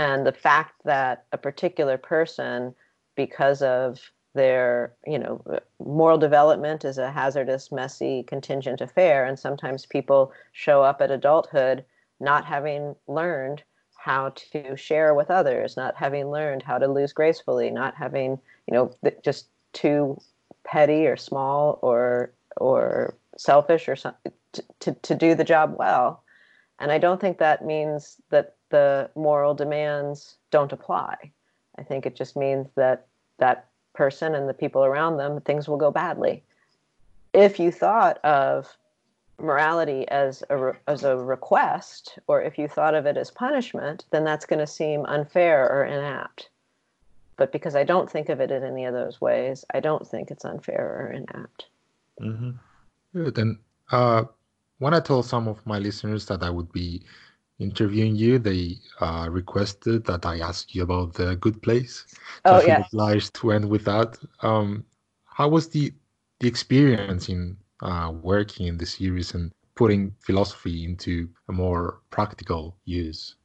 and 0.00 0.26
the 0.26 0.32
fact 0.32 0.74
that 0.84 1.24
a 1.32 1.38
particular 1.38 1.98
person 1.98 2.74
because 3.16 3.60
of 3.62 4.00
their 4.34 4.92
you 5.06 5.18
know 5.18 5.42
moral 5.78 6.18
development 6.18 6.84
is 6.84 6.98
a 6.98 7.10
hazardous 7.10 7.72
messy 7.72 8.22
contingent 8.22 8.80
affair 8.80 9.24
and 9.24 9.38
sometimes 9.38 9.86
people 9.86 10.32
show 10.52 10.82
up 10.82 11.00
at 11.00 11.10
adulthood 11.10 11.84
not 12.20 12.44
having 12.44 12.94
learned 13.08 13.62
how 13.96 14.30
to 14.30 14.76
share 14.76 15.14
with 15.14 15.30
others 15.30 15.76
not 15.76 15.96
having 15.96 16.30
learned 16.30 16.62
how 16.62 16.78
to 16.78 16.86
lose 16.86 17.12
gracefully 17.12 17.70
not 17.70 17.94
having 17.96 18.38
you 18.66 18.74
know 18.74 18.90
just 19.24 19.48
too 19.72 20.16
petty 20.64 21.06
or 21.06 21.16
small 21.16 21.78
or 21.82 22.30
or 22.56 23.14
selfish 23.36 23.88
or 23.88 23.96
something 23.96 24.32
to, 24.52 24.64
to, 24.80 24.92
to 24.94 25.14
do 25.14 25.34
the 25.34 25.44
job 25.44 25.74
well. 25.78 26.22
And 26.78 26.90
I 26.90 26.98
don't 26.98 27.20
think 27.20 27.38
that 27.38 27.64
means 27.64 28.16
that 28.30 28.56
the 28.70 29.10
moral 29.14 29.54
demands 29.54 30.36
don't 30.50 30.72
apply. 30.72 31.30
I 31.78 31.82
think 31.82 32.06
it 32.06 32.16
just 32.16 32.36
means 32.36 32.68
that 32.76 33.06
that 33.38 33.68
person 33.94 34.34
and 34.34 34.48
the 34.48 34.54
people 34.54 34.84
around 34.84 35.16
them, 35.16 35.40
things 35.40 35.68
will 35.68 35.76
go 35.76 35.90
badly. 35.90 36.42
If 37.32 37.60
you 37.60 37.70
thought 37.70 38.18
of 38.24 38.76
morality 39.38 40.06
as 40.08 40.42
a, 40.50 40.56
re- 40.56 40.78
as 40.86 41.04
a 41.04 41.16
request, 41.16 42.18
or 42.26 42.42
if 42.42 42.58
you 42.58 42.68
thought 42.68 42.94
of 42.94 43.06
it 43.06 43.16
as 43.16 43.30
punishment, 43.30 44.04
then 44.10 44.24
that's 44.24 44.46
going 44.46 44.58
to 44.58 44.66
seem 44.66 45.06
unfair 45.06 45.68
or 45.68 45.84
inapt. 45.84 46.48
But 47.36 47.52
because 47.52 47.74
I 47.74 47.84
don't 47.84 48.10
think 48.10 48.28
of 48.28 48.40
it 48.40 48.50
in 48.50 48.62
any 48.62 48.84
of 48.84 48.92
those 48.92 49.20
ways, 49.20 49.64
I 49.72 49.80
don't 49.80 50.06
think 50.06 50.30
it's 50.30 50.44
unfair 50.44 50.84
or 51.00 51.12
inapt. 51.12 51.66
Mm-hmm. 52.20 52.50
Good. 53.14 53.38
And 53.38 53.58
uh, 53.90 54.24
when 54.78 54.92
I 54.92 55.00
told 55.00 55.24
some 55.24 55.48
of 55.48 55.64
my 55.66 55.78
listeners 55.78 56.26
that 56.26 56.42
I 56.42 56.50
would 56.50 56.70
be 56.70 57.02
interviewing 57.60 58.16
you, 58.16 58.38
they 58.38 58.78
uh, 59.00 59.28
requested 59.30 60.04
that 60.06 60.26
I 60.26 60.40
ask 60.40 60.74
you 60.74 60.82
about 60.82 61.14
the 61.14 61.36
Good 61.36 61.62
Place. 61.62 62.06
Oh 62.44 62.60
So 62.60 62.66
yeah. 62.66 62.84
Obliged 62.92 63.34
to 63.34 63.52
end 63.52 63.68
with 63.68 63.84
that. 63.84 64.18
Um, 64.42 64.84
how 65.24 65.48
was 65.48 65.68
the 65.68 65.92
the 66.40 66.48
experience 66.48 67.28
in 67.28 67.56
uh, 67.82 68.12
working 68.22 68.66
in 68.66 68.78
the 68.78 68.86
series 68.86 69.34
and 69.34 69.52
putting 69.74 70.14
philosophy 70.20 70.84
into 70.84 71.28
a 71.48 71.52
more 71.52 72.00
practical 72.10 72.76
use? 72.84 73.36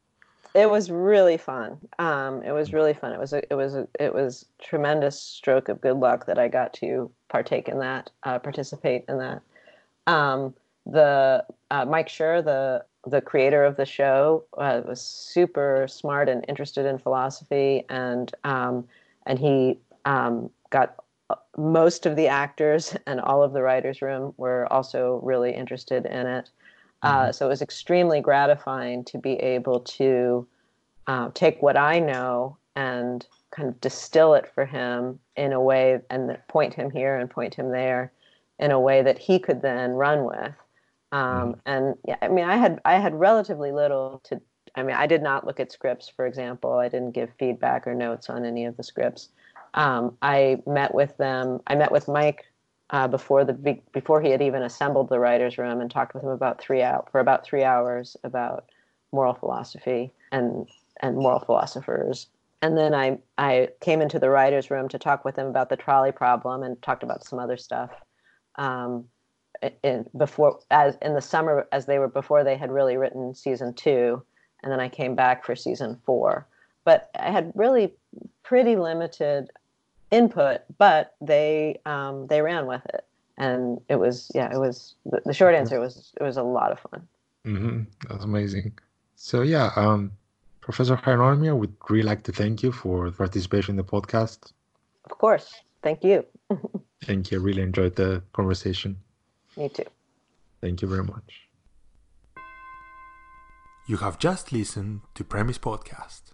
It 0.54 0.70
was 0.70 0.90
really 0.90 1.38
fun. 1.38 1.78
Um, 2.00 2.42
it 2.42 2.54
was 2.54 2.72
really 2.72 2.94
fun. 2.94 3.12
It 3.12 3.20
was 3.20 3.34
a, 3.34 3.42
it 3.52 3.56
was 3.56 3.76
a, 3.76 3.88
it 4.00 4.14
was 4.14 4.46
tremendous 4.62 5.20
stroke 5.20 5.68
of 5.68 5.82
good 5.82 5.98
luck 5.98 6.26
that 6.28 6.40
I 6.40 6.48
got 6.48 6.74
to 6.76 7.12
partake 7.28 7.68
in 7.68 7.80
that, 7.80 8.10
uh, 8.24 8.40
participate 8.40 9.04
in 9.10 9.18
that. 9.18 9.42
Um, 10.08 10.54
the 10.86 11.46
uh, 11.72 11.86
Mike 11.86 12.08
Schur, 12.08 12.44
the 12.44 12.86
the 13.06 13.22
creator 13.22 13.64
of 13.64 13.78
the 13.78 13.86
show 13.86 14.44
uh, 14.58 14.82
was 14.88 15.02
super 15.02 15.88
smart 15.90 16.28
and 16.28 16.44
interested 16.48 16.86
in 16.86 16.98
philosophy, 16.98 17.84
and 17.90 18.34
um, 18.44 18.88
and 19.26 19.40
he 19.40 19.80
um, 20.06 20.50
got 20.70 20.96
uh, 21.30 21.36
most 21.58 22.06
of 22.06 22.16
the 22.16 22.28
actors 22.28 22.96
and 23.08 23.20
all 23.22 23.44
of 23.44 23.54
the 23.54 23.62
writers' 23.62 24.02
room 24.02 24.34
were 24.38 24.72
also 24.72 25.20
really 25.24 25.54
interested 25.54 26.06
in 26.06 26.28
it. 26.28 26.50
Uh, 27.02 27.24
mm-hmm. 27.24 27.32
so 27.32 27.46
it 27.46 27.50
was 27.50 27.62
extremely 27.62 28.22
gratifying 28.22 29.04
to 29.04 29.18
be 29.18 29.34
able 29.34 29.80
to 29.82 30.48
uh, 31.08 31.30
take 31.34 31.62
what 31.62 31.78
I 31.78 32.00
know 32.00 32.58
and 32.76 33.26
kind 33.52 33.70
of 33.70 33.80
distill 33.80 34.34
it 34.34 34.48
for 34.54 34.66
him 34.66 35.20
in 35.36 35.54
a 35.54 35.62
way 35.62 36.00
and 36.10 36.38
point 36.48 36.74
him 36.74 36.90
here 36.90 37.18
and 37.18 37.30
point 37.30 37.54
him 37.54 37.70
there 37.70 38.12
in 38.60 38.72
a 38.72 38.80
way 38.80 39.02
that 39.02 39.20
he 39.20 39.38
could 39.38 39.62
then 39.62 39.92
run 39.92 40.24
with 40.24 40.54
um, 41.16 41.54
mm-hmm. 41.54 41.60
and 41.66 41.96
yeah, 42.06 42.18
I 42.22 42.28
mean, 42.28 42.44
I 42.44 42.58
had 42.58 42.82
I 42.84 42.96
had 42.96 43.16
relatively 43.16 43.72
little 43.72 44.22
to. 44.26 44.42
I 44.76 44.84
mean, 44.84 44.98
I 44.98 45.08
did 45.08 45.24
not 45.24 45.48
look 45.48 45.62
at 45.62 45.72
scripts, 45.72 46.10
for 46.10 46.28
example. 46.28 46.74
I 46.74 46.90
didn't 46.90 47.12
give 47.12 47.30
feedback 47.40 47.88
or 47.88 47.96
notes 47.96 48.30
on 48.30 48.44
any 48.44 48.66
of 48.66 48.76
the 48.76 48.84
scripts. 48.84 49.30
Um, 49.76 50.18
I 50.22 50.62
met 50.68 50.94
with 50.94 51.16
them. 51.16 51.62
I 51.68 51.76
met 51.76 51.94
with 51.94 52.10
Mike 52.10 52.44
uh, 52.90 53.08
before 53.08 53.46
the 53.46 53.54
before 53.94 54.22
he 54.22 54.30
had 54.30 54.42
even 54.42 54.62
assembled 54.62 55.08
the 55.08 55.20
writers' 55.20 55.58
room 55.58 55.80
and 55.80 55.90
talked 55.90 56.14
with 56.14 56.24
him 56.24 56.30
about 56.30 56.60
three 56.60 56.82
out 56.82 57.10
for 57.12 57.22
about 57.22 57.46
three 57.46 57.64
hours 57.64 58.18
about 58.26 58.66
moral 59.14 59.36
philosophy 59.36 60.12
and 60.34 60.68
and 61.00 61.16
moral 61.16 61.40
philosophers. 61.40 62.28
And 62.62 62.78
then 62.78 62.94
I 62.94 63.20
I 63.38 63.70
came 63.80 64.02
into 64.02 64.20
the 64.20 64.30
writers' 64.30 64.70
room 64.70 64.90
to 64.90 65.00
talk 65.00 65.24
with 65.24 65.36
them 65.36 65.48
about 65.48 65.70
the 65.70 65.78
trolley 65.78 66.12
problem 66.12 66.62
and 66.62 66.82
talked 66.82 67.04
about 67.04 67.24
some 67.24 67.40
other 67.40 67.56
stuff. 67.56 67.92
Um, 68.56 69.06
in 69.84 70.06
before 70.18 70.60
as 70.72 70.98
in 71.02 71.14
the 71.14 71.22
summer 71.22 71.68
as 71.72 71.86
they 71.86 72.00
were 72.00 72.08
before 72.08 72.44
they 72.44 72.58
had 72.58 72.72
really 72.72 72.98
written 72.98 73.34
season 73.34 73.74
two 73.74 74.22
and 74.64 74.72
then 74.72 74.80
i 74.80 74.90
came 74.90 75.16
back 75.16 75.44
for 75.46 75.56
season 75.56 76.00
four. 76.06 76.48
But 76.84 77.10
i 77.20 77.32
had 77.32 77.52
really 77.56 77.94
pretty 78.44 78.76
limited 78.76 79.50
input 80.12 80.62
but 80.78 81.16
they 81.22 81.80
um, 81.86 82.28
they 82.28 82.42
ran 82.42 82.68
with 82.68 82.86
it. 82.94 83.06
And 83.38 83.82
it 83.90 83.98
was 83.98 84.32
yeah 84.34 84.54
it 84.54 84.60
was 84.60 84.96
the, 85.06 85.22
the 85.26 85.34
short 85.34 85.56
answer 85.56 85.80
was 85.80 86.14
it 86.20 86.24
was 86.24 86.38
a 86.38 86.44
lot 86.44 86.72
of 86.72 86.80
fun. 86.80 87.08
Mm-hmm. 87.46 87.82
that's 88.08 88.24
amazing. 88.24 88.78
So 89.16 89.42
yeah 89.42 89.72
um, 89.76 90.12
professor 90.62 90.96
Hieronymi 90.96 91.58
would 91.58 91.76
really 91.90 92.04
like 92.04 92.24
to 92.24 92.32
thank 92.32 92.64
you 92.64 92.72
for 92.72 93.12
participation 93.12 93.74
in 93.74 93.78
the 93.78 93.84
podcast. 93.84 94.52
Of 95.06 95.18
course. 95.18 95.62
Thank 95.84 96.04
you. 96.04 96.26
Thank 97.04 97.30
you. 97.30 97.40
I 97.40 97.44
really 97.44 97.62
enjoyed 97.62 97.96
the 97.96 98.24
conversation 98.34 98.98
me 99.58 99.70
too. 99.70 99.86
Thank 100.62 100.82
you 100.82 100.88
very 100.88 101.04
much. 101.04 101.42
You 103.88 103.98
have 103.98 104.18
just 104.18 104.52
listened 104.52 105.02
to 105.14 105.24
Premise 105.24 105.60
Podcast. 105.60 106.34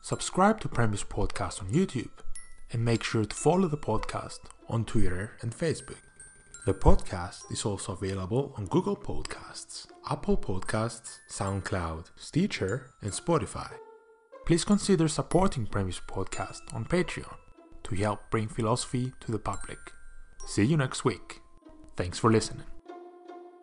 Subscribe 0.00 0.58
to 0.60 0.68
Premise 0.68 1.04
Podcast 1.04 1.60
on 1.60 1.70
YouTube 1.70 2.10
and 2.72 2.84
make 2.84 3.02
sure 3.04 3.24
to 3.24 3.36
follow 3.36 3.68
the 3.68 3.76
podcast 3.76 4.40
on 4.68 4.84
Twitter 4.84 5.36
and 5.42 5.54
Facebook. 5.54 6.00
The 6.64 6.74
podcast 6.74 7.50
is 7.50 7.64
also 7.64 7.92
available 7.92 8.54
on 8.56 8.66
Google 8.66 8.96
Podcasts, 8.96 9.86
Apple 10.08 10.36
Podcasts, 10.36 11.18
SoundCloud, 11.30 12.10
Stitcher, 12.16 12.90
and 13.02 13.12
Spotify. 13.12 13.70
Please 14.46 14.64
consider 14.64 15.08
supporting 15.08 15.66
Premise 15.66 16.00
Podcast 16.08 16.60
on 16.72 16.84
Patreon 16.84 17.36
to 17.84 17.94
help 17.96 18.30
bring 18.30 18.48
philosophy 18.48 19.12
to 19.20 19.30
the 19.30 19.38
public. 19.38 19.78
See 20.46 20.64
you 20.64 20.76
next 20.76 21.04
week. 21.04 21.40
Thanks 21.96 22.18
for 22.18 22.30
listening. 22.30 22.66